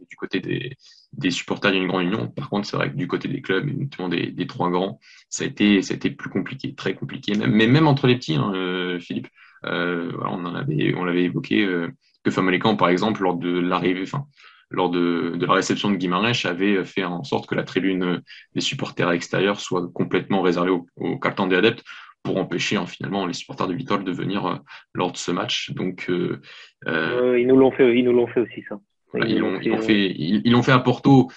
du 0.10 0.16
côté 0.16 0.40
des, 0.40 0.76
des 1.14 1.32
supporters, 1.32 1.72
il 1.72 1.78
y 1.78 1.80
a 1.80 1.84
une 1.84 1.88
grande 1.88 2.04
union. 2.04 2.28
Par 2.28 2.50
contre, 2.50 2.68
c'est 2.68 2.78
vrai 2.78 2.92
que 2.92 2.96
du 2.96 3.08
côté 3.08 3.28
des 3.28 3.42
clubs, 3.42 3.68
et 3.68 3.74
notamment 3.74 4.10
des, 4.10 4.28
des, 4.32 4.48
trois 4.48 4.70
grands, 4.70 5.00
ça 5.30 5.44
a, 5.44 5.48
été, 5.48 5.82
ça 5.82 5.94
a 5.94 5.98
été 5.98 6.10
plus 6.10 6.30
compliqué, 6.30 6.74
très 6.74 6.96
compliqué. 6.96 7.34
mais 7.36 7.68
même 7.68 7.88
entre 7.88 8.08
les 8.08 8.16
petits, 8.16 8.36
hein, 8.36 8.52
euh, 8.56 9.00
Philippe, 9.00 9.28
euh, 9.66 10.12
on 10.22 10.46
en 10.46 10.56
avait, 10.56 10.94
on 10.96 11.04
l'avait 11.04 11.24
évoqué, 11.24 11.66
euh, 11.66 11.90
que 12.24 12.32
Famalicão, 12.32 12.78
par 12.78 12.90
exemple, 12.90 13.24
lors 13.24 13.36
de 13.36 13.60
l'arrivée, 13.60 14.04
enfin, 14.04 14.26
lors 14.72 14.90
de, 14.90 15.36
de, 15.36 15.46
la 15.46 15.54
réception 15.54 15.90
de 15.90 15.96
Guimarães, 15.96 16.46
avait 16.46 16.84
fait 16.86 17.04
en 17.04 17.24
sorte 17.24 17.48
que 17.48 17.56
la 17.56 17.64
tribune 17.64 18.22
des 18.54 18.62
supporters 18.62 19.12
extérieurs 19.12 19.60
soit 19.60 19.88
complètement 19.94 20.42
réservée 20.42 20.70
aux, 20.70 21.20
captants 21.20 21.48
des 21.48 21.56
adeptes 21.56 21.84
pour 22.24 22.38
empêcher 22.38 22.76
hein, 22.76 22.86
finalement 22.86 23.26
les 23.26 23.34
supporters 23.34 23.68
de 23.68 23.74
Vital 23.74 24.04
de 24.04 24.12
venir 24.12 24.46
euh, 24.46 24.56
lors 24.94 25.12
de 25.12 25.18
ce 25.18 25.32
match. 25.32 25.72
Donc, 25.72 26.08
euh, 26.10 26.42
euh, 26.88 27.40
ils 27.40 27.48
nous 27.48 27.56
l'ont 27.56 27.72
fait, 27.72 27.98
ils 27.98 28.04
nous 28.04 28.14
l'ont 28.14 28.28
fait 28.28 28.42
aussi 28.42 28.64
ça. 28.68 28.80
Ils 29.16 29.40
l'ont 29.40 29.82
fait, 29.82 30.14
ils 30.16 30.52
l'ont 30.52 30.62
fait 30.62 30.72
à 30.72 30.80
Porto. 30.80 31.30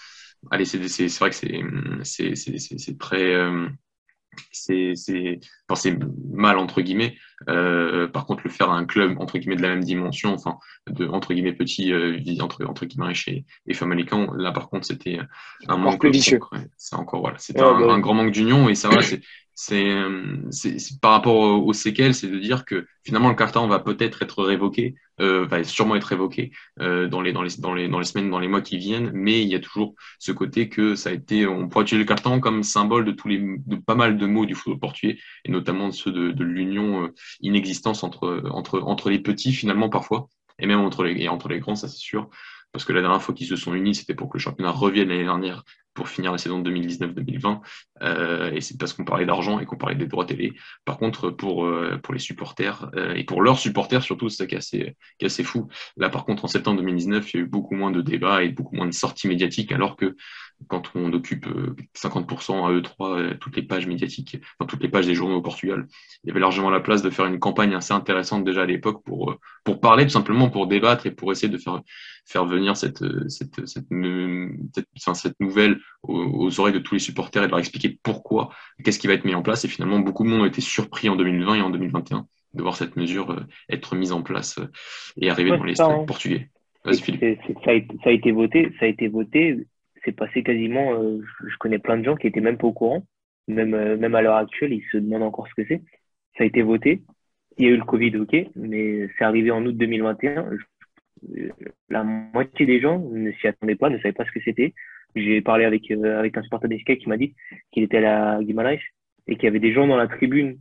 Allez, 0.51 0.65
c'est 0.65 0.79
vrai 1.19 1.31
que 1.31 1.37
c'est 1.37 2.35
c'est 2.35 2.99
très 2.99 3.35
c'est 4.51 4.93
c'est 4.95 5.41
mal 6.31 6.59
entre 6.59 6.81
guillemets. 6.83 7.17
Euh, 7.49 8.07
par 8.07 8.27
contre 8.27 8.43
le 8.45 8.51
faire 8.51 8.71
à 8.71 8.77
un 8.77 8.85
club 8.85 9.19
entre 9.19 9.39
guillemets 9.39 9.57
de 9.57 9.63
la 9.63 9.71
même 9.71 9.83
dimension 9.83 10.33
enfin 10.33 10.59
de 10.89 11.09
entre 11.09 11.35
guillemets 11.35 11.55
petit 11.55 11.93
euh, 11.93 12.17
entre 12.41 12.65
entre 12.67 12.87
guillemets 12.87 13.15
et, 13.27 13.45
et 13.67 13.75
Famalicão 13.75 14.33
là 14.35 14.53
par 14.53 14.69
contre 14.69 14.87
c'était 14.87 15.19
un 15.67 15.77
manque 15.77 16.07
c'est 16.77 16.95
encore 16.95 17.21
voilà 17.21 17.39
c'était 17.39 17.61
un, 17.61 17.81
bah 17.81 17.93
un, 17.93 17.99
grand 17.99 18.15
manque 18.15 18.31
d'union 18.31 18.69
et 18.69 18.77
ça 18.77 18.91
va 18.91 19.01
c'est 19.55 19.95
c'est 20.51 21.01
par 21.01 21.13
rapport 21.13 21.37
aux 21.37 21.73
séquelles, 21.73 22.15
c'est 22.15 22.29
de 22.29 22.39
dire 22.39 22.65
que 22.65 22.87
finalement 23.05 23.29
le 23.29 23.35
carton 23.35 23.67
va 23.69 23.79
peut-être 23.79 24.23
être 24.23 24.43
révoqué, 24.43 24.95
euh, 25.23 25.47
va 25.47 25.63
sûrement 25.65 25.97
être 25.97 26.05
révoqué 26.05 26.53
euh, 26.81 27.09
dans, 27.09 27.21
les, 27.21 27.33
dans, 27.33 27.43
les, 27.43 27.57
dans, 27.59 27.73
les, 27.75 28.05
semaines, 28.05 28.31
dans 28.31 28.39
les 28.39 28.49
mois 28.49 28.61
qui 28.61 28.77
viennent, 28.79 29.11
mais 29.15 29.43
il 29.43 29.49
y 29.49 29.55
a 29.55 29.61
toujours 29.61 29.95
ce 30.19 30.33
côté 30.33 30.69
que 30.69 30.95
ça 30.95 31.11
a 31.11 31.13
été, 31.13 31.47
on 31.47 31.69
pourrait 31.69 31.85
utiliser 31.85 32.05
le 32.05 32.09
carton 32.09 32.41
comme 32.41 32.63
symbole 32.63 33.05
de 33.05 33.13
tous 33.13 33.29
les, 33.29 33.43
pas 33.87 33.95
mal 33.95 34.19
de 34.19 34.27
mots 34.27 34.47
du 34.47 34.55
football 34.55 34.81
portugais, 34.81 35.19
et 35.45 35.51
notamment 35.51 35.89
de 35.89 35.95
ceux 35.95 36.13
de, 36.13 36.45
l'union 36.45 37.05
euh, 37.05 37.15
inexistence 37.41 38.03
entre 38.05 39.11
les 39.11 39.19
petits 39.19 39.53
finalement 39.53 39.89
parfois, 39.89 40.29
et 40.59 40.67
même 40.67 40.81
entre 40.81 41.05
les, 41.05 41.23
et 41.23 41.29
entre 41.29 41.49
les 41.49 41.61
grands, 41.61 41.77
ça 41.77 41.89
c'est 41.89 41.97
sûr 41.97 42.29
parce 42.73 42.87
que 42.87 42.93
la 42.93 43.03
dernière 43.03 43.23
fois 43.23 43.35
qu'ils 43.35 43.47
se 43.47 43.57
sont 43.57 43.75
unis, 43.75 43.95
c'était 43.95 44.15
pour 44.15 44.31
que 44.31 44.39
le 44.39 44.43
championnat 44.43 44.71
revienne 44.71 45.09
l'année 45.09 45.25
dernière 45.25 45.63
pour 45.95 46.09
finir 46.09 46.33
la 46.33 46.39
saison 46.39 46.63
2019-2020. 46.63 47.61
Euh, 48.03 48.53
et 48.53 48.61
c'est 48.61 48.79
parce 48.79 48.93
qu'on 48.93 49.05
parlait 49.05 49.27
d'argent 49.27 49.59
et 49.59 49.67
qu'on 49.67 49.77
parlait 49.77 49.95
des 49.97 50.07
droits 50.07 50.25
télé. 50.25 50.53
Par 50.85 50.99
contre, 50.99 51.31
pour, 51.31 51.65
euh, 51.65 51.99
pour 52.03 52.15
les 52.15 52.21
supporters 52.21 52.91
euh, 52.97 53.15
et 53.15 53.25
pour 53.25 53.43
leurs 53.43 53.59
supporters 53.59 54.03
surtout, 54.03 54.29
c'est 54.29 54.39
ça 54.39 54.47
qui 54.47 54.55
est, 54.55 54.59
assez, 54.59 54.97
qui 55.19 55.25
est 55.25 55.27
assez 55.27 55.45
fou. 55.45 55.69
Là, 55.97 56.09
par 56.09 56.25
contre, 56.25 56.45
en 56.45 56.49
septembre 56.49 56.79
2019, 56.79 57.33
il 57.33 57.37
y 57.37 57.41
a 57.41 57.43
eu 57.45 57.49
beaucoup 57.49 57.75
moins 57.75 57.91
de 57.91 58.01
débats 58.01 58.43
et 58.43 58.49
beaucoup 58.49 58.77
moins 58.77 58.87
de 58.87 58.93
sorties 58.93 59.29
médiatiques, 59.29 59.73
alors 59.73 59.97
que 59.97 60.17
quand 60.69 60.91
on 60.95 61.13
occupe 61.13 61.47
50% 61.95 62.53
euh, 62.53 62.65
à 62.65 62.81
E3 62.81 63.19
euh, 63.19 63.35
toutes 63.41 63.57
les 63.57 63.63
pages 63.63 63.87
médiatiques, 63.87 64.39
enfin, 64.59 64.67
toutes 64.67 64.83
les 64.83 64.89
pages 64.89 65.07
des 65.07 65.15
journaux 65.15 65.37
au 65.37 65.43
Portugal. 65.43 65.87
Il 66.25 66.29
y 66.29 66.31
avait 66.31 66.41
largement 66.41 66.71
la 66.71 66.81
place 66.81 67.03
de 67.03 67.11
faire 67.11 67.27
une 67.27 67.39
campagne 67.39 67.75
assez 67.75 67.93
intéressante 67.93 68.45
déjà 68.45 68.63
à 68.63 68.67
l'époque 68.67 69.03
pour, 69.05 69.33
euh, 69.33 69.39
pour 69.65 69.81
parler, 69.81 70.05
tout 70.05 70.11
simplement 70.11 70.51
pour 70.51 70.67
débattre 70.67 71.07
et 71.07 71.11
pour 71.11 71.33
essayer 71.33 71.49
de 71.49 71.59
faire, 71.59 71.81
faire 72.25 72.45
venir 72.45 72.77
cette, 72.77 73.05
cette, 73.29 73.67
cette, 73.67 73.87
cette, 74.75 75.15
cette 75.15 75.41
nouvelle 75.41 75.79
aux, 76.03 76.61
oreilles 76.61 76.75
de 76.75 76.79
tous 76.79 76.95
les 76.95 77.01
supporters 77.01 77.43
et 77.43 77.47
de 77.47 77.51
leur 77.51 77.61
expliquer 77.61 77.99
pourquoi, 78.03 78.51
qu'est-ce 78.85 78.99
qui 78.99 79.07
va 79.07 79.15
être 79.15 79.25
mis 79.25 79.35
en 79.35 79.43
place. 79.43 79.65
Et 79.65 79.69
finalement, 79.69 79.99
beaucoup 79.99 80.25
de 80.25 80.29
monde 80.29 80.43
a 80.43 80.47
été 80.47 80.61
surpris 80.61 81.09
en 81.09 81.17
2020 81.17 81.55
et 81.57 81.61
en 81.63 81.71
2021 81.71 82.27
de 82.55 82.63
voir 82.63 82.77
cette 82.77 82.97
mesure 82.97 83.35
être 83.71 83.95
mise 83.95 84.13
en 84.13 84.23
place 84.23 84.59
et 85.17 85.31
arriver 85.31 85.51
dans 85.51 85.65
les 85.65 85.75
stades 85.75 86.07
portugais. 86.07 86.51
Ça 86.85 86.91
a, 86.91 86.95
ça 86.95 88.11
a 88.11 88.11
été 88.11 88.33
voté, 88.33 88.73
ça 88.79 88.87
a 88.87 88.89
été 88.89 89.09
voté 89.09 89.67
c'est 90.05 90.13
passé 90.13 90.43
quasiment. 90.43 90.95
Euh, 90.95 91.21
je 91.47 91.57
connais 91.59 91.79
plein 91.79 91.97
de 91.97 92.05
gens 92.05 92.17
qui 92.17 92.27
étaient 92.27 92.41
même 92.41 92.59
pas 92.59 92.67
au 92.67 92.73
courant, 92.73 93.05
même 93.49 93.75
euh, 93.75 93.97
même 93.97 94.15
à 94.15 94.23
l'heure 94.23 94.37
actuelle, 94.37 94.73
ils 94.73 94.85
se 94.91 94.97
demandent 94.97 95.23
encore 95.23 95.49
ce 95.49 95.55
que 95.55 95.67
c'est. 95.67 95.83
Ça 96.37 96.45
a 96.45 96.47
été 96.47 96.63
voté. 96.63 97.03
Il 97.59 97.67
y 97.67 97.69
a 97.69 97.73
eu 97.73 97.77
le 97.77 97.85
Covid, 97.85 98.17
ok, 98.17 98.35
mais 98.57 99.09
c'est 99.17 99.25
arrivé 99.25 99.51
en 99.51 99.65
août 99.65 99.77
2021. 99.77 100.51
La 101.91 102.03
moitié 102.03 102.67
des 102.67 102.81
gens 102.81 102.99
ne 102.99 103.31
s'y 103.33 103.47
attendaient 103.47 103.77
pas, 103.77 103.91
ne 103.91 103.99
savaient 103.99 104.13
pas 104.13 104.25
ce 104.25 104.33
que 104.33 104.41
c'était. 104.41 104.75
J'ai 105.15 105.43
parlé 105.43 105.65
avec 105.65 105.91
euh, 105.91 106.19
avec 106.19 106.37
un 106.37 106.43
supporter 106.43 106.69
d'Escape 106.69 106.99
qui 106.99 107.09
m'a 107.09 107.19
dit 107.19 107.35
qu'il 107.71 107.83
était 107.83 107.99
à 107.99 108.37
la 108.37 108.43
Guimarães 108.43 108.81
et 109.29 109.37
qu'il 109.37 109.45
y 109.45 109.49
avait 109.49 109.61
des 109.61 109.73
gens 109.73 109.87
dans 109.87 109.97
la 109.97 110.09
tribune 110.09 110.59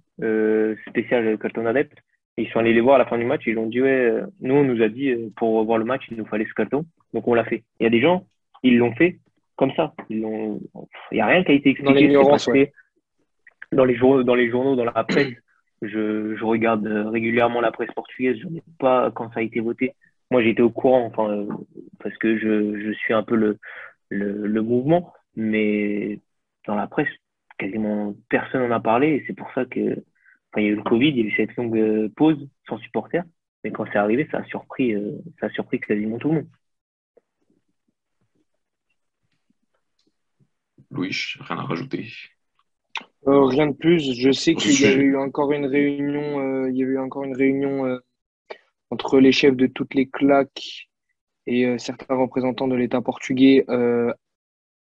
spéciale 0.87 1.39
carton 1.39 1.65
adepte 1.65 1.97
Ils 2.37 2.47
sont 2.49 2.59
allés 2.59 2.73
les 2.73 2.81
voir 2.81 2.95
à 2.95 2.99
la 2.99 3.05
fin 3.05 3.17
du 3.17 3.25
match, 3.25 3.41
ils 3.47 3.57
ont 3.57 3.65
dit 3.65 3.81
ouais, 3.81 4.21
nous 4.39 4.53
on 4.53 4.63
nous 4.63 4.83
a 4.83 4.89
dit 4.89 5.15
pour 5.35 5.55
revoir 5.55 5.79
le 5.79 5.85
match 5.85 6.03
il 6.11 6.17
nous 6.17 6.25
fallait 6.25 6.45
ce 6.45 6.53
carton, 6.53 6.85
donc 7.13 7.27
on 7.27 7.33
l'a 7.33 7.45
fait. 7.45 7.63
Il 7.79 7.85
y 7.85 7.87
a 7.87 7.89
des 7.89 8.01
gens, 8.01 8.27
ils 8.61 8.77
l'ont 8.77 8.93
fait 8.93 9.17
comme 9.61 9.73
ça. 9.75 9.93
Il 10.09 10.21
n'y 11.11 11.21
a 11.21 11.27
rien 11.27 11.43
qui 11.43 11.51
a 11.51 11.53
été 11.53 11.69
expliqué. 11.69 12.07
Dans, 12.07 12.35
dans 13.71 13.85
les 13.85 13.95
journaux, 13.95 14.23
dans 14.23 14.33
les 14.33 14.49
journaux, 14.49 14.75
dans 14.75 14.85
la 14.85 15.03
presse, 15.03 15.35
je, 15.83 16.35
je 16.35 16.43
regarde 16.43 16.87
régulièrement 16.87 17.61
la 17.61 17.71
presse 17.71 17.91
portugaise. 17.93 18.37
Je 18.41 18.47
ai 18.47 18.63
pas 18.79 19.11
quand 19.11 19.31
ça 19.33 19.41
a 19.41 19.43
été 19.43 19.59
voté. 19.59 19.93
Moi, 20.31 20.41
j'étais 20.41 20.63
au 20.63 20.71
courant, 20.71 21.05
enfin, 21.05 21.45
parce 21.99 22.17
que 22.17 22.39
je, 22.39 22.81
je 22.83 22.91
suis 22.93 23.13
un 23.13 23.21
peu 23.21 23.35
le, 23.35 23.59
le, 24.09 24.47
le 24.47 24.61
mouvement, 24.63 25.13
mais 25.35 26.19
dans 26.65 26.75
la 26.75 26.87
presse, 26.87 27.13
quasiment 27.59 28.15
personne 28.29 28.67
n'en 28.67 28.75
a 28.75 28.79
parlé. 28.79 29.09
Et 29.09 29.23
c'est 29.27 29.37
pour 29.37 29.51
ça 29.53 29.65
que, 29.65 29.91
enfin, 29.91 30.57
il 30.57 30.63
y 30.63 30.67
a 30.69 30.71
eu 30.71 30.75
le 30.75 30.83
Covid, 30.83 31.09
il 31.09 31.17
y 31.17 31.21
a 31.21 31.25
eu 31.25 31.35
cette 31.37 31.55
longue 31.55 32.09
pause 32.15 32.49
sans 32.67 32.79
supporter. 32.79 33.21
Mais 33.63 33.69
quand 33.69 33.85
c'est 33.91 33.99
arrivé, 33.99 34.27
ça 34.31 34.39
a 34.39 34.43
surpris, 34.45 34.95
euh, 34.95 35.19
ça 35.39 35.45
a 35.45 35.49
surpris 35.51 35.79
quasiment 35.79 36.17
tout 36.17 36.29
le 36.29 36.35
monde. 36.37 36.47
Louis, 40.91 41.15
rien 41.39 41.57
à 41.57 41.63
rajouter? 41.63 42.11
Euh, 43.27 43.45
rien 43.45 43.67
de 43.67 43.73
plus. 43.73 44.13
Je 44.19 44.31
sais 44.31 44.55
qu'il 44.55 44.79
y 44.81 44.85
avait 44.85 45.03
eu 45.03 45.17
encore 45.17 45.51
une 45.53 45.65
réunion. 45.65 46.39
Euh, 46.39 46.69
il 46.69 46.77
y 46.77 46.83
avait 46.83 46.93
eu 46.93 46.99
encore 46.99 47.23
une 47.23 47.35
réunion 47.35 47.85
euh, 47.85 47.97
entre 48.89 49.19
les 49.19 49.31
chefs 49.31 49.55
de 49.55 49.67
toutes 49.67 49.93
les 49.93 50.09
claques 50.09 50.89
et 51.47 51.77
certains 51.79 52.15
représentants 52.15 52.67
de 52.67 52.75
l'État 52.75 53.01
portugais 53.01 53.65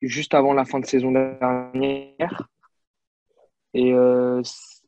juste 0.02 0.34
avant 0.34 0.54
la 0.54 0.66
fin 0.66 0.80
de 0.80 0.86
saison 0.86 1.12
dernière. 1.12 2.50
Et 3.74 3.94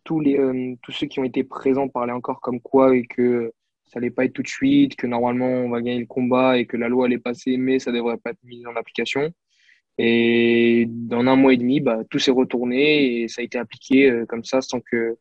tous 0.04 0.20
les 0.20 0.78
tous 0.82 0.92
ceux 0.92 1.08
qui 1.08 1.20
ont 1.20 1.24
été 1.24 1.46
présents 1.46 1.88
parlaient 1.88 2.12
encore 2.12 2.42
comme 2.42 2.60
quoi 2.60 2.96
et 2.96 3.04
que 3.04 3.54
ça 3.86 4.00
allait 4.00 4.10
pas 4.10 4.26
être 4.26 4.34
tout 4.34 4.42
de 4.42 4.48
suite, 4.48 4.96
que 4.98 5.08
normalement 5.08 5.48
on 5.48 5.70
va 5.70 5.82
gagner 5.82 6.00
le 6.00 6.08
combat 6.08 6.58
et 6.58 6.66
que 6.66 6.76
la 6.76 6.90
loi 6.90 7.06
allait 7.06 7.18
passer, 7.18 7.56
mais 7.58 7.80
ça 7.80 7.92
devrait 7.92 8.18
pas 8.18 8.32
être 8.32 8.44
mis 8.44 8.66
en 8.66 8.76
application. 8.76 9.32
Et 10.04 10.88
dans 10.90 11.20
un 11.20 11.36
mois 11.36 11.54
et 11.54 11.58
demi, 11.58 11.80
bah, 11.80 12.00
tout 12.10 12.18
s'est 12.18 12.32
retourné 12.32 13.22
et 13.22 13.28
ça 13.28 13.42
a 13.42 13.46
été 13.46 13.60
appliqué 13.60 14.10
euh, 14.10 14.26
comme 14.26 14.44
ça 14.44 14.60
sans 14.60 14.80
que 14.80 15.20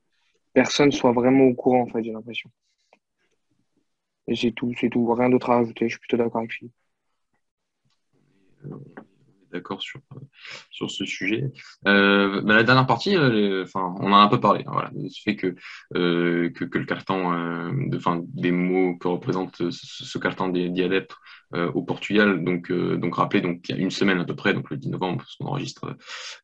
personne 0.55 0.91
soit 0.91 1.13
vraiment 1.13 1.45
au 1.45 1.55
courant, 1.55 1.83
en 1.83 1.87
fait, 1.87 2.03
j'ai 2.03 2.13
l'impression. 2.13 2.51
Et 4.27 4.35
c'est 4.35 4.53
tout, 4.53 4.73
c'est 4.81 4.89
tout. 4.89 5.07
Rien 5.13 5.29
d'autre 5.29 5.51
à 5.51 5.57
rajouter. 5.57 5.87
Je 5.87 5.91
suis 5.91 6.01
plutôt 6.01 6.17
d'accord 6.17 6.39
avec 6.41 6.53
Philippe 6.53 6.73
d'accord 9.53 9.83
sur, 9.83 10.91
ce 10.91 11.05
sujet. 11.05 11.51
Euh, 11.87 12.43
la 12.45 12.63
dernière 12.63 12.87
partie, 12.87 13.17
euh, 13.17 13.65
on 13.75 13.81
en 13.81 14.13
a 14.13 14.19
un 14.19 14.29
peu 14.29 14.41
parlé. 14.41 14.65
Hein, 14.67 14.73
voilà, 14.73 14.91
ce 15.09 15.23
fait 15.23 15.37
que, 15.37 15.55
euh, 15.97 16.51
que, 16.51 16.79
le 16.79 16.85
carton, 16.85 17.73
enfin, 17.95 18.23
des 18.25 18.53
mots 18.53 18.97
que 18.97 19.09
représente 19.09 19.71
ce, 19.71 20.19
carton 20.19 20.49
des 20.49 20.69
diadèpes 20.69 21.13
euh, 21.55 21.71
au 21.73 21.83
Portugal. 21.83 22.45
Donc, 22.45 22.73
donc 22.73 23.15
rappelez, 23.15 23.41
donc 23.41 23.69
il 23.69 23.77
y 23.77 23.79
a 23.79 23.83
une 23.83 23.91
semaine 23.91 24.21
à 24.21 24.25
peu 24.25 24.35
près, 24.35 24.55
donc 24.55 24.71
le 24.71 24.77
10 24.77 24.91
novembre, 24.91 25.19
parce 25.19 25.37
qu'on 25.37 25.47
enregistre 25.47 25.97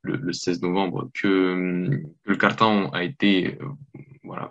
le, 0.02 0.16
le, 0.16 0.32
16 0.32 0.62
novembre, 0.62 1.10
que 1.14 1.90
le 2.24 2.36
carton 2.36 2.90
a 2.90 3.04
été 3.04 3.58
voilà, 4.26 4.50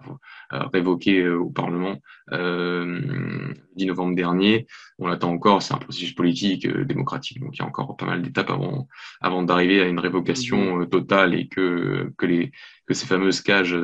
révoqué 0.73 1.27
au 1.27 1.49
Parlement 1.49 1.97
euh, 2.31 3.53
10 3.75 3.85
novembre 3.85 4.15
dernier. 4.15 4.67
On 4.97 5.07
l'attend 5.07 5.31
encore, 5.31 5.61
c'est 5.61 5.73
un 5.73 5.77
processus 5.77 6.13
politique, 6.13 6.65
euh, 6.65 6.85
démocratique, 6.85 7.39
donc 7.39 7.55
il 7.55 7.59
y 7.59 7.61
a 7.61 7.67
encore 7.67 7.95
pas 7.97 8.05
mal 8.05 8.21
d'étapes 8.21 8.49
avant, 8.49 8.87
avant 9.21 9.43
d'arriver 9.43 9.81
à 9.81 9.87
une 9.87 9.99
révocation 9.99 10.77
mhm. 10.77 10.81
euh, 10.81 10.85
totale 10.85 11.35
et 11.35 11.47
que, 11.47 12.13
que, 12.17 12.25
les, 12.25 12.51
que 12.87 12.93
ces 12.93 13.05
fameuses 13.05 13.41
cages 13.41 13.77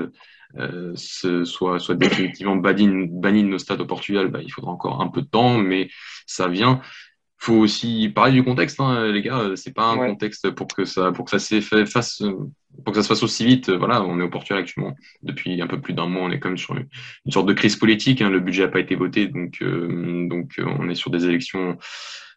euh, 0.58 0.96
soient, 0.96 1.80
soient 1.80 1.96
définitivement 1.96 2.56
bannies, 2.56 3.08
bannies 3.08 3.44
de 3.44 3.50
nos 3.50 3.60
stades 3.60 3.82
au 3.82 3.86
Portugal. 3.86 4.30
Bah, 4.30 4.40
il 4.42 4.52
faudra 4.52 4.72
encore 4.72 5.02
un 5.02 5.08
peu 5.08 5.22
de 5.22 5.28
temps, 5.28 5.58
mais 5.58 5.90
ça 6.26 6.48
vient 6.48 6.82
faut 7.44 7.56
aussi 7.56 8.08
parler 8.14 8.34
du 8.34 8.44
contexte, 8.44 8.80
hein, 8.80 9.08
les 9.08 9.24
gars. 9.24 9.54
C'est 9.56 9.74
pas 9.74 9.88
un 9.88 9.98
contexte 9.98 10.52
pour 10.52 10.68
que 10.68 10.86
ça, 10.86 11.12
pour 11.12 11.26
que 11.26 11.32
ça 11.32 11.40
s'efface, 11.40 12.22
pour 12.84 12.94
que 12.94 13.00
ça 13.00 13.04
se 13.04 13.08
fasse 13.08 13.24
aussi 13.24 13.46
vite. 13.46 13.70
Voilà, 13.70 14.04
on 14.04 14.20
est 14.20 14.24
au 14.24 14.30
Portugal 14.30 14.60
actuellement 14.60 14.96
depuis 15.24 15.62
un 15.62 15.68
peu 15.68 15.80
plus 15.80 15.94
d'un 15.94 16.08
mois. 16.08 16.24
On 16.24 16.32
est 16.32 16.40
comme 16.40 16.58
sur 16.58 16.76
une, 16.76 16.88
sorte 17.32 17.48
de 17.48 17.54
crise 17.54 17.76
politique. 17.76 18.22
Hein, 18.22 18.30
le 18.30 18.40
budget 18.40 18.64
n'a 18.64 18.70
pas 18.70 18.80
été 18.80 18.96
voté, 18.96 19.28
donc 19.28 19.62
euh, 19.62 20.28
donc 20.28 20.60
euh, 20.60 20.66
on 20.80 20.90
est 20.90 20.96
sur 20.96 21.12
des 21.12 21.26
élections 21.26 21.78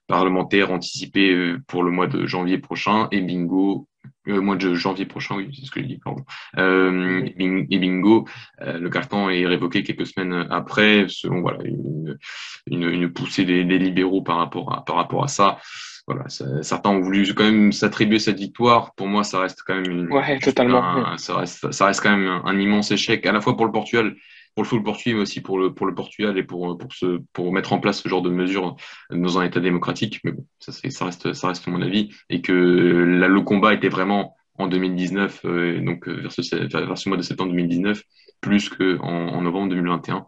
parlementaires 0.07 0.71
anticipées 0.71 1.35
euh, 1.35 1.59
pour 1.67 1.83
le 1.83 1.91
mois 1.91 2.07
de 2.07 2.27
janvier 2.27 2.59
prochain. 2.59 3.09
Et 3.13 3.21
bingo, 3.21 3.89
euh, 4.29 4.41
mois 4.41 4.57
de 4.57 4.75
janvier 4.75 5.05
prochain, 5.05 5.37
oui, 5.37 5.51
c'est 5.53 5.67
ce 5.67 5.71
que 5.71 5.81
j'ai 5.81 5.87
dit, 5.87 5.99
pardon. 5.99 6.25
Euh, 6.57 7.29
et 7.37 7.79
bingo, 7.79 8.27
euh, 8.63 8.79
le 8.79 8.91
carton 8.91 9.29
est 9.29 9.47
révoqué 9.47 9.83
quelques 9.83 10.07
semaines 10.07 10.47
après, 10.51 11.07
selon 11.09 11.43
voilà 11.43 11.63
une, 11.65 12.19
une, 12.67 12.89
une 12.89 13.13
poussée 13.13 13.45
des, 13.45 13.65
des, 13.65 13.79
libéraux 13.79 14.23
par 14.23 14.39
rapport 14.39 14.73
à 14.73 14.85
par 14.85 14.97
rapport 14.97 15.25
à 15.25 15.29
ça. 15.29 15.59
Voilà, 16.07 16.25
certains 16.29 16.91
ont 16.91 17.01
voulu 17.01 17.33
quand 17.35 17.45
même 17.45 17.73
s'attribuer 17.73 18.19
cette 18.19 18.39
victoire. 18.39 18.95
Pour 18.95 19.07
moi, 19.07 19.25
ça 19.25 19.41
reste 19.41 19.63
quand 19.67 19.75
même 19.75 19.91
une, 19.91 20.13
ouais, 20.13 20.39
totalement. 20.39 20.85
Un, 20.85 21.17
ça 21.17 21.37
reste 21.37 21.73
ça 21.73 21.87
reste 21.87 22.03
quand 22.03 22.15
même 22.15 22.29
un, 22.29 22.43
un 22.45 22.59
immense 22.59 22.91
échec 22.91 23.25
à 23.25 23.33
la 23.33 23.41
fois 23.41 23.57
pour 23.57 23.65
le 23.65 23.73
Portugal 23.73 24.15
pour 24.55 24.63
le 24.63 24.69
football 24.69 24.85
portugais, 24.85 25.15
mais 25.15 25.23
aussi 25.23 25.41
pour 25.41 25.59
le, 25.59 25.75
pour 25.75 25.87
le 25.87 25.95
Portugal 25.95 26.39
et 26.39 26.45
pour, 26.45 26.79
pour, 26.79 26.93
ce, 26.93 27.21
pour 27.33 27.53
mettre 27.53 27.73
en 27.73 27.81
place 27.81 28.01
ce 28.01 28.09
genre 28.09 28.23
de 28.23 28.31
mesures 28.31 28.77
dans 29.11 29.39
un 29.39 29.45
État 29.45 29.61
démocratique. 29.61 30.21
Mais 30.23 30.33
bon, 30.33 30.47
ça, 30.61 30.73
ça, 30.73 31.05
reste, 31.07 31.33
ça 31.33 31.49
reste 31.49 31.67
mon 31.67 31.83
avis. 31.83 32.11
Et 32.31 32.41
que 32.41 32.53
la, 32.53 33.27
le 33.27 33.41
combat 33.41 33.75
était 33.75 33.89
vraiment 33.89 34.37
en 34.57 34.69
2019, 34.69 35.41
euh, 35.45 35.81
donc 35.81 36.07
vers 36.07 36.31
ce, 36.31 36.55
vers 36.55 36.99
ce 36.99 37.09
mois 37.09 37.19
de 37.19 37.23
septembre 37.23 37.51
2019, 37.51 38.01
plus 38.41 38.69
qu'en 38.69 38.99
en 39.03 39.43
novembre 39.43 39.71
2021, 39.71 40.27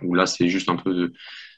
où 0.00 0.14
là, 0.14 0.24
c'est 0.24 0.48
juste 0.48 0.70
un 0.70 0.76
peu 0.76 0.94
de, 0.94 1.12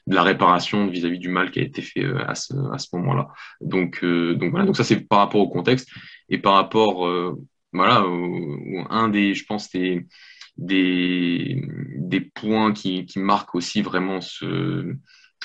de 0.07 0.15
la 0.15 0.23
réparation 0.23 0.87
vis-à-vis 0.87 1.19
du 1.19 1.29
mal 1.29 1.51
qui 1.51 1.59
a 1.59 1.63
été 1.63 1.81
fait 1.81 2.03
euh, 2.03 2.23
à 2.27 2.35
ce, 2.35 2.53
moment-là. 2.93 3.27
Donc, 3.61 4.03
euh, 4.03 4.35
donc 4.35 4.51
voilà, 4.51 4.65
donc 4.65 4.77
ça 4.77 4.83
c'est 4.83 5.01
par 5.01 5.19
rapport 5.19 5.41
au 5.41 5.49
contexte 5.49 5.89
et 6.29 6.37
par 6.37 6.53
rapport, 6.53 7.07
euh, 7.07 7.33
voilà, 7.73 8.05
un 8.89 9.09
des, 9.09 9.33
je 9.33 9.45
pense, 9.45 9.69
des, 9.71 10.05
des, 10.57 11.61
des 11.97 12.21
points 12.21 12.71
qui, 12.73 13.05
qui 13.05 13.19
marquent 13.19 13.55
aussi 13.55 13.81
vraiment 13.81 14.21
ce, 14.21 14.95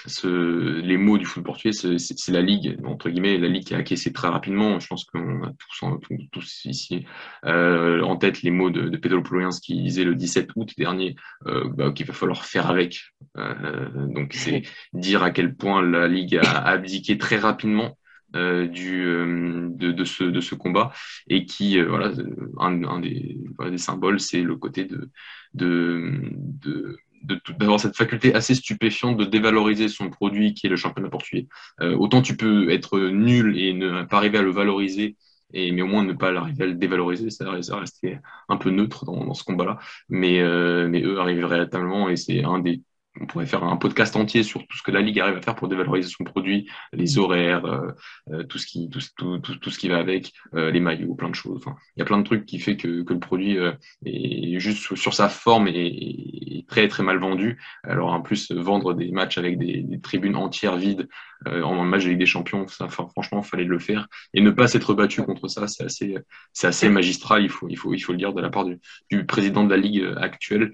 ce, 0.07 0.81
les 0.81 0.97
mots 0.97 1.19
du 1.19 1.25
foot 1.25 1.45
portugais, 1.45 1.73
c'est 1.73 2.33
la 2.33 2.43
Ligue, 2.43 2.79
entre 2.85 3.11
guillemets, 3.11 3.39
la 3.39 3.49
Ligue 3.49 3.65
qui 3.65 3.75
a 3.75 3.79
acquiescé 3.79 4.13
très 4.13 4.29
rapidement. 4.29 4.81
Je 4.81 4.87
pense 4.87 5.05
qu'on 5.05 5.45
a 5.45 5.53
tous, 5.59 5.87
tous 6.33 6.65
ici 6.65 7.05
euh, 7.45 8.03
en 8.03 8.17
tête 8.17 8.43
les 8.43 8.51
mots 8.51 8.71
de, 8.71 8.89
de 8.89 8.97
Pedro 8.97 9.23
Ployens 9.23 9.51
qui 9.63 9.83
disait 9.83 10.05
le 10.05 10.15
17 10.15 10.51
août 10.57 10.73
dernier 10.77 11.17
euh, 11.47 11.69
bah, 11.75 11.93
qu'il 11.93 12.07
va 12.07 12.15
falloir 12.15 12.45
faire 12.45 12.71
avec. 12.71 13.01
Euh, 13.37 13.89
donc 14.09 14.33
c'est 14.35 14.63
dire 14.93 15.23
à 15.23 15.31
quel 15.31 15.55
point 15.55 15.83
la 15.83 16.09
Ligue 16.09 16.37
a 16.37 16.63
abdiqué 16.67 17.19
très 17.19 17.37
rapidement 17.37 17.97
euh, 18.37 18.69
du, 18.69 19.05
euh, 19.05 19.69
de, 19.73 19.91
de, 19.91 20.05
ce, 20.05 20.23
de 20.23 20.41
ce 20.41 20.55
combat 20.55 20.93
et 21.29 21.47
qui, 21.47 21.81
euh, 21.81 21.89
voilà, 21.89 22.13
un, 22.59 22.85
un 22.85 23.01
des, 23.01 23.37
voilà, 23.57 23.73
des 23.73 23.79
symboles, 23.79 24.21
c'est 24.21 24.43
le 24.43 24.55
côté 24.55 24.85
de, 24.85 25.11
de, 25.55 26.21
de 26.33 26.97
d'avoir 27.23 27.81
cette 27.81 27.97
faculté 27.97 28.35
assez 28.35 28.55
stupéfiante 28.55 29.17
de 29.17 29.25
dévaloriser 29.25 29.89
son 29.89 30.11
produit 30.11 30.55
qui 30.55 30.67
est 30.67 30.71
le 30.71 30.77
championnat 30.77 31.11
portugais. 31.11 31.49
Euh, 31.81 31.97
autant 31.97 32.23
tu 32.23 32.37
peux 32.37 32.71
être 32.71 32.99
nul 32.99 33.59
et 33.59 33.73
ne 33.73 34.03
pas 34.05 34.17
arriver 34.19 34.39
à 34.39 34.43
le 34.43 34.51
valoriser, 34.51 35.17
et, 35.53 35.73
mais 35.73 35.83
au 35.83 35.87
moins 35.87 36.05
ne 36.05 36.13
pas 36.13 36.33
arriver 36.33 36.65
à 36.65 36.67
le 36.67 36.75
dévaloriser, 36.75 37.31
ça, 37.31 37.61
ça 37.63 37.77
rester 37.77 38.19
un 38.49 38.57
peu 38.57 38.71
neutre 38.71 39.05
dans, 39.05 39.25
dans 39.25 39.35
ce 39.35 39.45
combat-là. 39.45 39.79
Mais, 40.09 40.41
euh, 40.41 40.89
mais 40.89 41.03
eux 41.03 41.19
arrivent 41.19 41.47
véritablement 41.47 42.09
et 42.09 42.17
c'est 42.17 42.45
un 42.45 42.59
des 42.59 42.83
on 43.19 43.27
pourrait 43.27 43.47
faire 43.47 43.65
un 43.65 43.77
podcast 43.77 44.15
entier 44.17 44.43
sur 44.43 44.61
tout 44.67 44.77
ce 44.77 44.83
que 44.83 44.91
la 44.91 45.01
Ligue 45.01 45.19
arrive 45.19 45.37
à 45.37 45.43
faire 45.43 45.57
pour 45.57 45.69
dévaloriser 45.69 46.09
son 46.09 46.25
produit, 46.25 46.71
les 46.93 47.19
horaires, 47.19 47.65
euh, 47.65 47.93
euh 48.31 48.45
tout, 48.45 48.59
ce 48.59 48.67
qui, 48.67 48.89
tout, 48.89 49.01
tout, 49.17 49.39
tout, 49.39 49.71
ce 49.71 49.79
qui 49.79 49.89
va 49.89 49.99
avec, 49.99 50.33
euh, 50.55 50.71
les 50.71 50.81
maillots, 50.81 51.15
plein 51.15 51.31
de 51.31 51.35
choses. 51.35 51.65
Il 51.97 52.01
y 52.01 52.03
a 52.03 52.05
plein 52.05 52.19
de 52.19 52.25
trucs 52.25 52.47
qui 52.47 52.61
fait 52.61 52.77
que, 52.77 53.03
que 53.03 53.13
le 53.13 53.21
produit 53.21 53.59
euh, 53.59 53.73
est 54.05 54.59
juste 54.61 54.95
sur, 54.97 55.15
sa 55.15 55.29
forme 55.29 55.69
et, 55.69 56.65
très 56.69 56.87
très 56.87 57.03
mal 57.03 57.19
vendu. 57.19 57.61
Alors 57.83 58.13
en 58.13 58.21
plus, 58.21 58.53
vendre 58.53 58.95
des 58.95 59.11
matchs 59.11 59.39
avec 59.39 59.59
des 59.59 60.01
tribunes 60.03 60.37
entières 60.37 60.77
vides 60.77 61.09
euh, 61.49 61.63
en 61.63 61.85
match 61.85 62.05
de 62.05 62.11
Ligue 62.11 62.19
des 62.19 62.27
Champions, 62.27 62.67
ça, 62.69 62.85
enfin, 62.85 63.09
franchement, 63.11 63.43
fallait 63.43 63.65
le 63.65 63.79
faire. 63.79 64.09
Et 64.35 64.41
ne 64.41 64.51
pas 64.51 64.69
s'être 64.69 64.95
battu 64.95 65.23
contre 65.23 65.49
ça, 65.49 65.67
c'est 65.69 65.85
assez, 65.85 66.17
c'est 66.53 66.67
assez 66.67 66.89
magistral, 66.89 67.43
il 67.43 67.49
faut, 67.49 67.69
il, 67.69 67.77
faut, 67.77 67.95
il 67.95 68.01
faut 68.01 68.13
le 68.13 68.19
dire, 68.19 68.33
de 68.33 68.41
la 68.41 68.51
part 68.51 68.65
du, 68.65 68.79
du 69.11 69.25
président 69.25 69.65
de 69.65 69.71
la 69.71 69.77
Ligue 69.77 70.07
actuelle. 70.17 70.73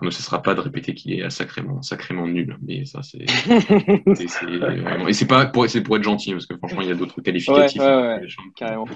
On 0.00 0.04
ne 0.04 0.10
cessera 0.10 0.42
pas 0.42 0.54
de 0.54 0.60
répéter 0.60 0.94
qu'il 0.94 1.12
est 1.12 1.30
sacrément, 1.30 1.80
sacrément 1.80 2.26
nul. 2.26 2.58
Mais 2.62 2.84
ça, 2.84 3.02
c'est. 3.02 3.24
et 5.08 5.12
c'est 5.12 5.26
pas 5.26 5.46
pour, 5.46 5.68
c'est 5.68 5.82
pour 5.82 5.96
être 5.96 6.02
gentil, 6.02 6.32
parce 6.32 6.46
que 6.46 6.56
franchement, 6.56 6.82
il 6.82 6.88
y 6.88 6.92
a 6.92 6.94
d'autres 6.94 7.20
qualificatifs. 7.22 7.80
Ouais, 7.80 8.20
ouais, 8.20 8.26
carrément. 8.54 8.86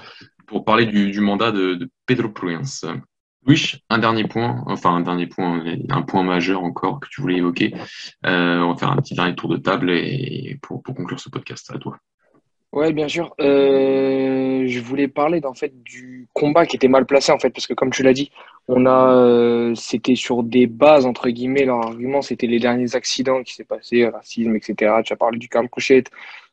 Pour 0.46 0.64
parler 0.64 0.86
du, 0.86 1.10
du 1.10 1.20
mandat 1.20 1.52
de, 1.52 1.74
de 1.74 1.90
Pedro 2.06 2.28
Pruens. 2.28 2.84
Oui, 3.46 3.72
un 3.88 3.98
dernier 3.98 4.24
point, 4.24 4.62
enfin 4.66 4.94
un 4.94 5.00
dernier 5.00 5.26
point, 5.26 5.64
un 5.88 6.02
point 6.02 6.22
majeur 6.22 6.62
encore 6.62 7.00
que 7.00 7.08
tu 7.08 7.22
voulais 7.22 7.38
évoquer. 7.38 7.72
Euh, 8.26 8.60
on 8.60 8.72
va 8.72 8.76
faire 8.76 8.92
un 8.92 8.96
petit 8.96 9.14
dernier 9.14 9.34
tour 9.34 9.48
de 9.48 9.56
table 9.56 9.90
et 9.90 10.58
pour, 10.60 10.82
conclure 10.82 11.18
ce 11.18 11.30
podcast 11.30 11.70
à 11.74 11.78
toi. 11.78 11.96
Ouais, 12.72 12.92
bien 12.92 13.08
sûr. 13.08 13.34
Euh, 13.40 14.64
je 14.66 14.80
voulais 14.80 15.08
parler 15.08 15.40
fait 15.54 15.72
du 15.82 16.28
combat 16.34 16.66
qui 16.66 16.76
était 16.76 16.86
mal 16.86 17.06
placé 17.06 17.32
en 17.32 17.38
fait 17.38 17.50
parce 17.50 17.66
que 17.66 17.72
comme 17.72 17.90
tu 17.90 18.02
l'as 18.02 18.12
dit, 18.12 18.30
on 18.68 18.84
a 18.84 19.14
euh, 19.14 19.74
c'était 19.74 20.14
sur 20.14 20.42
des 20.42 20.66
bases 20.66 21.06
entre 21.06 21.30
guillemets 21.30 21.64
leur 21.64 21.78
argument 21.78 22.22
c'était 22.22 22.46
les 22.46 22.60
derniers 22.60 22.94
accidents 22.94 23.42
qui 23.42 23.54
s'est 23.54 23.64
passé, 23.64 24.06
racisme 24.06 24.54
etc. 24.54 25.00
Tu 25.02 25.12
as 25.12 25.16
parlé 25.16 25.38
du 25.38 25.48
Camp 25.48 25.66
Couchette, 25.66 26.10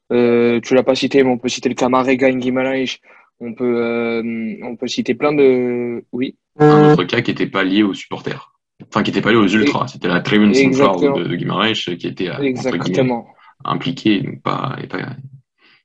tu 0.09 0.73
l'as 0.73 0.83
pas 0.83 0.95
cité 0.95 1.23
mais 1.23 1.29
on 1.29 1.37
peut 1.37 1.49
citer 1.49 1.69
le 1.69 1.75
Camarega 1.75 2.31
Guimaraes, 2.31 2.97
on 3.39 3.53
peut 3.53 3.77
euh, 3.77 4.57
on 4.63 4.75
peut 4.75 4.87
citer 4.87 5.13
plein 5.13 5.33
de 5.33 6.03
oui. 6.11 6.35
Un 6.59 6.93
autre 6.93 7.03
cas 7.03 7.21
qui 7.21 7.31
n'était 7.31 7.47
pas 7.47 7.63
lié 7.63 7.83
aux 7.83 7.93
supporters, 7.93 8.53
enfin 8.87 9.03
qui 9.03 9.11
n'était 9.11 9.21
pas 9.21 9.31
lié 9.31 9.37
aux 9.37 9.47
ultras, 9.47 9.87
c'était 9.87 10.07
la 10.07 10.21
Tribune 10.21 10.53
Central 10.53 11.13
de, 11.13 11.23
de 11.27 11.35
Guimaraes 11.35 11.73
qui 11.73 12.07
était 12.07 12.29
Exactement. 12.41 13.27
impliqué, 13.63 14.39
pas, 14.43 14.75
et 14.81 14.87
pas 14.87 14.99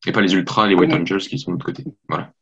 et 0.06 0.12
pas 0.12 0.20
les 0.20 0.34
ultras, 0.34 0.66
les 0.66 0.74
White 0.74 0.92
Angels 0.92 1.20
qui 1.20 1.38
sont 1.38 1.52
de 1.52 1.56
l'autre 1.56 1.66
côté. 1.66 1.84
Voilà. 2.08 2.32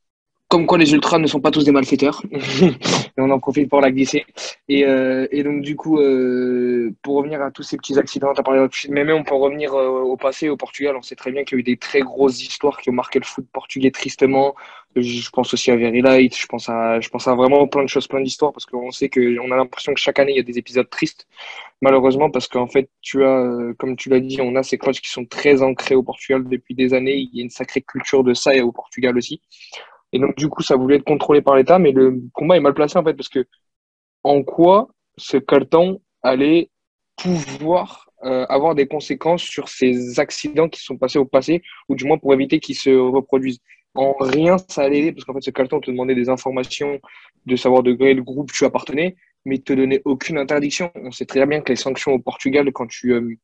Comme 0.51 0.67
quoi 0.67 0.79
les 0.79 0.93
ultras 0.93 1.19
ne 1.21 1.29
sont 1.29 1.41
pas 1.41 1.53
tous 1.53 1.65
des 1.65 1.71
malfaiteurs. 1.71 2.23
et 2.33 3.19
on 3.19 3.31
en 3.31 3.39
profite 3.39 3.71
pour 3.71 3.81
la 3.81 3.93
glisser. 3.93 4.27
Et, 4.69 4.85
euh, 4.85 5.29
et 5.31 5.45
donc 5.45 5.63
du 5.63 5.77
coup, 5.77 6.01
euh, 6.01 6.93
pour 7.03 7.19
revenir 7.19 7.41
à 7.41 7.53
tous 7.53 7.63
ces 7.63 7.77
petits 7.77 7.97
accidents, 7.97 8.33
as 8.37 8.43
parlé 8.43 8.59
de... 8.61 8.69
mais 8.89 9.05
même 9.05 9.19
on 9.19 9.23
peut 9.23 9.37
revenir 9.37 9.73
euh, 9.75 10.01
au 10.01 10.17
passé, 10.17 10.49
au 10.49 10.57
Portugal. 10.57 10.97
On 10.97 11.03
sait 11.03 11.15
très 11.15 11.31
bien 11.31 11.45
qu'il 11.45 11.57
y 11.57 11.59
a 11.59 11.61
eu 11.61 11.63
des 11.63 11.77
très 11.77 12.01
grosses 12.01 12.43
histoires 12.43 12.79
qui 12.79 12.91
ont 12.91 12.95
marqué 12.95 13.21
le 13.21 13.25
foot 13.25 13.47
portugais 13.53 13.93
tristement. 13.93 14.57
Je 14.97 15.31
pense 15.31 15.55
aussi 15.55 15.71
à 15.71 15.77
Very 15.77 16.03
Light, 16.03 16.37
je 16.37 16.47
pense 16.47 16.69
à, 16.69 16.99
je 16.99 17.09
pense 17.11 17.29
à 17.29 17.35
vraiment 17.37 17.69
plein 17.69 17.85
de 17.85 17.89
choses, 17.89 18.09
plein 18.09 18.21
d'histoires, 18.21 18.53
parce 18.53 18.67
qu'on 18.67 18.91
sait 18.91 19.09
qu'on 19.09 19.53
a 19.53 19.57
l'impression 19.57 19.95
que 19.95 20.01
chaque 20.01 20.19
année, 20.19 20.33
il 20.33 20.37
y 20.37 20.41
a 20.41 20.43
des 20.43 20.59
épisodes 20.59 20.91
tristes, 20.91 21.29
malheureusement, 21.81 22.29
parce 22.29 22.49
qu'en 22.49 22.67
fait, 22.67 22.91
tu 23.01 23.23
as, 23.23 23.39
euh, 23.39 23.73
comme 23.79 23.95
tu 23.95 24.09
l'as 24.09 24.19
dit, 24.19 24.41
on 24.41 24.57
a 24.57 24.65
ces 24.65 24.79
coachs 24.79 25.01
qui 25.01 25.09
sont 25.11 25.25
très 25.27 25.63
ancrés 25.63 25.95
au 25.95 26.03
Portugal 26.03 26.43
depuis 26.49 26.75
des 26.75 26.93
années, 26.93 27.15
il 27.15 27.31
y 27.33 27.41
a 27.41 27.45
une 27.45 27.51
sacrée 27.51 27.83
culture 27.83 28.25
de 28.25 28.35
ça 28.35 28.53
et 28.53 28.63
au 28.63 28.73
Portugal 28.73 29.17
aussi. 29.17 29.41
Et 30.13 30.19
donc, 30.19 30.37
du 30.37 30.49
coup, 30.49 30.63
ça 30.63 30.77
voulait 30.77 30.97
être 30.97 31.05
contrôlé 31.05 31.43
par 31.43 31.57
l'État, 31.57 31.79
mais 31.79 31.93
le 31.93 32.21
combat 32.33 32.57
est 32.57 32.61
mal 32.61 32.75
placé, 32.75 32.99
en 32.99 33.05
fait, 33.05 33.15
parce 33.15 33.29
que 33.29 33.47
en 34.25 34.43
quoi 34.43 34.89
ce 35.17 35.37
carton 35.37 36.01
allait 36.23 36.71
pouvoir 37.17 38.11
euh, 38.25 38.45
avoir 38.49 38.75
des 38.75 38.87
conséquences 38.87 39.43
sur 39.43 39.69
ces 39.69 40.19
accidents 40.21 40.69
qui 40.69 40.83
sont 40.83 40.97
passés 40.97 41.19
au 41.19 41.25
passé, 41.25 41.63
ou 41.89 41.95
du 41.95 42.05
moins 42.05 42.19
pour 42.19 42.35
éviter 42.35 42.61
qu'ils 42.61 42.77
se 42.77 42.91
reproduisent? 42.91 43.61
En 43.95 44.15
rien, 44.21 44.57
ça 44.69 44.83
allait 44.83 44.99
aider 44.99 45.13
parce 45.13 45.25
qu'en 45.25 45.35
fait, 45.35 45.43
ce 45.43 45.51
carton 45.51 45.81
te 45.81 45.91
demandait 45.91 46.15
des 46.15 46.29
informations, 46.29 47.01
de 47.47 47.57
savoir 47.57 47.83
de 47.83 47.93
quel 47.93 48.23
groupe 48.23 48.53
tu 48.53 48.65
appartenais, 48.65 49.17
mais 49.45 49.59
te 49.59 49.73
donnait 49.73 50.03
aucune 50.05 50.39
interdiction. 50.39 50.93
On 50.95 51.11
sait 51.11 51.27
très 51.27 51.45
bien 51.47 51.61
que 51.61 51.73
les 51.73 51.77
sanctions 51.77 52.13
au 52.13 52.19
Portugal, 52.19 52.71
quand 52.73 52.87
tu, 52.87 53.13
euh, 53.13 53.35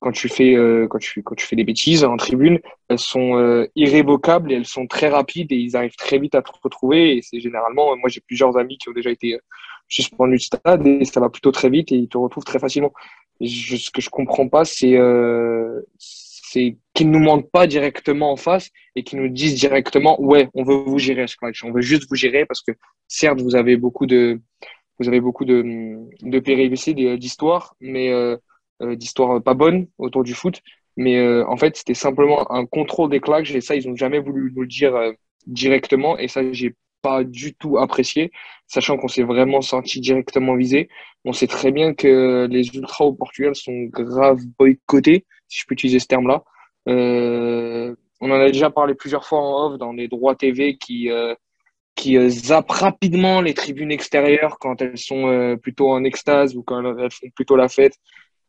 quand 0.00 0.12
tu, 0.12 0.28
fais, 0.28 0.54
euh, 0.54 0.86
quand, 0.88 0.98
tu, 0.98 1.22
quand 1.22 1.34
tu 1.34 1.46
fais 1.46 1.56
des 1.56 1.64
bêtises 1.64 2.04
en 2.04 2.16
tribune, 2.16 2.58
elles 2.88 2.98
sont 2.98 3.36
euh, 3.36 3.66
irrévocables 3.76 4.50
et 4.50 4.56
elles 4.56 4.66
sont 4.66 4.86
très 4.86 5.08
rapides 5.08 5.52
et 5.52 5.56
ils 5.56 5.76
arrivent 5.76 5.96
très 5.96 6.18
vite 6.18 6.34
à 6.34 6.42
te 6.42 6.50
retrouver. 6.62 7.16
Et 7.16 7.22
c'est 7.22 7.40
généralement, 7.40 7.96
moi 7.96 8.08
j'ai 8.08 8.20
plusieurs 8.20 8.56
amis 8.56 8.78
qui 8.78 8.88
ont 8.88 8.92
déjà 8.92 9.10
été 9.10 9.38
suspendus 9.88 10.36
de 10.36 10.42
stade 10.42 10.86
et 10.86 11.04
ça 11.04 11.20
va 11.20 11.28
plutôt 11.28 11.52
très 11.52 11.68
vite 11.68 11.92
et 11.92 11.96
ils 11.96 12.08
te 12.08 12.18
retrouvent 12.18 12.44
très 12.44 12.58
facilement. 12.58 12.92
ce 13.40 13.90
que 13.90 14.00
je 14.00 14.10
comprends 14.10 14.48
pas, 14.48 14.64
c'est 14.64 14.96
c'est 16.50 16.76
qu'ils 16.94 17.10
nous 17.10 17.20
mentent 17.20 17.50
pas 17.50 17.66
directement 17.68 18.32
en 18.32 18.36
face 18.36 18.70
et 18.96 19.04
qu'ils 19.04 19.20
nous 19.20 19.28
disent 19.28 19.54
directement 19.54 20.20
ouais 20.20 20.48
on 20.54 20.64
veut 20.64 20.74
vous 20.74 20.98
gérer 20.98 21.28
Scratch 21.28 21.62
on 21.64 21.70
veut 21.70 21.80
juste 21.80 22.08
vous 22.08 22.16
gérer 22.16 22.44
parce 22.44 22.60
que 22.60 22.72
certes 23.06 23.40
vous 23.40 23.54
avez 23.54 23.76
beaucoup 23.76 24.06
de 24.06 24.40
vous 24.98 25.08
avez 25.08 25.20
beaucoup 25.20 25.44
de, 25.44 25.62
de 26.22 26.38
péripéties 26.40 26.94
d'histoires 27.18 27.76
mais 27.80 28.12
euh, 28.12 28.36
euh, 28.36 28.36
d'histoires 28.80 29.42
pas 29.42 29.54
bonnes 29.54 29.86
autour 29.98 30.24
du 30.24 30.34
foot 30.34 30.60
mais 30.96 31.18
euh, 31.18 31.46
en 31.48 31.56
fait 31.56 31.76
c'était 31.76 31.94
simplement 31.94 32.50
un 32.52 32.66
contrôle 32.66 33.10
des 33.10 33.20
claques 33.20 33.50
et 33.50 33.60
ça 33.60 33.74
ils 33.74 33.88
ont 33.88 33.96
jamais 33.96 34.18
voulu 34.18 34.52
nous 34.54 34.62
le 34.62 34.66
dire 34.66 34.94
directement 35.46 36.18
et 36.18 36.28
ça 36.28 36.40
j'ai 36.52 36.74
pas 37.02 37.24
du 37.24 37.54
tout 37.54 37.78
apprécié 37.78 38.30
sachant 38.66 38.96
qu'on 38.98 39.08
s'est 39.08 39.22
vraiment 39.22 39.62
senti 39.62 40.00
directement 40.00 40.54
visé 40.56 40.88
on 41.24 41.32
sait 41.32 41.46
très 41.46 41.72
bien 41.72 41.94
que 41.94 42.46
les 42.50 42.68
ultras 42.74 43.04
au 43.04 43.12
Portugal 43.12 43.54
sont 43.54 43.84
grave 43.84 44.40
boycottés 44.58 45.24
si 45.50 45.60
je 45.60 45.66
peux 45.66 45.74
utiliser 45.74 45.98
ce 45.98 46.06
terme-là. 46.06 46.44
Euh, 46.88 47.94
on 48.20 48.30
en 48.30 48.40
a 48.40 48.46
déjà 48.46 48.70
parlé 48.70 48.94
plusieurs 48.94 49.26
fois 49.26 49.40
en 49.40 49.66
off 49.66 49.78
dans 49.78 49.92
les 49.92 50.08
droits 50.08 50.34
TV 50.34 50.78
qui, 50.78 51.10
euh, 51.10 51.34
qui 51.94 52.16
euh, 52.16 52.28
zappent 52.30 52.70
rapidement 52.70 53.40
les 53.42 53.54
tribunes 53.54 53.92
extérieures 53.92 54.58
quand 54.58 54.80
elles 54.80 54.98
sont 54.98 55.58
plutôt 55.60 55.90
en 55.90 56.04
extase 56.04 56.56
ou 56.56 56.62
quand 56.62 56.98
elles 56.98 57.10
font 57.10 57.28
plutôt 57.34 57.56
la 57.56 57.68
fête. 57.68 57.96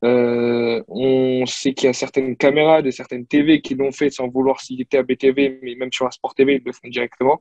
On 0.04 1.45
sait 1.45 1.74
qu'il 1.74 1.88
y 1.88 1.89
a 1.89 1.93
certaines 1.93 2.36
caméras 2.36 2.82
de 2.82 2.91
certaines 2.91 3.26
TV 3.26 3.62
qui 3.62 3.76
l'ont 3.76 3.91
fait 3.91 4.10
sans 4.10 4.28
vouloir 4.28 4.60
citer 4.60 4.97
à 4.97 5.04
BTV, 5.04 5.60
mais 5.62 5.76
même 5.76 5.91
sur 5.91 6.06
la 6.06 6.12
Sport 6.12 6.36
TV, 6.36 6.56
ils 6.56 6.64
le 6.66 6.72
font 6.72 6.88
directement. 6.88 7.39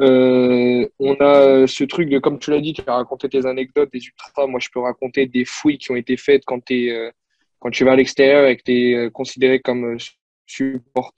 on 0.00 1.16
a 1.20 1.66
ce 1.66 1.84
truc 1.84 2.08
de, 2.08 2.18
comme 2.18 2.38
tu 2.38 2.50
l'as 2.50 2.60
dit, 2.60 2.72
tu 2.72 2.82
as 2.86 2.94
raconté 2.94 3.28
tes 3.28 3.46
anecdotes 3.46 3.92
des 3.92 4.00
ultras. 4.00 4.46
Moi, 4.46 4.60
je 4.60 4.68
peux 4.72 4.80
raconter 4.80 5.26
des 5.26 5.44
fouilles 5.44 5.78
qui 5.78 5.90
ont 5.90 5.96
été 5.96 6.16
faites 6.16 6.44
quand 6.44 6.70
es 6.70 7.12
quand 7.60 7.70
tu 7.70 7.84
vas 7.84 7.92
à 7.92 7.96
l'extérieur 7.96 8.46
et 8.48 8.56
que 8.56 8.62
tu 8.64 8.72
es 8.72 8.94
euh, 8.94 9.10
considéré 9.10 9.60
comme 9.60 9.84
euh, 9.84 9.96
support, 10.46 11.12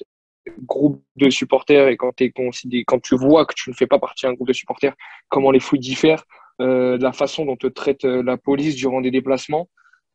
groupe 0.64 1.02
de 1.16 1.30
supporters 1.30 1.88
et 1.88 1.96
quand, 1.96 2.20
es 2.20 2.32
quand 2.32 3.00
tu 3.02 3.16
vois 3.16 3.46
que 3.46 3.54
tu 3.54 3.70
ne 3.70 3.74
fais 3.74 3.86
pas 3.86 3.98
partie 3.98 4.26
d'un 4.26 4.34
groupe 4.34 4.48
de 4.48 4.52
supporters, 4.52 4.94
comment 5.28 5.50
les 5.50 5.60
fouilles 5.60 5.78
diffèrent, 5.78 6.24
euh, 6.60 6.98
la 6.98 7.12
façon 7.12 7.46
dont 7.46 7.56
te 7.56 7.68
traite 7.68 8.04
euh, 8.04 8.22
la 8.22 8.36
police 8.36 8.74
durant 8.74 9.00
des 9.00 9.10
déplacements. 9.10 9.70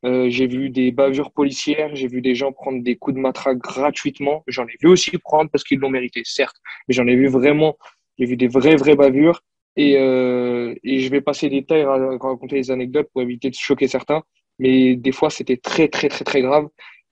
Euh, 0.06 0.30
j'ai 0.30 0.48
vu 0.48 0.70
des 0.70 0.92
bavures 0.92 1.32
policières, 1.32 1.96
j'ai 1.96 2.08
vu 2.08 2.22
des 2.22 2.36
gens 2.36 2.52
prendre 2.52 2.84
des 2.84 2.96
coups 2.98 3.16
de 3.16 3.22
matraque 3.22 3.58
gratuitement. 3.58 4.44
J'en 4.48 4.66
ai 4.68 4.76
vu 4.82 4.88
aussi 4.90 5.18
prendre 5.18 5.50
parce 5.50 5.64
qu'ils 5.64 5.80
l'ont 5.80 5.90
mérité, 5.90 6.22
certes, 6.24 6.58
mais 6.88 6.94
j'en 6.94 7.08
ai 7.08 7.16
vu 7.16 7.28
vraiment, 7.28 7.78
j'ai 8.20 8.26
vu 8.26 8.38
des 8.38 8.48
vraies, 8.48 8.76
vraies 8.76 8.96
bavures. 8.96 9.42
Et, 9.76 9.96
euh, 9.98 10.74
et 10.84 11.00
je 11.00 11.10
vais 11.10 11.22
passer 11.22 11.50
des 11.50 11.62
détails 11.62 11.84
raconter 11.86 12.56
des 12.56 12.72
anecdotes 12.72 13.10
pour 13.14 13.22
éviter 13.22 13.50
de 13.50 13.56
choquer 13.56 13.88
certains. 13.88 14.24
Mais 14.60 14.96
des 14.96 15.12
fois 15.12 15.30
c'était 15.30 15.58
très 15.58 15.88
très 15.88 16.10
très 16.10 16.26
très 16.26 16.42
grave. 16.42 16.68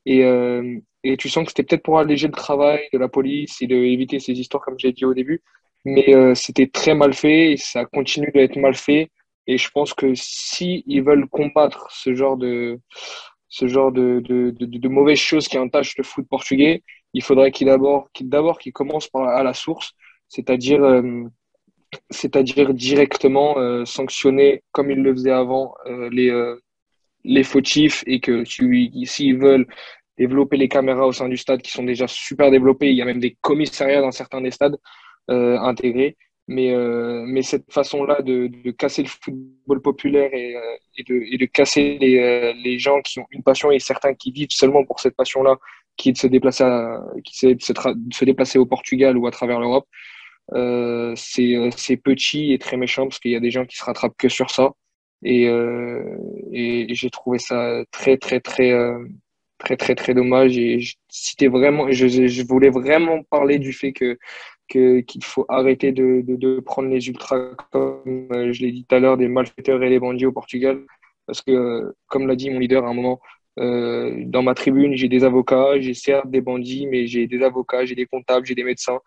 Et, 0.05 0.23
euh, 0.23 0.79
et 1.03 1.17
tu 1.17 1.29
sens 1.29 1.45
que 1.45 1.51
c'était 1.51 1.63
peut-être 1.63 1.83
pour 1.83 1.99
alléger 1.99 2.27
le 2.27 2.33
travail 2.33 2.81
de 2.93 2.97
la 2.97 3.07
police 3.07 3.61
et 3.61 3.67
de 3.67 3.75
éviter 3.75 4.19
ces 4.19 4.33
histoires 4.33 4.63
comme 4.63 4.79
j'ai 4.79 4.91
dit 4.93 5.05
au 5.05 5.13
début. 5.13 5.43
Mais 5.85 6.15
euh, 6.15 6.33
c'était 6.33 6.67
très 6.67 6.95
mal 6.95 7.13
fait 7.13 7.53
et 7.53 7.57
ça 7.57 7.85
continue 7.85 8.31
d'être 8.33 8.57
mal 8.57 8.75
fait 8.75 9.11
et 9.47 9.57
je 9.57 9.69
pense 9.69 9.93
que 9.93 10.13
si 10.15 10.83
ils 10.87 11.03
veulent 11.03 11.27
combattre 11.27 11.87
ce 11.91 12.13
genre 12.15 12.37
de 12.37 12.79
ce 13.47 13.67
genre 13.67 13.91
de, 13.91 14.21
de, 14.25 14.51
de, 14.51 14.87
mauvaises 14.89 15.19
choses 15.19 15.47
qui 15.47 15.57
entachent 15.57 15.97
le 15.97 16.03
foot 16.03 16.27
portugais 16.27 16.83
il 17.13 17.23
faudrait 17.23 17.51
qu'ils 17.51 17.67
d'abord 17.67 18.09
d'abord 18.21 18.59
qu'ils 18.59 18.73
commencent 18.73 19.07
par 19.07 19.27
à 19.27 19.43
la 19.43 19.53
source 19.53 19.93
c'est-à-dire 20.27 20.83
euh, 20.83 21.23
c'est-à-dire 22.09 22.73
directement 22.73 23.57
euh, 23.57 23.85
sanctionner 23.85 24.63
comme 24.71 24.91
ils 24.91 25.01
le 25.01 25.13
faisaient 25.13 25.31
avant 25.31 25.75
euh, 25.85 26.09
les 27.23 27.43
fautifs 27.43 28.03
et 28.05 28.19
que 28.19 28.43
s'ils 28.45 29.37
veulent 29.37 29.67
développer 30.17 30.57
les 30.57 30.67
caméras 30.67 31.07
au 31.07 31.11
sein 31.11 31.29
du 31.29 31.37
stade 31.37 31.61
qui 31.61 31.71
sont 31.71 31.83
déjà 31.83 32.07
super 32.07 32.51
développées, 32.51 32.89
il 32.89 32.95
y 32.95 33.01
a 33.01 33.05
même 33.05 33.19
des 33.19 33.37
commissariats 33.41 34.01
dans 34.01 34.11
certains 34.11 34.41
des 34.41 34.51
stades 34.51 34.77
intégrés. 35.27 36.15
Mais, 36.47 36.73
euh, 36.75 37.23
mais 37.25 37.41
cette 37.41 37.71
façon-là 37.71 38.21
de, 38.21 38.47
de, 38.47 38.71
casser 38.71 39.01
le 39.01 39.09
football 39.09 39.81
populaire 39.81 40.31
et, 40.31 40.55
euh, 40.55 40.61
et, 40.95 41.03
de, 41.03 41.23
et 41.31 41.37
de, 41.39 41.45
casser 41.45 41.97
les, 41.99 42.19
euh, 42.19 42.53
les, 42.53 42.77
gens 42.77 43.01
qui 43.01 43.19
ont 43.19 43.25
une 43.31 43.41
passion 43.41 43.71
et 43.71 43.79
certains 43.79 44.13
qui 44.13 44.31
vivent 44.31 44.51
seulement 44.51 44.85
pour 44.85 44.99
cette 44.99 45.15
passion-là, 45.15 45.57
qui 45.97 46.09
est 46.09 46.11
de 46.11 46.17
se 46.19 46.27
déplacer, 46.27 46.63
à, 46.63 47.01
qui 47.23 47.47
est 47.47 47.55
de 47.55 47.63
se, 47.63 47.73
de 47.73 48.13
se 48.13 48.25
déplacer 48.25 48.59
au 48.59 48.67
Portugal 48.67 49.17
ou 49.17 49.25
à 49.25 49.31
travers 49.31 49.59
l'Europe, 49.59 49.87
euh, 50.53 51.15
c'est 51.15 51.97
petit 51.97 52.53
et 52.53 52.59
très 52.59 52.77
méchant 52.77 53.07
parce 53.07 53.19
qu'il 53.19 53.31
y 53.31 53.35
a 53.35 53.39
des 53.39 53.51
gens 53.51 53.65
qui 53.65 53.77
se 53.77 53.83
rattrapent 53.83 54.17
que 54.17 54.29
sur 54.29 54.51
ça. 54.51 54.71
Et, 55.23 55.47
euh, 55.47 56.03
et 56.51 56.87
j'ai 56.93 57.09
trouvé 57.09 57.39
ça 57.39 57.83
très, 57.91 58.17
très, 58.17 58.39
très, 58.39 58.71
euh, 58.71 58.99
très, 59.57 59.77
très, 59.77 59.95
très 59.95 60.13
dommage. 60.13 60.57
Et 60.57 60.79
c'était 61.09 61.47
vraiment, 61.47 61.91
je, 61.91 62.07
je 62.07 62.43
voulais 62.43 62.69
vraiment 62.69 63.23
parler 63.23 63.59
du 63.59 63.73
fait 63.73 63.93
que 63.93 64.17
qu'il 64.67 65.23
faut 65.23 65.45
arrêter 65.49 65.91
de, 65.91 66.23
de, 66.25 66.59
prendre 66.59 66.89
les 66.89 67.07
ultras, 67.07 67.51
comme 67.71 68.27
euh, 68.33 68.51
je 68.53 68.61
l'ai 68.61 68.71
dit 68.71 68.85
tout 68.85 68.95
à 68.95 68.99
l'heure, 68.99 69.17
des 69.17 69.27
malfaiteurs 69.27 69.81
et 69.83 69.89
les 69.89 69.99
bandits 69.99 70.25
au 70.25 70.31
Portugal. 70.31 70.81
Parce 71.27 71.41
que, 71.41 71.93
comme 72.07 72.27
l'a 72.27 72.35
dit 72.35 72.49
mon 72.49 72.59
leader 72.59 72.85
à 72.85 72.89
un 72.89 72.93
moment, 72.93 73.19
euh, 73.59 74.23
dans 74.25 74.43
ma 74.43 74.53
tribune, 74.53 74.95
j'ai 74.95 75.09
des 75.09 75.23
avocats, 75.23 75.79
j'ai 75.79 75.93
certes 75.93 76.29
des 76.29 76.41
bandits, 76.41 76.87
mais 76.87 77.07
j'ai 77.07 77.27
des 77.27 77.41
avocats, 77.43 77.85
j'ai 77.85 77.95
des 77.95 78.05
comptables, 78.05 78.45
j'ai 78.45 78.55
des 78.55 78.63
médecins, 78.63 78.99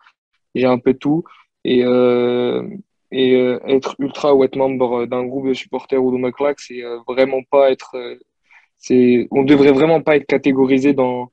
j'ai 0.55 0.65
un 0.65 0.79
peu 0.79 0.93
tout. 0.93 1.23
Et, 1.63 1.83
euh, 1.83 2.67
et 3.11 3.33
être 3.33 3.95
ultra 3.99 4.35
ou 4.35 4.43
être 4.43 4.55
membre 4.55 5.05
d'un 5.05 5.25
groupe 5.25 5.47
de 5.47 5.53
supporters 5.53 6.03
ou 6.03 6.11
de 6.11 6.17
McLack, 6.17 6.59
c'est 6.59 6.83
vraiment 7.07 7.41
pas 7.49 7.71
être. 7.71 7.95
C'est, 8.77 9.27
on 9.31 9.43
devrait 9.43 9.71
vraiment 9.71 10.01
pas 10.01 10.15
être 10.15 10.27
catégorisé 10.27 10.93
dans 10.93 11.31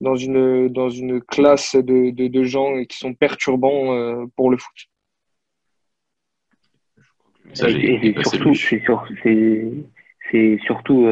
dans 0.00 0.16
une 0.16 0.68
dans 0.68 0.90
une 0.90 1.20
classe 1.20 1.76
de, 1.76 2.10
de, 2.10 2.28
de 2.28 2.44
gens 2.44 2.84
qui 2.84 2.98
sont 2.98 3.14
perturbants 3.14 4.26
pour 4.36 4.50
le 4.50 4.56
foot. 4.56 4.76
et, 7.66 8.14
surtout, 8.22 8.54
c'est 8.54 8.80
surtout 10.64 11.08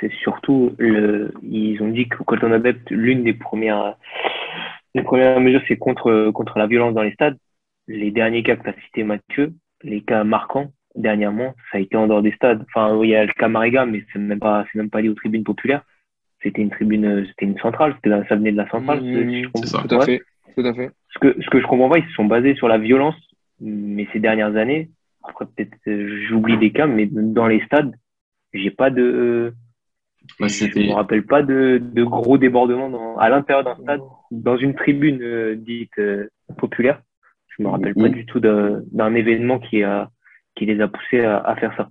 c'est 0.00 0.12
surtout 0.22 0.74
le 0.78 1.32
ils 1.42 1.82
ont 1.82 1.88
dit 1.88 2.08
que 2.08 2.22
quand 2.22 2.42
on 2.42 2.52
adepte 2.52 2.90
l'une 2.90 3.24
des 3.24 3.34
premières 3.34 3.96
les 4.94 5.02
premières 5.02 5.40
mesures 5.40 5.62
c'est 5.66 5.76
contre 5.76 6.30
contre 6.30 6.58
la 6.58 6.66
violence 6.66 6.94
dans 6.94 7.02
les 7.02 7.12
stades 7.12 7.36
les 7.88 8.10
derniers 8.10 8.42
cas 8.42 8.56
que 8.56 8.62
tu 8.62 8.70
as 8.70 8.80
cité 8.84 9.04
Mathieu, 9.04 9.54
les 9.82 10.02
cas 10.02 10.24
marquants 10.24 10.72
dernièrement, 10.94 11.54
ça 11.70 11.78
a 11.78 11.80
été 11.80 11.96
en 11.96 12.06
dehors 12.06 12.22
des 12.22 12.32
stades. 12.32 12.64
Enfin, 12.68 12.98
il 13.02 13.10
y 13.10 13.16
a 13.16 13.24
le 13.24 13.32
cas 13.32 13.48
Mariga, 13.48 13.86
mais 13.86 14.04
c'est 14.12 14.18
même 14.18 14.38
pas, 14.38 14.64
c'est 14.70 14.78
même 14.78 14.90
pas 14.90 15.00
lié 15.00 15.08
aux 15.08 15.14
tribunes 15.14 15.44
populaires. 15.44 15.82
C'était 16.42 16.62
une 16.62 16.70
tribune, 16.70 17.24
c'était 17.28 17.46
une 17.46 17.58
centrale, 17.58 17.94
c'était 17.96 18.10
ça 18.28 18.36
venait 18.36 18.52
de 18.52 18.56
la 18.56 18.68
centrale. 18.68 19.00
Mmh, 19.00 19.50
c'est 19.54 19.66
ça, 19.66 19.84
tout 19.88 19.94
à 19.94 20.04
fait, 20.04 20.22
tout 20.56 20.66
à 20.66 20.74
fait. 20.74 20.90
Ce 21.10 21.18
que, 21.18 21.40
ce 21.40 21.50
que 21.50 21.60
je 21.60 21.66
comprends 21.66 21.88
pas, 21.88 21.98
ils 21.98 22.06
se 22.06 22.12
sont 22.14 22.24
basés 22.24 22.54
sur 22.56 22.68
la 22.68 22.78
violence, 22.78 23.14
mais 23.60 24.08
ces 24.12 24.18
dernières 24.18 24.56
années, 24.56 24.90
après 25.22 25.46
peut-être 25.46 25.76
euh, 25.86 26.24
j'oublie 26.28 26.58
des 26.58 26.72
cas, 26.72 26.86
mais 26.86 27.06
dans 27.06 27.46
les 27.46 27.60
stades, 27.66 27.94
j'ai 28.52 28.70
pas 28.70 28.90
de, 28.90 29.54
bah, 30.38 30.48
je 30.48 30.78
me 30.78 30.92
rappelle 30.92 31.24
pas 31.24 31.42
de, 31.42 31.80
de 31.82 32.04
gros 32.04 32.38
débordements 32.38 32.90
dans, 32.90 33.16
à 33.16 33.28
l'intérieur 33.28 33.64
d'un 33.64 33.76
stade, 33.82 34.00
dans 34.30 34.56
une 34.56 34.74
tribune 34.74 35.22
euh, 35.22 35.54
dite 35.56 35.98
euh, 35.98 36.28
populaire. 36.58 37.00
Je 37.48 37.62
me 37.62 37.68
rappelle 37.68 37.94
pas 37.94 38.08
du 38.08 38.24
tout 38.24 38.40
d'un 38.40 39.14
événement 39.14 39.58
qui 39.58 39.82
a 39.82 40.10
qui 40.54 40.66
les 40.66 40.80
a 40.80 40.88
poussés 40.88 41.20
à, 41.20 41.38
à 41.38 41.54
faire 41.56 41.74
ça. 41.76 41.90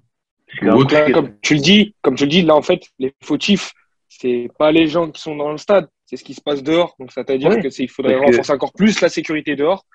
comme 1.13 1.29
tu 1.41 1.53
le 1.53 1.59
dis, 1.59 1.95
comme 2.01 2.15
tu 2.15 2.23
le 2.23 2.29
dis, 2.29 2.41
là 2.41 2.55
en 2.55 2.61
fait, 2.61 2.81
les 2.99 3.13
fautifs, 3.21 3.71
c'est 4.19 4.49
pas 4.59 4.73
les 4.73 4.87
gens 4.87 5.09
qui 5.09 5.21
sont 5.21 5.37
dans 5.37 5.51
le 5.51 5.57
stade, 5.57 5.87
c'est 6.05 6.17
ce 6.17 6.23
qui 6.25 6.33
se 6.33 6.41
passe 6.41 6.61
dehors. 6.61 6.95
Donc 6.99 7.13
ça 7.13 7.23
veut 7.23 7.37
dire 7.37 7.49
que 7.61 7.81
il 7.81 7.89
faudrait 7.89 8.17
renforcer 8.17 8.51
encore 8.51 8.73
plus 8.73 8.99
la 8.99 9.07
sécurité 9.07 9.55
dehors 9.55 9.85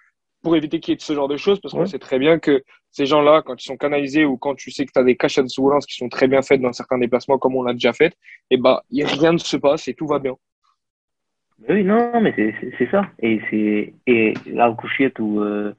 pour 0.43 0.57
éviter 0.57 0.81
qu'il 0.81 0.95
y 0.95 0.97
ait 0.97 1.01
ce 1.01 1.13
genre 1.13 1.29
de 1.29 1.37
choses, 1.37 1.61
parce 1.61 1.75
qu'on 1.75 1.85
sait 1.85 1.99
très 1.99 2.19
bien 2.19 2.39
que 2.39 2.63
ces 2.91 3.05
gens-là, 3.05 3.43
quand 3.45 3.61
ils 3.63 3.67
sont 3.67 3.77
canalisés 3.77 4.25
ou 4.25 4.39
quand 4.39 4.55
tu 4.55 4.71
sais 4.71 4.87
que 4.87 4.93
tu 4.93 4.99
as 4.99 5.05
des 5.05 5.17
caches 5.17 5.37
de 5.37 5.49
surveillance 5.49 5.85
qui 5.85 5.97
sont 5.97 6.09
très 6.09 6.29
bien 6.29 6.41
faites 6.41 6.63
dans 6.63 6.73
certains 6.73 6.99
déplacements, 6.99 7.37
comme 7.37 7.57
on 7.57 7.63
l'a 7.63 7.75
déjà 7.75 7.93
fait, 7.93 8.15
et 8.51 8.55
eh 8.55 8.57
bah, 8.57 8.85
rien 8.91 9.33
ne 9.33 9.39
se 9.39 9.57
passe 9.59 9.87
et 9.89 9.95
tout 9.95 10.07
va 10.07 10.19
bien. 10.19 10.35
Oui, 11.69 11.85
non, 11.85 12.21
mais 12.21 12.35
c'est 12.79 12.91
ça. 12.91 13.11
Et, 13.21 13.93
et 14.07 14.35
là, 14.47 14.71
au 14.71 14.77
Couchiette, 14.77 15.19
où 15.19 15.41
euh, 15.41 15.75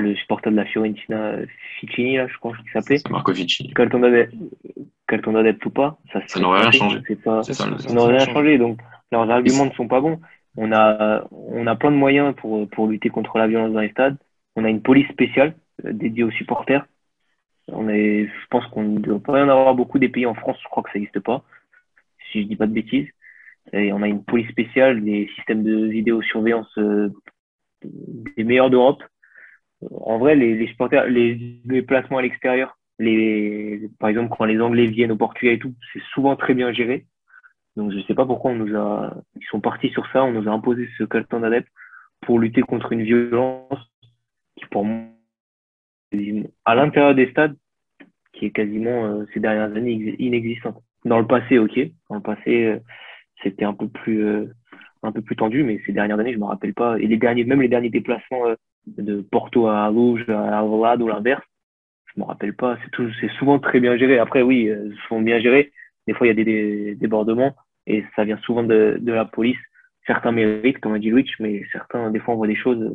le 0.00 0.14
supporter 0.16 0.50
de 0.50 0.56
la 0.56 0.64
Fiorentina, 0.64 1.36
Ficini, 1.80 2.16
là, 2.16 2.26
je 2.26 2.36
crois 2.38 2.52
qu'il 2.56 2.70
s'appelait. 2.70 2.98
Marco 3.10 3.32
Ficini. 3.34 3.72
Quand 3.74 3.88
on 3.94 5.34
adepte 5.34 5.66
ou 5.66 5.70
pas, 5.70 5.98
ça, 6.12 6.20
ça 6.26 6.40
n'aurait 6.40 6.62
rien 6.62 6.70
changé. 6.70 7.00
Pas, 7.16 7.42
ça, 7.42 7.66
n'aurait 7.92 8.18
rien 8.18 8.26
changé. 8.26 8.58
Donc, 8.58 8.80
leurs 9.12 9.30
arguments 9.30 9.66
ne 9.66 9.72
sont 9.72 9.88
pas 9.88 10.00
bons. 10.00 10.20
On 10.56 10.72
a, 10.72 11.24
on 11.30 11.66
a 11.66 11.76
plein 11.76 11.90
de 11.90 11.96
moyens 11.96 12.34
pour, 12.36 12.68
pour 12.68 12.86
lutter 12.86 13.08
contre 13.08 13.38
la 13.38 13.46
violence 13.46 13.72
dans 13.72 13.80
les 13.80 13.90
stades. 13.90 14.16
On 14.56 14.64
a 14.64 14.70
une 14.70 14.82
police 14.82 15.08
spéciale 15.08 15.54
euh, 15.84 15.92
dédiée 15.92 16.24
aux 16.24 16.30
supporters. 16.30 16.86
On 17.68 17.88
est, 17.88 18.26
je 18.26 18.46
pense 18.50 18.66
qu'on 18.68 18.82
ne 18.82 18.98
doit 18.98 19.20
pas 19.20 19.38
y 19.38 19.42
en 19.42 19.48
avoir 19.48 19.74
beaucoup 19.74 19.98
des 19.98 20.08
pays 20.08 20.26
en 20.26 20.34
France, 20.34 20.58
je 20.62 20.68
crois 20.68 20.82
que 20.82 20.90
ça 20.90 20.98
n'existe 20.98 21.20
pas, 21.20 21.42
si 22.30 22.42
je 22.42 22.46
dis 22.46 22.56
pas 22.56 22.66
de 22.66 22.72
bêtises. 22.72 23.08
Et 23.72 23.92
on 23.92 24.02
a 24.02 24.08
une 24.08 24.22
police 24.22 24.50
spéciale, 24.50 25.02
des 25.02 25.28
systèmes 25.34 25.64
de 25.64 25.86
vidéosurveillance 25.86 26.70
euh, 26.78 27.08
des 28.36 28.44
meilleurs 28.44 28.70
d'Europe. 28.70 29.02
En 29.90 30.18
vrai, 30.18 30.34
les, 30.34 30.54
les 30.54 30.66
supporters, 30.68 31.06
les 31.06 31.60
déplacements 31.64 32.18
à 32.18 32.22
l'extérieur, 32.22 32.78
les, 32.98 33.88
par 33.98 34.08
exemple, 34.08 34.34
quand 34.36 34.44
les 34.44 34.60
Anglais 34.60 34.86
viennent 34.86 35.12
au 35.12 35.16
Portugal 35.16 35.54
et 35.54 35.58
tout, 35.58 35.74
c'est 35.92 36.02
souvent 36.12 36.36
très 36.36 36.54
bien 36.54 36.72
géré. 36.72 37.06
Donc 37.76 37.92
je 37.92 38.00
sais 38.06 38.14
pas 38.14 38.26
pourquoi 38.26 38.52
on 38.52 38.56
nous 38.56 38.76
a, 38.76 39.14
ils 39.34 39.46
sont 39.46 39.60
partis 39.60 39.90
sur 39.90 40.06
ça, 40.12 40.24
on 40.24 40.32
nous 40.32 40.48
a 40.48 40.52
imposé 40.52 40.88
ce 40.96 41.04
carton 41.04 41.40
d'adepte 41.40 41.68
pour 42.20 42.38
lutter 42.38 42.62
contre 42.62 42.92
une 42.92 43.02
violence 43.02 43.78
qui 44.56 44.64
pour 44.66 44.84
moi 44.84 45.02
à 46.64 46.76
l'intérieur 46.76 47.16
des 47.16 47.28
stades 47.30 47.56
qui 48.32 48.46
est 48.46 48.50
quasiment 48.52 49.06
euh, 49.06 49.24
ces 49.34 49.40
dernières 49.40 49.76
années 49.76 50.14
inexistante. 50.20 50.80
Dans 51.04 51.18
le 51.18 51.26
passé, 51.26 51.58
ok, 51.58 51.78
dans 52.08 52.16
le 52.16 52.22
passé 52.22 52.66
euh, 52.66 52.78
c'était 53.42 53.64
un 53.64 53.74
peu 53.74 53.88
plus 53.88 54.24
euh, 54.24 54.54
un 55.02 55.10
peu 55.10 55.22
plus 55.22 55.34
tendu, 55.34 55.64
mais 55.64 55.80
ces 55.84 55.92
dernières 55.92 56.20
années 56.20 56.32
je 56.32 56.38
me 56.38 56.44
rappelle 56.44 56.74
pas 56.74 56.96
et 57.00 57.08
les 57.08 57.16
derniers 57.16 57.44
même 57.44 57.60
les 57.60 57.68
derniers 57.68 57.90
déplacements 57.90 58.44
de 58.86 59.20
Porto 59.20 59.66
à 59.66 59.88
Rouge, 59.88 60.28
à 60.28 60.58
Alvalade 60.58 61.02
ou 61.02 61.08
l'inverse, 61.08 61.42
je 62.06 62.20
me 62.20 62.26
rappelle 62.26 62.54
pas. 62.54 62.78
C'est 62.84 63.04
c'est 63.20 63.30
souvent 63.38 63.58
très 63.58 63.80
bien 63.80 63.96
géré. 63.96 64.18
Après 64.18 64.42
oui, 64.42 64.64
ils 64.70 64.96
sont 65.08 65.20
bien 65.20 65.40
gérés. 65.40 65.72
Des 66.06 66.14
fois 66.14 66.26
il 66.26 66.36
y 66.36 66.40
a 66.40 66.44
des 66.44 66.94
débordements 66.96 67.54
et 67.86 68.04
ça 68.16 68.24
vient 68.24 68.38
souvent 68.38 68.62
de, 68.62 68.98
de 69.00 69.12
la 69.12 69.24
police. 69.24 69.58
Certains 70.06 70.32
méritent, 70.32 70.80
comme 70.80 70.94
a 70.94 70.98
dit 70.98 71.10
Louis, 71.10 71.30
mais 71.40 71.62
certains, 71.72 72.10
des 72.10 72.18
fois, 72.18 72.34
on 72.34 72.36
voit 72.36 72.46
des 72.46 72.56
choses 72.56 72.94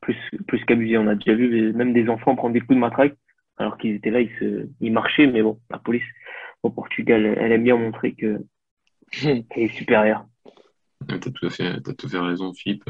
plus, 0.00 0.16
plus 0.46 0.64
qu'abusées. 0.64 0.98
On 0.98 1.06
a 1.06 1.14
déjà 1.14 1.34
vu 1.34 1.72
même 1.72 1.92
des 1.92 2.08
enfants 2.08 2.34
prendre 2.34 2.54
des 2.54 2.60
coups 2.60 2.74
de 2.74 2.80
matraque 2.80 3.14
alors 3.56 3.76
qu'ils 3.76 3.96
étaient 3.96 4.10
là, 4.10 4.20
ils, 4.20 4.30
se, 4.38 4.68
ils 4.80 4.92
marchaient, 4.92 5.26
mais 5.26 5.42
bon, 5.42 5.58
la 5.70 5.78
police 5.78 6.04
au 6.62 6.70
Portugal, 6.70 7.24
elle 7.24 7.52
aime 7.52 7.64
bien 7.64 7.76
montrer 7.76 8.12
que 8.12 8.40
qu'elle 9.10 9.44
est 9.56 9.74
supérieure. 9.74 10.26
Tu 11.06 11.14
as 11.14 11.18
tout 11.18 11.46
à 11.46 11.50
fait, 11.50 11.66
as 11.66 11.94
tout 11.94 12.08
fait 12.08 12.18
raison, 12.18 12.52
Philippe. 12.52 12.84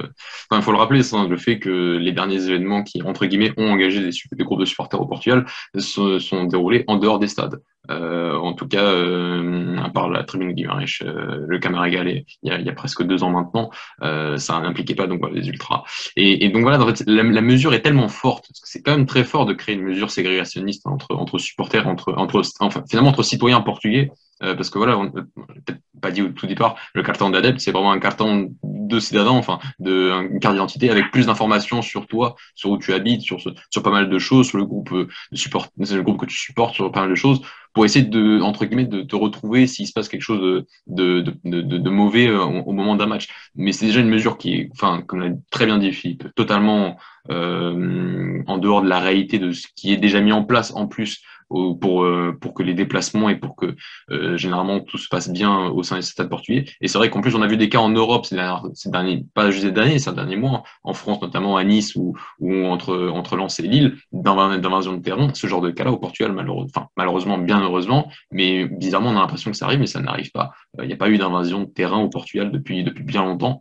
Il 0.50 0.62
faut 0.62 0.72
le 0.72 0.78
rappeler, 0.78 1.02
c'est 1.02 1.28
le 1.28 1.36
fait 1.36 1.58
que 1.58 1.96
les 1.96 2.12
derniers 2.12 2.42
événements 2.48 2.82
qui, 2.82 3.02
entre 3.02 3.26
guillemets, 3.26 3.52
ont 3.58 3.70
engagé 3.70 4.00
des, 4.00 4.10
des 4.32 4.44
groupes 4.44 4.60
de 4.60 4.64
supporters 4.64 5.00
au 5.00 5.06
Portugal 5.06 5.46
se 5.76 6.18
sont 6.18 6.44
déroulés 6.44 6.84
en 6.86 6.96
dehors 6.96 7.18
des 7.18 7.28
stades. 7.28 7.60
Euh, 7.90 8.34
en 8.36 8.52
tout 8.52 8.68
cas, 8.68 8.84
euh, 8.84 9.76
à 9.78 9.88
part 9.88 10.10
la 10.10 10.22
tribune 10.24 10.52
Guimarães, 10.52 11.02
euh, 11.02 11.44
le 11.46 11.58
Camaragal, 11.58 12.08
il 12.08 12.24
y, 12.42 12.50
a, 12.50 12.58
il 12.58 12.66
y 12.66 12.68
a 12.68 12.74
presque 12.74 13.02
deux 13.02 13.22
ans 13.22 13.30
maintenant, 13.30 13.70
euh, 14.02 14.36
ça 14.36 14.60
n'impliquait 14.60 14.94
pas 14.94 15.06
donc 15.06 15.22
les 15.32 15.48
ultras. 15.48 15.84
Et, 16.16 16.44
et 16.44 16.50
donc 16.50 16.62
voilà, 16.62 16.78
la, 17.06 17.22
la, 17.22 17.40
mesure 17.40 17.72
est 17.72 17.80
tellement 17.80 18.08
forte, 18.08 18.46
parce 18.48 18.60
que 18.60 18.68
c'est 18.68 18.82
quand 18.82 18.92
même 18.92 19.06
très 19.06 19.24
fort 19.24 19.46
de 19.46 19.54
créer 19.54 19.74
une 19.74 19.84
mesure 19.84 20.10
ségrégationniste 20.10 20.86
entre, 20.86 21.14
entre 21.14 21.38
supporters, 21.38 21.86
entre, 21.88 22.12
entre, 22.16 22.42
enfin, 22.60 22.84
finalement 22.88 23.10
entre 23.10 23.22
citoyens 23.22 23.60
portugais 23.62 24.10
euh, 24.42 24.54
parce 24.54 24.70
que 24.70 24.78
voilà, 24.78 24.96
on 24.96 25.10
peut-être 25.10 25.80
pas 26.00 26.12
dit 26.12 26.22
au 26.22 26.28
tout 26.28 26.46
départ, 26.46 26.76
le 26.94 27.02
carton 27.02 27.30
d'adepte, 27.30 27.58
c'est 27.58 27.72
vraiment 27.72 27.90
un 27.90 27.98
carton 27.98 28.54
de 28.62 29.00
citadin, 29.00 29.30
enfin, 29.30 29.58
de, 29.80 30.12
une 30.30 30.38
carte 30.38 30.54
d'identité 30.54 30.90
avec 30.90 31.10
plus 31.10 31.26
d'informations 31.26 31.82
sur 31.82 32.06
toi, 32.06 32.36
sur 32.54 32.70
où 32.70 32.78
tu 32.78 32.92
habites, 32.92 33.22
sur, 33.22 33.38
sur 33.40 33.82
pas 33.82 33.90
mal 33.90 34.08
de 34.08 34.18
choses, 34.18 34.48
sur 34.48 34.58
le 34.58 34.64
groupe 34.64 34.90
le 34.90 36.02
groupe 36.02 36.20
que 36.20 36.26
tu 36.26 36.36
supportes, 36.36 36.74
sur 36.74 36.90
pas 36.92 37.00
mal 37.00 37.10
de 37.10 37.14
choses, 37.16 37.40
pour 37.78 37.84
essayer 37.84 38.04
de, 38.04 38.40
entre 38.40 38.64
guillemets, 38.64 38.86
de 38.86 39.02
te 39.02 39.14
retrouver 39.14 39.68
s'il 39.68 39.86
se 39.86 39.92
passe 39.92 40.08
quelque 40.08 40.22
chose 40.22 40.40
de, 40.88 41.20
de, 41.20 41.32
de, 41.44 41.78
de 41.78 41.90
mauvais 41.90 42.26
euh, 42.26 42.42
au, 42.42 42.72
moment 42.72 42.96
d'un 42.96 43.06
match. 43.06 43.28
Mais 43.54 43.70
c'est 43.70 43.86
déjà 43.86 44.00
une 44.00 44.08
mesure 44.08 44.36
qui 44.36 44.54
est, 44.54 44.68
enfin, 44.72 45.00
comme 45.06 45.20
l'a 45.20 45.30
très 45.52 45.64
bien 45.64 45.78
dit 45.78 45.92
Philippe, 45.92 46.26
totalement 46.34 46.96
euh, 47.30 48.42
en 48.48 48.58
dehors 48.58 48.82
de 48.82 48.88
la 48.88 48.98
réalité 48.98 49.38
de 49.38 49.52
ce 49.52 49.68
qui 49.76 49.92
est 49.92 49.96
déjà 49.96 50.20
mis 50.20 50.32
en 50.32 50.42
place 50.42 50.72
en 50.74 50.88
plus 50.88 51.22
pour, 51.48 52.04
euh, 52.04 52.36
pour 52.40 52.54
que 52.54 52.62
les 52.62 52.74
déplacements 52.74 53.28
et 53.28 53.36
pour 53.36 53.56
que 53.56 53.74
euh, 54.10 54.36
généralement 54.36 54.80
tout 54.80 54.98
se 54.98 55.08
passe 55.08 55.30
bien 55.30 55.66
au 55.68 55.82
sein 55.82 55.96
des 55.96 56.02
stades 56.02 56.28
portugais. 56.28 56.66
Et 56.80 56.88
c'est 56.88 56.98
vrai 56.98 57.10
qu'en 57.10 57.20
plus, 57.20 57.34
on 57.34 57.42
a 57.42 57.46
vu 57.46 57.56
des 57.56 57.68
cas 57.68 57.78
en 57.78 57.88
Europe 57.88 58.26
ces 58.26 58.36
derniers, 58.36 58.60
ces 58.74 58.90
derniers 58.90 59.24
pas 59.34 59.50
juste 59.50 59.66
des 59.66 59.80
années, 59.80 59.98
ces 59.98 60.12
derniers 60.12 60.36
mois, 60.36 60.62
en 60.84 60.92
France, 60.92 61.20
notamment 61.22 61.56
à 61.56 61.64
Nice 61.64 61.94
ou, 61.96 62.14
ou 62.40 62.64
entre, 62.66 63.08
entre 63.08 63.36
Lens 63.36 63.58
et 63.60 63.62
Lille, 63.62 63.96
d'invasion 64.12 64.96
de 64.96 65.02
terrain. 65.02 65.28
Ce 65.34 65.46
genre 65.46 65.60
de 65.60 65.70
cas-là 65.70 65.92
au 65.92 65.98
Portugal, 65.98 66.32
malheureusement, 66.32 66.70
enfin, 66.74 66.88
malheureusement, 66.96 67.38
bien 67.38 67.62
heureusement, 67.62 68.10
mais 68.30 68.66
bizarrement, 68.66 69.10
on 69.10 69.16
a 69.16 69.20
l'impression 69.20 69.50
que 69.50 69.56
ça 69.56 69.66
arrive, 69.66 69.80
mais 69.80 69.86
ça 69.86 70.00
n'arrive 70.00 70.30
pas. 70.32 70.52
Il 70.80 70.86
n'y 70.86 70.92
a 70.92 70.96
pas 70.96 71.10
eu 71.10 71.18
d'invasion 71.18 71.60
de 71.62 71.66
terrain 71.66 71.98
au 71.98 72.08
Portugal 72.08 72.50
depuis, 72.52 72.84
depuis 72.84 73.04
bien 73.04 73.24
longtemps 73.24 73.60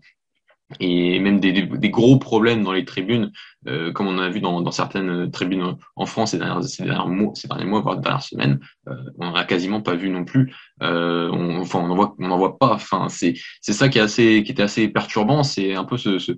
et 0.80 1.20
même 1.20 1.40
des, 1.40 1.54
des, 1.54 1.90
gros 1.90 2.18
problèmes 2.18 2.64
dans 2.64 2.74
les 2.74 2.84
tribunes, 2.84 3.32
euh, 3.68 3.92
comme 3.94 4.08
on 4.08 4.18
a 4.18 4.30
vu 4.30 4.42
dans, 4.42 4.62
dans, 4.62 4.72
certaines 4.72 5.32
tribunes 5.32 5.78
en 5.96 6.06
France 6.06 6.32
ces, 6.32 6.40
ces, 6.64 6.84
derniers 6.84 7.16
mois, 7.16 7.32
ces 7.36 7.48
derniers 7.48 7.66
mois, 7.66 7.80
voire 7.80 7.96
ces 7.96 8.02
dernières 8.02 8.24
semaines, 8.24 8.60
euh, 8.90 8.96
on 9.20 9.32
n'a 9.32 9.46
quasiment 9.46 9.82
pas 9.82 9.96
vu 9.96 10.10
non 10.10 10.26
plus. 10.26 10.54
Euh, 10.84 11.30
on, 11.32 11.62
enfin, 11.62 11.80
on 11.80 11.88
n'en 11.88 11.96
voit, 11.96 12.16
on 12.20 12.32
en 12.32 12.38
voit 12.38 12.58
pas. 12.58 12.74
Enfin, 12.74 13.08
c'est 13.10 13.36
c'est 13.62 13.74
ça 13.74 13.88
qui 13.88 13.98
est 13.98 14.02
assez, 14.02 14.44
qui 14.44 14.52
était 14.52 14.64
assez 14.64 14.90
perturbant, 14.90 15.44
c'est 15.44 15.74
un 15.74 15.86
peu 15.86 15.98
ce, 15.98 16.20
ce 16.20 16.34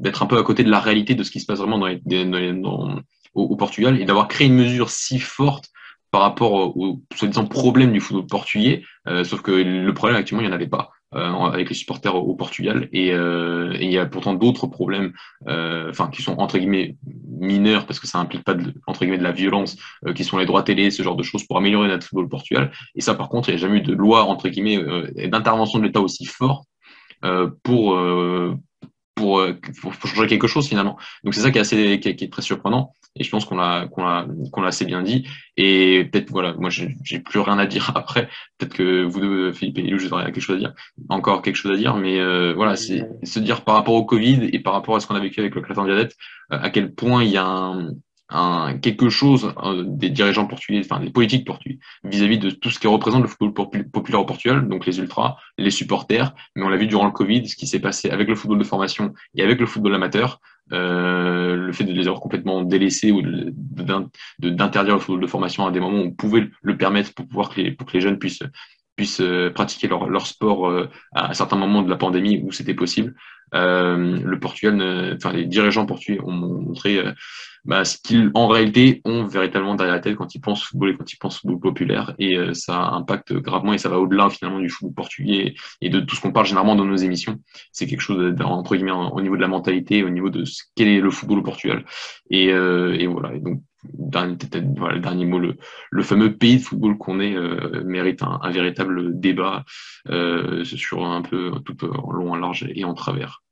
d'être 0.00 0.22
un 0.22 0.26
peu 0.26 0.38
à 0.38 0.42
côté 0.42 0.64
de 0.64 0.70
la 0.70 0.80
réalité 0.80 1.14
de 1.14 1.22
ce 1.22 1.30
qui 1.30 1.40
se 1.40 1.46
passe 1.46 1.58
vraiment 1.58 1.78
dans, 1.78 1.86
les, 1.86 2.00
dans, 2.04 2.54
dans 2.54 3.00
au, 3.34 3.42
au, 3.44 3.56
Portugal 3.56 4.00
et 4.00 4.04
d'avoir 4.04 4.28
créé 4.28 4.48
une 4.48 4.54
mesure 4.54 4.90
si 4.90 5.18
forte 5.18 5.70
par 6.10 6.22
rapport 6.22 6.76
aux 6.76 7.02
soi-disant 7.14 7.46
problèmes 7.46 7.92
du 7.92 8.00
football 8.00 8.26
portugais, 8.26 8.82
euh, 9.08 9.24
sauf 9.24 9.42
que 9.42 9.50
le 9.50 9.92
problème 9.92 10.16
actuellement 10.16 10.42
il 10.42 10.46
n'y 10.46 10.52
en 10.52 10.54
avait 10.54 10.66
pas. 10.66 10.90
Euh, 11.14 11.32
avec 11.32 11.70
les 11.70 11.74
supporters 11.74 12.14
au, 12.14 12.34
Portugal. 12.34 12.86
Euh, 12.94 13.72
et 13.78 13.84
il 13.86 13.90
y 13.90 13.96
a 13.96 14.04
pourtant 14.04 14.34
d'autres 14.34 14.66
problèmes 14.66 15.14
euh, 15.46 15.88
enfin 15.88 16.10
qui 16.10 16.20
sont 16.20 16.36
entre 16.36 16.58
guillemets 16.58 16.98
mineurs 17.26 17.86
parce 17.86 17.98
que 17.98 18.06
ça 18.06 18.18
implique 18.18 18.44
pas 18.44 18.52
de, 18.52 18.74
entre 18.86 19.00
guillemets 19.00 19.16
de 19.16 19.22
la 19.22 19.32
violence 19.32 19.78
qui 20.14 20.22
sont 20.22 20.36
les 20.36 20.44
droits 20.44 20.62
télé 20.62 20.90
ce 20.90 21.02
genre 21.02 21.16
de 21.16 21.22
choses 21.22 21.46
pour 21.46 21.56
améliorer 21.56 21.88
notre 21.88 22.06
football 22.06 22.26
au 22.26 22.28
Portugal. 22.28 22.70
Et 22.94 23.00
ça 23.00 23.14
par 23.14 23.30
contre 23.30 23.48
il 23.48 23.52
n'y 23.52 23.56
a 23.56 23.60
jamais 23.60 23.78
eu 23.78 23.82
de 23.82 23.94
loi 23.94 24.24
entre 24.24 24.50
guillemets 24.50 24.84
d'intervention 25.28 25.78
de 25.78 25.84
l'État 25.84 26.02
aussi 26.02 26.26
fort 26.26 26.66
pour 27.62 27.98
pour, 29.18 29.44
pour, 29.82 30.08
changer 30.08 30.26
quelque 30.26 30.46
chose 30.46 30.68
finalement. 30.68 30.96
Donc 31.24 31.34
c'est 31.34 31.40
ça 31.40 31.50
qui 31.50 31.58
est 31.58 31.60
assez 31.60 32.00
qui 32.00 32.08
est, 32.08 32.32
très 32.32 32.42
surprenant. 32.42 32.94
Et 33.16 33.24
je 33.24 33.30
pense 33.30 33.44
qu'on 33.44 33.56
l'a 33.56 33.88
qu'on 33.88 34.04
l'a 34.04 34.26
qu'on 34.52 34.62
l'a 34.62 34.68
assez 34.68 34.84
bien 34.84 35.02
dit. 35.02 35.26
Et 35.56 36.08
peut-être 36.10 36.30
voilà 36.30 36.54
moi 36.54 36.70
j'ai 36.70 37.18
plus 37.18 37.40
rien 37.40 37.58
à 37.58 37.66
dire 37.66 37.92
après. 37.96 38.28
Peut-être 38.58 38.74
que 38.74 39.04
vous 39.04 39.20
deux 39.20 39.52
Philippe 39.52 39.78
et 39.78 39.82
Lilou 39.82 39.98
vous 39.98 40.12
aurez 40.12 40.24
quelque 40.26 40.40
chose 40.40 40.56
à 40.56 40.60
dire. 40.60 40.74
Encore 41.08 41.42
quelque 41.42 41.56
chose 41.56 41.72
à 41.72 41.76
dire 41.76 41.96
mais 41.96 42.18
euh, 42.20 42.54
voilà 42.54 42.76
c'est 42.76 43.06
se 43.24 43.40
dire 43.40 43.64
par 43.64 43.74
rapport 43.74 43.94
au 43.94 44.04
Covid 44.04 44.48
et 44.52 44.58
par 44.60 44.72
rapport 44.72 44.96
à 44.96 45.00
ce 45.00 45.06
qu'on 45.06 45.16
a 45.16 45.20
vécu 45.20 45.40
avec 45.40 45.54
le 45.54 45.60
classement 45.62 45.84
diabète 45.84 46.16
euh, 46.52 46.58
à 46.60 46.70
quel 46.70 46.94
point 46.94 47.24
il 47.24 47.30
y 47.30 47.36
a 47.36 47.46
un, 47.46 47.90
un, 48.30 48.78
quelque 48.78 49.08
chose 49.08 49.54
euh, 49.62 49.84
des 49.86 50.10
dirigeants 50.10 50.46
portugais, 50.46 50.80
enfin 50.84 51.00
des 51.00 51.10
politiques 51.10 51.46
portugais, 51.46 51.78
vis-à-vis 52.04 52.38
de 52.38 52.50
tout 52.50 52.70
ce 52.70 52.78
qui 52.78 52.86
représente 52.86 53.22
le 53.22 53.28
football 53.28 53.52
populaire 53.90 54.20
au 54.20 54.24
Portugal, 54.26 54.68
donc 54.68 54.86
les 54.86 54.98
ultras, 54.98 55.36
les 55.56 55.70
supporters, 55.70 56.34
mais 56.54 56.64
on 56.64 56.68
l'a 56.68 56.76
vu 56.76 56.86
durant 56.86 57.06
le 57.06 57.12
Covid, 57.12 57.48
ce 57.48 57.56
qui 57.56 57.66
s'est 57.66 57.80
passé 57.80 58.10
avec 58.10 58.28
le 58.28 58.34
football 58.34 58.58
de 58.58 58.64
formation 58.64 59.14
et 59.34 59.42
avec 59.42 59.60
le 59.60 59.66
football 59.66 59.94
amateur, 59.94 60.40
euh, 60.72 61.56
le 61.56 61.72
fait 61.72 61.84
de 61.84 61.92
les 61.92 62.06
avoir 62.08 62.20
complètement 62.20 62.62
délaissés 62.62 63.10
ou 63.10 63.22
d'interdire 64.38 64.94
le 64.94 65.00
football 65.00 65.22
de 65.22 65.26
formation 65.26 65.66
à 65.66 65.70
des 65.70 65.80
moments 65.80 66.00
où 66.00 66.06
on 66.06 66.10
pouvait 66.10 66.48
le 66.60 66.76
permettre 66.76 67.14
pour 67.14 67.26
pouvoir 67.26 67.48
que 67.48 67.60
les, 67.60 67.72
pour 67.72 67.86
que 67.86 67.94
les 67.94 68.02
jeunes 68.02 68.18
puissent 68.18 68.42
puissent 68.98 69.22
euh, 69.22 69.50
pratiquer 69.50 69.88
leur, 69.88 70.10
leur 70.10 70.26
sport 70.26 70.68
euh, 70.68 70.90
à 71.14 71.32
certains 71.32 71.56
moments 71.56 71.82
de 71.82 71.88
la 71.88 71.96
pandémie 71.96 72.42
où 72.44 72.52
c'était 72.52 72.74
possible. 72.74 73.14
Euh, 73.54 74.20
le 74.22 74.38
Portugal, 74.38 75.14
enfin 75.16 75.32
les 75.32 75.46
dirigeants 75.46 75.86
portugais 75.86 76.20
ont 76.22 76.32
montré 76.32 77.02
bah, 77.68 77.84
ce 77.84 77.98
qu'ils 77.98 78.30
en 78.34 78.48
réalité 78.48 79.00
ont 79.04 79.24
véritablement 79.24 79.76
derrière 79.76 79.94
la 79.94 80.00
tête 80.00 80.16
quand 80.16 80.34
ils 80.34 80.40
pensent 80.40 80.64
football 80.64 80.90
et 80.90 80.96
quand 80.96 81.12
ils 81.12 81.18
pensent 81.18 81.38
football 81.38 81.60
populaire 81.60 82.14
et 82.18 82.36
ça 82.54 82.88
impacte 82.90 83.32
gravement 83.34 83.74
et 83.74 83.78
ça 83.78 83.88
va 83.88 83.98
au-delà 83.98 84.30
finalement 84.30 84.58
du 84.58 84.68
football 84.68 84.94
portugais 84.94 85.54
et 85.80 85.88
de 85.88 86.00
tout 86.00 86.16
ce 86.16 86.20
qu'on 86.20 86.32
parle 86.32 86.46
généralement 86.46 86.74
dans 86.74 86.84
nos 86.84 86.96
émissions. 86.96 87.36
C'est 87.70 87.86
quelque 87.86 88.00
chose 88.00 88.34
entre 88.42 88.74
guillemets 88.74 88.90
au 88.90 89.20
niveau 89.20 89.36
de 89.36 89.40
la 89.40 89.48
mentalité, 89.48 90.02
au 90.02 90.10
niveau 90.10 90.30
de 90.30 90.44
ce 90.44 90.64
qu'est 90.74 90.98
le 90.98 91.10
football 91.10 91.38
au 91.38 91.42
Portugal 91.42 91.84
et, 92.30 92.46
et 92.46 93.06
voilà. 93.06 93.34
Et 93.34 93.40
donc 93.40 93.62
dernier, 93.84 94.36
voilà, 94.76 94.94
le 94.94 95.00
dernier 95.00 95.24
mot, 95.24 95.38
le, 95.38 95.56
le, 95.90 96.02
fameux 96.02 96.36
pays 96.36 96.56
de 96.56 96.62
football 96.62 96.98
qu'on 96.98 97.20
est 97.20 97.34
euh, 97.34 97.82
mérite 97.84 98.22
un, 98.22 98.40
un, 98.42 98.50
véritable 98.50 99.18
débat 99.18 99.64
euh, 100.08 100.64
sur 100.64 101.04
un 101.04 101.22
peu 101.22 101.52
tout 101.64 101.76
en 101.84 102.10
long, 102.12 102.32
en 102.32 102.36
large 102.36 102.66
et 102.74 102.84
en 102.84 102.94
travers. 102.94 103.42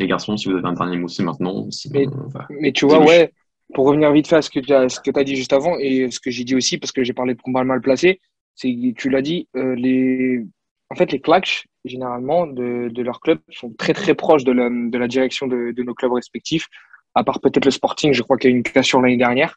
Les 0.00 0.06
garçons, 0.06 0.36
si 0.36 0.48
vous 0.48 0.56
avez 0.56 0.66
un 0.66 0.72
dernier 0.72 0.96
mot, 0.96 1.08
c'est 1.08 1.22
maintenant. 1.22 1.68
mais, 1.92 2.06
mais, 2.48 2.72
tu 2.72 2.86
vois, 2.86 3.04
ouais, 3.04 3.32
pour 3.74 3.86
revenir 3.86 4.10
vite 4.12 4.26
fait 4.26 4.36
à 4.36 4.42
ce 4.42 4.50
que 4.50 4.60
tu 4.60 4.72
as, 4.72 4.88
ce 4.88 4.98
que 5.00 5.16
as 5.16 5.24
dit 5.24 5.36
juste 5.36 5.52
avant 5.52 5.76
et 5.78 6.10
ce 6.10 6.18
que 6.18 6.30
j'ai 6.30 6.44
dit 6.44 6.56
aussi, 6.56 6.78
parce 6.78 6.90
que 6.90 7.04
j'ai 7.04 7.12
parlé 7.12 7.34
de 7.34 7.40
combat 7.40 7.62
mal 7.64 7.80
placé, 7.80 8.20
c'est 8.54 8.74
tu 8.96 9.10
l'as 9.10 9.22
dit, 9.22 9.48
euh, 9.56 9.74
les, 9.74 10.44
en 10.90 10.94
fait, 10.94 11.12
les 11.12 11.20
clashs, 11.20 11.66
généralement, 11.84 12.46
de, 12.46 12.88
de 12.90 13.02
leur 13.02 13.20
club 13.20 13.38
sont 13.50 13.72
très 13.78 13.92
très 13.92 14.14
proches 14.14 14.44
de 14.44 14.52
la, 14.52 14.68
de 14.68 14.98
la 14.98 15.06
direction 15.06 15.46
de, 15.46 15.72
de 15.72 15.82
nos 15.82 15.94
clubs 15.94 16.12
respectifs 16.12 16.66
à 17.14 17.24
part 17.24 17.40
peut-être 17.40 17.64
le 17.64 17.70
Sporting, 17.70 18.12
je 18.12 18.22
crois 18.22 18.36
qu'il 18.36 18.50
y 18.50 18.52
a 18.52 18.54
eu 18.54 18.58
une 18.58 18.62
cassure 18.62 19.00
l'année 19.00 19.16
dernière. 19.16 19.56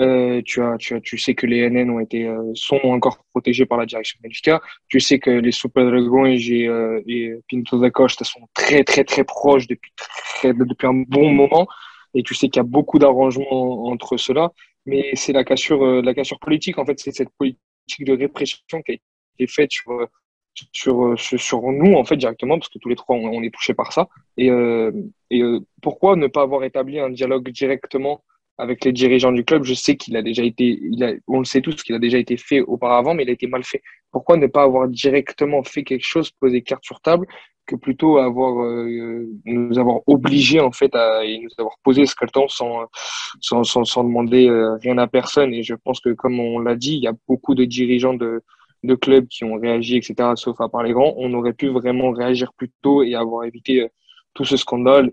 Euh, 0.00 0.42
tu, 0.44 0.60
as, 0.60 0.76
tu, 0.78 0.94
as, 0.94 1.00
tu 1.00 1.18
sais 1.18 1.34
que 1.34 1.46
les 1.46 1.68
NN 1.70 1.88
ont 1.90 2.00
été, 2.00 2.26
euh, 2.26 2.50
sont 2.54 2.80
encore 2.82 3.18
protégés 3.30 3.64
par 3.64 3.78
la 3.78 3.86
direction 3.86 4.18
Benfica. 4.22 4.60
Tu 4.88 4.98
sais 4.98 5.18
que 5.20 5.30
les 5.30 5.52
Super 5.52 5.84
Dragons 5.84 6.26
et, 6.26 6.66
euh, 6.66 7.00
et 7.06 7.34
Pinto 7.48 7.78
da 7.78 7.90
Costa 7.90 8.24
sont 8.24 8.48
très, 8.54 8.82
très, 8.82 9.04
très 9.04 9.22
proches 9.24 9.68
depuis, 9.68 9.92
depuis 10.42 10.86
un 10.86 11.04
bon 11.06 11.30
moment. 11.30 11.68
Et 12.14 12.22
tu 12.22 12.34
sais 12.34 12.48
qu'il 12.48 12.58
y 12.58 12.60
a 12.60 12.64
beaucoup 12.64 12.98
d'arrangements 12.98 13.86
entre 13.86 14.16
ceux-là. 14.16 14.52
Mais 14.86 15.12
c'est 15.14 15.32
la 15.32 15.44
cassure, 15.44 16.02
la 16.02 16.12
cassure 16.14 16.38
politique, 16.40 16.78
en 16.78 16.84
fait, 16.84 16.98
c'est 16.98 17.12
cette 17.12 17.30
politique 17.38 17.64
de 18.00 18.16
répression 18.16 18.82
qui 18.82 18.92
a 18.92 18.94
été 18.94 19.46
faite 19.50 19.70
sur, 19.72 20.06
sur, 20.72 21.18
sur, 21.18 21.62
nous, 21.72 21.94
en 21.94 22.04
fait, 22.04 22.16
directement, 22.16 22.58
parce 22.58 22.68
que 22.68 22.78
tous 22.78 22.88
les 22.88 22.96
trois, 22.96 23.16
on, 23.16 23.42
est 23.42 23.50
touchés 23.50 23.74
par 23.74 23.92
ça. 23.92 24.08
Et, 24.36 24.50
pourquoi 25.80 26.16
ne 26.16 26.26
pas 26.26 26.42
avoir 26.42 26.64
établi 26.64 26.98
un 26.98 27.10
dialogue 27.10 27.48
directement 27.48 28.22
avec 28.58 28.84
les 28.84 28.92
dirigeants 28.92 29.32
du 29.32 29.44
club 29.44 29.64
Je 29.64 29.74
sais 29.74 29.96
qu'il 29.96 30.16
a 30.16 30.22
déjà 30.22 30.42
été, 30.42 30.78
il 30.82 31.02
a, 31.04 31.12
on 31.26 31.38
le 31.38 31.44
sait 31.44 31.60
tous, 31.60 31.82
qu'il 31.82 31.94
a 31.94 31.98
déjà 31.98 32.18
été 32.18 32.36
fait 32.36 32.60
auparavant, 32.60 33.14
mais 33.14 33.24
il 33.24 33.30
a 33.30 33.32
été 33.32 33.46
mal 33.46 33.64
fait. 33.64 33.82
Pourquoi 34.10 34.36
ne 34.36 34.46
pas 34.46 34.62
avoir 34.62 34.88
directement 34.88 35.62
fait 35.62 35.82
quelque 35.84 36.06
chose, 36.06 36.30
poser 36.30 36.62
carte 36.62 36.84
sur 36.84 37.00
table, 37.00 37.26
que 37.66 37.76
plutôt 37.76 38.18
avoir 38.18 38.62
euh, 38.62 39.26
nous 39.44 39.78
avoir 39.78 40.00
obligés 40.06 40.60
en 40.60 40.70
fait 40.70 40.94
à 40.94 41.24
et 41.24 41.38
nous 41.38 41.48
avoir 41.58 41.76
posé 41.82 42.04
ce 42.04 42.14
temps 42.30 42.46
sans 42.46 42.86
sans, 43.40 43.64
sans, 43.64 43.84
sans 43.84 44.04
demander 44.04 44.50
rien 44.82 44.98
à 44.98 45.06
personne 45.06 45.54
et 45.54 45.62
je 45.62 45.74
pense 45.74 45.98
que 46.00 46.10
comme 46.10 46.38
on 46.40 46.58
l'a 46.58 46.76
dit 46.76 46.96
il 46.96 47.02
y 47.02 47.06
a 47.06 47.14
beaucoup 47.26 47.54
de 47.54 47.64
dirigeants 47.64 48.12
de 48.12 48.42
de 48.84 48.94
clubs 48.94 49.26
qui 49.26 49.44
ont 49.44 49.54
réagi, 49.54 49.96
etc., 49.96 50.30
sauf 50.36 50.60
à 50.60 50.68
part 50.68 50.82
les 50.82 50.92
grands, 50.92 51.14
on 51.16 51.32
aurait 51.34 51.54
pu 51.54 51.68
vraiment 51.68 52.10
réagir 52.12 52.52
plus 52.52 52.70
tôt 52.82 53.02
et 53.02 53.14
avoir 53.14 53.44
évité 53.44 53.82
euh, 53.82 53.88
tout 54.34 54.44
ce 54.44 54.56
scandale 54.56 55.10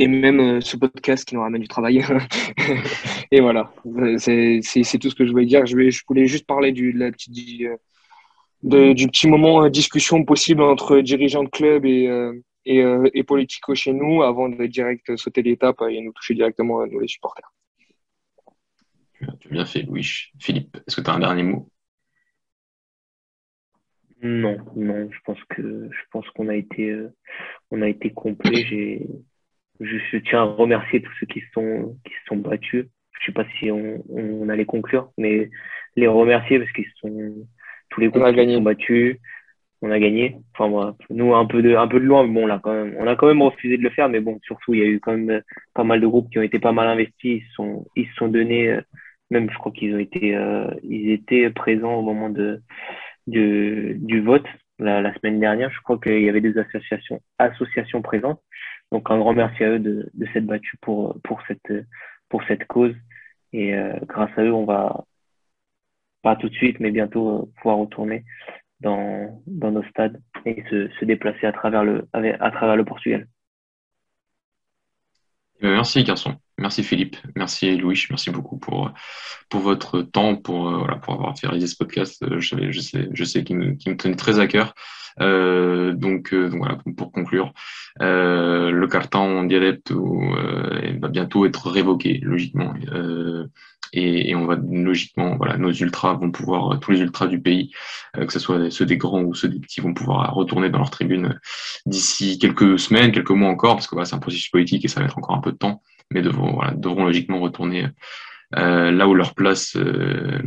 et 0.00 0.08
même 0.08 0.40
euh, 0.40 0.60
ce 0.62 0.78
podcast 0.78 1.28
qui 1.28 1.34
nous 1.34 1.42
ramène 1.42 1.60
du 1.60 1.68
travail. 1.68 2.02
et 3.30 3.40
voilà, 3.40 3.72
c'est 4.16 4.60
tout 4.98 5.10
ce 5.10 5.14
que 5.14 5.26
je 5.26 5.30
voulais 5.30 5.44
dire. 5.44 5.66
Je, 5.66 5.76
vais, 5.76 5.90
je 5.90 6.02
voulais 6.08 6.26
juste 6.26 6.46
parler 6.46 6.72
du, 6.72 6.92
la 6.92 7.12
petite, 7.12 7.34
de, 8.62 8.92
du 8.94 9.06
petit 9.08 9.28
moment 9.28 9.62
de 9.62 9.68
discussion 9.68 10.24
possible 10.24 10.62
entre 10.62 11.00
dirigeants 11.00 11.44
de 11.44 11.50
club 11.50 11.84
et, 11.84 12.08
euh, 12.08 12.32
et, 12.64 12.82
et 13.12 13.24
politico 13.24 13.74
chez 13.74 13.92
nous 13.92 14.22
avant 14.22 14.48
de 14.48 14.66
direct 14.66 15.14
sauter 15.16 15.42
l'étape 15.42 15.82
et 15.90 16.00
nous 16.00 16.12
toucher 16.12 16.34
directement, 16.34 16.86
nous 16.86 17.00
les 17.00 17.08
supporters. 17.08 17.52
Tu 19.18 19.48
as 19.48 19.50
bien 19.50 19.66
fait, 19.66 19.82
Louis. 19.82 20.08
Philippe, 20.38 20.78
est-ce 20.86 20.96
que 20.96 21.02
tu 21.02 21.10
as 21.10 21.12
un 21.12 21.20
dernier 21.20 21.42
mot? 21.42 21.68
Non, 24.22 24.58
non, 24.76 25.10
je 25.10 25.18
pense 25.24 25.42
que 25.48 25.88
je 25.90 26.02
pense 26.10 26.28
qu'on 26.30 26.48
a 26.48 26.54
été 26.54 26.90
euh, 26.90 27.10
on 27.70 27.80
a 27.80 27.88
été 27.88 28.10
complet. 28.10 28.64
J'ai 28.64 29.06
je, 29.80 30.18
tiens 30.18 30.42
à 30.42 30.44
remercier 30.44 31.02
tous 31.02 31.12
ceux 31.18 31.26
qui 31.26 31.42
sont 31.54 31.96
qui 32.04 32.12
se 32.12 32.26
sont 32.28 32.36
battus. 32.36 32.86
Je 33.20 33.26
sais 33.26 33.32
pas 33.32 33.44
si 33.58 33.70
on, 33.70 34.02
on 34.08 34.48
allait 34.48 34.64
conclure, 34.64 35.10
mais 35.18 35.50
les 35.96 36.06
remercier 36.06 36.58
parce 36.58 36.72
qu'ils 36.72 36.86
sont 37.00 37.34
tous 37.90 38.00
les 38.00 38.08
groupes 38.08 38.24
qui 38.34 38.54
sont 38.54 38.62
battus. 38.62 39.18
On 39.82 39.90
a 39.90 39.98
gagné. 39.98 40.36
Enfin 40.54 40.68
moi, 40.68 40.96
nous 41.08 41.34
un 41.34 41.46
peu 41.46 41.62
de 41.62 41.74
un 41.74 41.88
peu 41.88 42.00
de 42.00 42.04
loin, 42.04 42.26
mais 42.26 42.34
bon, 42.34 42.46
on 42.46 42.50
a 42.50 42.58
quand 42.58 42.72
même 42.72 42.94
on 42.98 43.06
a 43.06 43.16
quand 43.16 43.26
même 43.26 43.42
refusé 43.42 43.78
de 43.78 43.82
le 43.82 43.90
faire, 43.90 44.08
mais 44.08 44.20
bon, 44.20 44.38
surtout 44.42 44.74
il 44.74 44.80
y 44.80 44.82
a 44.82 44.86
eu 44.86 45.00
quand 45.00 45.16
même 45.16 45.42
pas 45.74 45.84
mal 45.84 46.00
de 46.00 46.06
groupes 46.06 46.30
qui 46.30 46.38
ont 46.38 46.42
été 46.42 46.58
pas 46.58 46.72
mal 46.72 46.88
investis. 46.88 47.42
Ils 47.42 47.52
sont 47.54 47.86
ils 47.96 48.06
se 48.08 48.14
sont 48.14 48.28
donnés. 48.28 48.68
Euh, 48.70 48.80
même 49.30 49.48
je 49.50 49.56
crois 49.58 49.72
qu'ils 49.72 49.94
ont 49.94 49.98
été 49.98 50.36
euh, 50.36 50.66
ils 50.82 51.10
étaient 51.12 51.50
présents 51.50 51.94
au 51.94 52.02
moment 52.02 52.30
de 52.30 52.60
du, 53.26 53.96
du 54.00 54.20
vote 54.20 54.46
la, 54.78 55.00
la, 55.00 55.14
semaine 55.14 55.40
dernière. 55.40 55.70
Je 55.70 55.80
crois 55.82 55.98
qu'il 55.98 56.22
y 56.22 56.28
avait 56.28 56.40
des 56.40 56.58
associations, 56.58 57.20
associations 57.38 58.02
présentes. 58.02 58.40
Donc 58.92 59.10
un 59.10 59.18
grand 59.18 59.32
merci 59.32 59.62
à 59.64 59.70
eux 59.70 59.78
de, 59.78 60.10
s'être 60.32 60.46
battus 60.46 60.78
pour, 60.80 61.18
pour, 61.22 61.40
cette, 61.46 61.72
pour 62.28 62.42
cette 62.44 62.66
cause. 62.66 62.94
Et 63.52 63.74
euh, 63.74 63.94
grâce 64.06 64.30
à 64.36 64.42
eux, 64.42 64.52
on 64.52 64.64
va, 64.64 65.04
pas 66.22 66.36
tout 66.36 66.48
de 66.48 66.54
suite, 66.54 66.80
mais 66.80 66.90
bientôt 66.90 67.30
euh, 67.30 67.52
pouvoir 67.56 67.78
retourner 67.78 68.24
dans, 68.80 69.42
dans 69.46 69.70
nos 69.70 69.82
stades 69.84 70.20
et 70.44 70.62
se, 70.70 70.88
se 70.98 71.04
déplacer 71.04 71.46
à 71.46 71.52
travers 71.52 71.84
le, 71.84 72.08
à 72.12 72.50
travers 72.50 72.76
le 72.76 72.84
Portugal. 72.84 73.26
Euh, 75.62 75.74
merci, 75.74 76.02
garçon. 76.04 76.36
Merci 76.58 76.82
Philippe, 76.82 77.16
merci 77.36 77.76
Louis, 77.76 78.02
merci 78.10 78.30
beaucoup 78.30 78.58
pour, 78.58 78.92
pour 79.48 79.60
votre 79.60 80.02
temps, 80.02 80.36
pour, 80.36 80.70
voilà, 80.70 80.96
pour 80.96 81.14
avoir 81.14 81.38
fait 81.38 81.46
réaliser 81.46 81.68
ce 81.68 81.76
podcast. 81.76 82.22
Je, 82.38 82.70
je 82.70 82.80
sais, 82.80 83.08
je 83.12 83.24
sais 83.24 83.44
qu'il 83.44 83.56
me, 83.56 83.70
me, 83.70 83.96
tenait 83.96 84.14
très 84.14 84.40
à 84.40 84.46
cœur. 84.46 84.74
Euh, 85.20 85.92
donc, 85.92 86.34
donc, 86.34 86.58
voilà, 86.58 86.78
pour 86.96 87.12
conclure, 87.12 87.52
euh, 88.00 88.70
le 88.70 88.86
carton 88.86 89.44
direct 89.44 89.92
va 89.92 91.08
bientôt 91.08 91.46
être 91.46 91.70
révoqué, 91.70 92.20
logiquement. 92.22 92.74
Et, 93.92 94.30
et, 94.30 94.36
on 94.36 94.46
va 94.46 94.56
logiquement, 94.56 95.36
voilà, 95.36 95.56
nos 95.56 95.72
ultras 95.72 96.14
vont 96.14 96.30
pouvoir, 96.30 96.78
tous 96.78 96.92
les 96.92 97.00
ultras 97.00 97.26
du 97.26 97.40
pays, 97.40 97.72
que 98.14 98.32
ce 98.32 98.38
soit 98.38 98.70
ceux 98.70 98.86
des 98.86 98.96
grands 98.96 99.22
ou 99.22 99.34
ceux 99.34 99.48
des 99.48 99.58
petits, 99.58 99.80
vont 99.80 99.94
pouvoir 99.94 100.32
retourner 100.32 100.70
dans 100.70 100.78
leur 100.78 100.90
tribune 100.90 101.40
d'ici 101.86 102.38
quelques 102.38 102.78
semaines, 102.78 103.10
quelques 103.10 103.30
mois 103.30 103.48
encore, 103.48 103.74
parce 103.74 103.88
que 103.88 103.96
voilà, 103.96 104.04
c'est 104.04 104.14
un 104.14 104.20
processus 104.20 104.48
politique 104.48 104.84
et 104.84 104.88
ça 104.88 105.00
va 105.00 105.06
être 105.06 105.18
encore 105.18 105.34
un 105.34 105.40
peu 105.40 105.50
de 105.50 105.56
temps 105.56 105.82
mais 106.12 106.22
devront, 106.22 106.54
voilà, 106.54 106.72
devront 106.72 107.04
logiquement 107.04 107.40
retourner 107.40 107.86
euh, 108.56 108.90
là 108.90 109.08
où 109.08 109.14
leur 109.14 109.34
place 109.34 109.76
euh, 109.76 110.38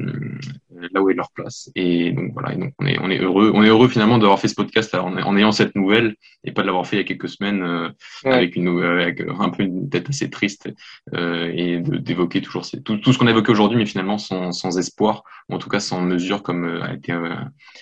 là 0.91 1.01
où 1.01 1.09
est 1.09 1.13
leur 1.13 1.31
place. 1.31 1.69
Et 1.75 2.11
donc 2.11 2.33
voilà. 2.33 2.53
Et 2.53 2.57
donc 2.57 2.73
on 2.79 2.85
est 2.85 2.97
on 2.99 3.09
est 3.09 3.19
heureux. 3.19 3.51
On 3.53 3.63
est 3.63 3.69
heureux 3.69 3.87
finalement 3.87 4.17
d'avoir 4.17 4.39
fait 4.39 4.47
ce 4.47 4.55
podcast 4.55 4.93
en, 4.95 5.15
en, 5.17 5.37
ayant 5.37 5.51
cette 5.51 5.75
nouvelle 5.75 6.15
et 6.43 6.51
pas 6.51 6.61
de 6.61 6.67
l'avoir 6.67 6.85
fait 6.85 6.97
il 6.97 6.99
y 6.99 7.01
a 7.01 7.05
quelques 7.05 7.29
semaines 7.29 7.63
euh, 7.63 7.89
ouais. 8.25 8.33
avec 8.33 8.55
une 8.55 8.83
avec 8.83 9.21
un 9.21 9.49
peu 9.49 9.63
une 9.63 9.89
tête 9.89 10.09
assez 10.09 10.29
triste 10.29 10.69
euh, 11.13 11.51
et 11.53 11.79
d'évoquer 11.79 12.41
toujours 12.41 12.65
ces, 12.65 12.81
tout, 12.81 12.97
tout 12.97 13.13
ce 13.13 13.17
qu'on 13.17 13.27
a 13.27 13.31
évoqué 13.31 13.51
aujourd'hui 13.51 13.77
mais 13.77 13.85
finalement 13.85 14.17
sans, 14.17 14.51
sans 14.51 14.77
espoir 14.77 15.23
ou 15.49 15.55
en 15.55 15.57
tout 15.57 15.69
cas 15.69 15.79
sans 15.79 16.01
mesure 16.01 16.43
comme 16.43 16.65
euh, 16.65 16.83
a 16.83 16.93
été 16.93 17.13
euh, 17.13 17.35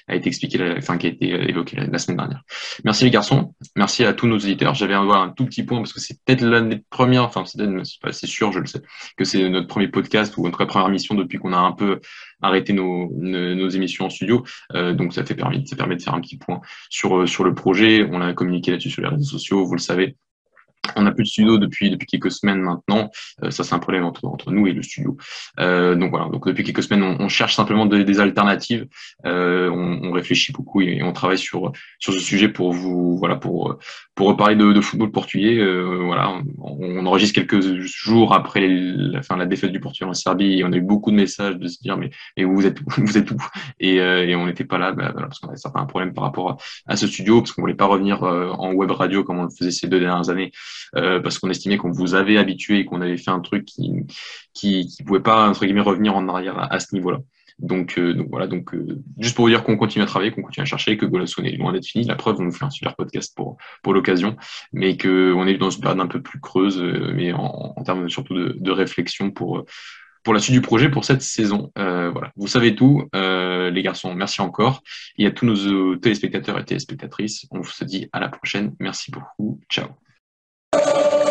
a 0.08 0.16
été 0.16 0.28
expliqué 0.28 0.58
la, 0.58 0.78
enfin 0.78 0.98
qui 0.98 1.08
a 1.08 1.10
été 1.10 1.50
évoqué 1.50 1.78
la, 1.78 1.88
la, 1.88 1.98
semaine 1.98 2.18
dernière. 2.18 2.44
Merci 2.84 3.04
les 3.04 3.12
garçons. 3.12 3.54
Merci 3.76 4.04
à 4.04 4.14
tous 4.14 4.28
nos 4.28 4.36
auditeurs. 4.36 4.76
J'avais 4.76 4.94
un, 4.94 5.10
un 5.10 5.30
tout 5.30 5.46
petit 5.46 5.64
point 5.64 5.80
parce 5.80 5.94
que 5.94 6.00
c'est 6.00 6.18
peut-être 6.24 6.42
l'année 6.42 6.84
première 6.90 7.24
enfin 7.24 7.44
c'est 7.46 8.28
sûr 8.28 8.52
je 8.52 8.60
le 8.60 8.66
sais 8.68 8.82
que 9.18 9.24
c'est 9.24 9.50
notre 9.50 9.68
premier 9.68 9.88
podcast 9.88 10.11
ou 10.38 10.44
notre 10.44 10.66
première 10.66 10.90
mission 10.90 11.16
depuis 11.16 11.38
qu'on 11.38 11.54
a 11.54 11.58
un 11.58 11.72
peu 11.72 12.00
arrêté 12.42 12.74
nos, 12.74 13.10
nos, 13.14 13.70
émissions 13.70 14.06
en 14.06 14.10
studio. 14.10 14.44
Euh, 14.74 14.94
donc 14.94 15.14
ça 15.14 15.24
fait 15.24 15.36
permis, 15.36 15.68
ça 15.68 15.76
permet 15.76 15.96
de 15.96 16.02
faire 16.02 16.14
un 16.14 16.22
petit 16.22 16.38
point 16.38 16.62
sur 16.90 17.28
sur 17.28 17.44
le 17.44 17.54
projet. 17.54 18.08
On 18.12 18.22
a 18.22 18.34
communiqué 18.34 18.72
là-dessus 18.72 18.90
sur 18.90 19.02
les 19.02 19.10
réseaux 19.10 19.24
sociaux, 19.24 19.66
vous 19.66 19.76
le 19.76 19.80
savez. 19.80 20.16
On 20.96 21.04
n'a 21.04 21.12
plus 21.12 21.24
de 21.24 21.30
studio 21.30 21.58
depuis 21.58 21.90
depuis 21.90 22.08
quelques 22.08 22.32
semaines 22.32 22.62
maintenant. 22.62 23.12
Euh, 23.44 23.52
ça 23.52 23.64
c'est 23.64 23.76
un 23.76 23.80
problème 23.80 24.04
entre, 24.04 24.26
entre 24.26 24.52
nous 24.52 24.68
et 24.68 24.74
le 24.74 24.82
studio. 24.82 25.18
Euh, 25.60 25.96
donc 25.96 26.12
voilà. 26.12 26.28
Donc 26.30 26.48
depuis 26.48 26.64
quelques 26.64 26.84
semaines, 26.84 27.04
on, 27.04 27.18
on 27.20 27.30
cherche 27.30 27.56
simplement 27.56 27.86
de, 27.86 28.02
des 28.02 28.20
alternatives. 28.20 28.88
Euh, 29.26 29.70
on, 29.70 30.10
on, 30.10 30.12
réfléchit 30.12 30.52
beaucoup 30.52 30.82
et, 30.82 31.02
on 31.04 31.14
travaille 31.14 31.38
sur 31.38 31.72
sur 32.00 32.14
ce 32.14 32.20
sujet 32.20 32.50
pour 32.50 32.74
vous 32.74 33.18
voilà 33.18 33.36
pour 33.36 33.78
pour 34.16 34.28
reparler 34.28 34.56
de, 34.56 34.74
de 34.74 34.82
football 34.82 35.12
portugais. 35.12 35.58
Euh, 35.58 36.02
voilà. 36.06 36.42
On, 36.60 37.06
enregistre 37.06 37.36
quelques 37.36 37.62
jours 37.62 38.34
après 38.34 38.68
la 38.68 39.22
fin 39.22 39.36
la 39.36 39.46
défaite 39.46 39.72
du 39.72 39.80
Portugal 39.80 40.10
en 40.10 40.14
Serbie 40.14 40.60
et 40.60 40.64
on 40.64 40.72
a 40.72 40.78
eu 40.78 40.82
beaucoup 40.82 41.12
de 41.12 41.16
messages 41.16 41.58
de 41.58 41.68
se 41.68 41.80
dire 41.82 41.98
mais 41.98 42.12
et 42.38 42.46
vous 42.46 42.66
êtes 42.66 42.80
vous 42.98 43.18
êtes 43.18 43.32
où? 43.32 43.38
Et, 43.80 44.00
euh, 44.00 44.26
et 44.28 44.36
on 44.36 44.46
n'était 44.46 44.66
pas 44.66 44.78
là 44.78 44.92
bah, 44.92 45.10
voilà, 45.12 45.28
parce 45.28 45.40
qu'on 45.40 45.48
avait 45.48 45.58
certains 45.58 45.86
problèmes 45.86 46.14
par 46.14 46.24
rapport 46.24 46.52
à, 46.52 46.58
à 46.88 46.96
ce 46.96 47.08
studio 47.08 47.42
parce 47.42 47.52
qu'on 47.52 47.62
voulait 47.62 47.74
pas 47.74 47.86
revenir 47.86 48.24
en 48.24 48.74
web 48.74 48.92
radio 48.92 49.24
comme 49.24 49.40
on 49.40 49.44
le 49.44 49.50
faisait 49.50 49.72
ces 49.72 49.88
deux 49.88 50.00
dernières 50.00 50.30
années 50.30 50.52
parce 50.94 51.40
qu'on 51.40 51.50
estimait 51.50 51.78
qu'on 51.78 51.92
vous 51.92 52.16
avait 52.16 52.38
habitué 52.38 52.80
et 52.80 52.86
qu'on 52.86 53.02
avait 53.02 53.18
fait 53.18 53.32
un 53.32 53.40
truc 53.40 53.66
qui 53.66 53.92
qui, 54.54 54.88
pouvait 55.06 55.22
pas 55.22 55.48
entre 55.48 55.66
guillemets 55.66 55.82
revenir 55.82 56.16
en 56.16 56.28
arrière 56.28 56.72
à, 56.72 56.80
ce 56.80 56.94
niveau-là. 56.94 57.20
Donc, 57.60 58.00
donc 58.00 58.28
voilà, 58.30 58.48
donc 58.48 58.74
juste 59.20 59.36
pour 59.36 59.46
vous 59.46 59.50
dire 59.50 59.64
qu'on 59.64 59.78
continue 59.78 60.04
à 60.04 60.08
travailler, 60.08 60.32
qu'on 60.32 60.42
continue 60.42 60.64
à 60.64 60.66
chercher, 60.66 60.98
que 60.98 61.06
Golasso 61.06 61.44
est 61.44 61.58
loin 61.58 61.74
d'être 61.74 61.86
fini. 61.86 62.06
La 62.06 62.16
preuve, 62.16 62.38
on 62.40 62.44
nous 62.44 62.52
fait 62.52 62.66
un 62.66 62.70
super 62.70 62.96
podcast 62.96 63.34
pour 63.36 63.58
pour 63.84 63.94
l'occasion, 63.94 64.36
mais 64.74 64.98
qu'on 64.98 65.46
est 65.48 65.58
dans 65.58 65.70
une 65.70 65.82
période 65.82 66.00
un 66.00 66.08
peu 66.08 66.22
plus 66.22 66.40
creuse, 66.40 66.82
mais 67.14 67.34
en, 67.34 67.76
termes 67.84 68.10
surtout 68.10 68.34
de, 68.34 68.72
réflexion 68.72 69.32
pour 69.32 69.66
pour 70.24 70.34
la 70.34 70.40
suite 70.40 70.54
du 70.54 70.62
projet 70.62 70.90
pour 70.90 71.06
cette 71.06 71.22
saison. 71.22 71.72
Euh, 71.78 72.10
voilà, 72.12 72.32
vous 72.36 72.48
savez 72.48 72.76
tout, 72.76 73.08
euh, 73.16 73.70
les 73.70 73.82
garçons. 73.82 74.14
Merci 74.14 74.42
encore. 74.42 74.84
Et 75.18 75.26
à 75.26 75.32
tous 75.32 75.46
nos 75.46 75.96
téléspectateurs 75.96 76.60
et 76.60 76.66
téléspectatrices, 76.66 77.48
on 77.52 77.64
se 77.64 77.84
dit 77.84 78.08
à 78.14 78.20
la 78.20 78.30
prochaine. 78.30 78.76
Merci 78.80 79.12
beaucoup. 79.12 79.60
Ciao. 79.70 79.88
208! 80.82 81.22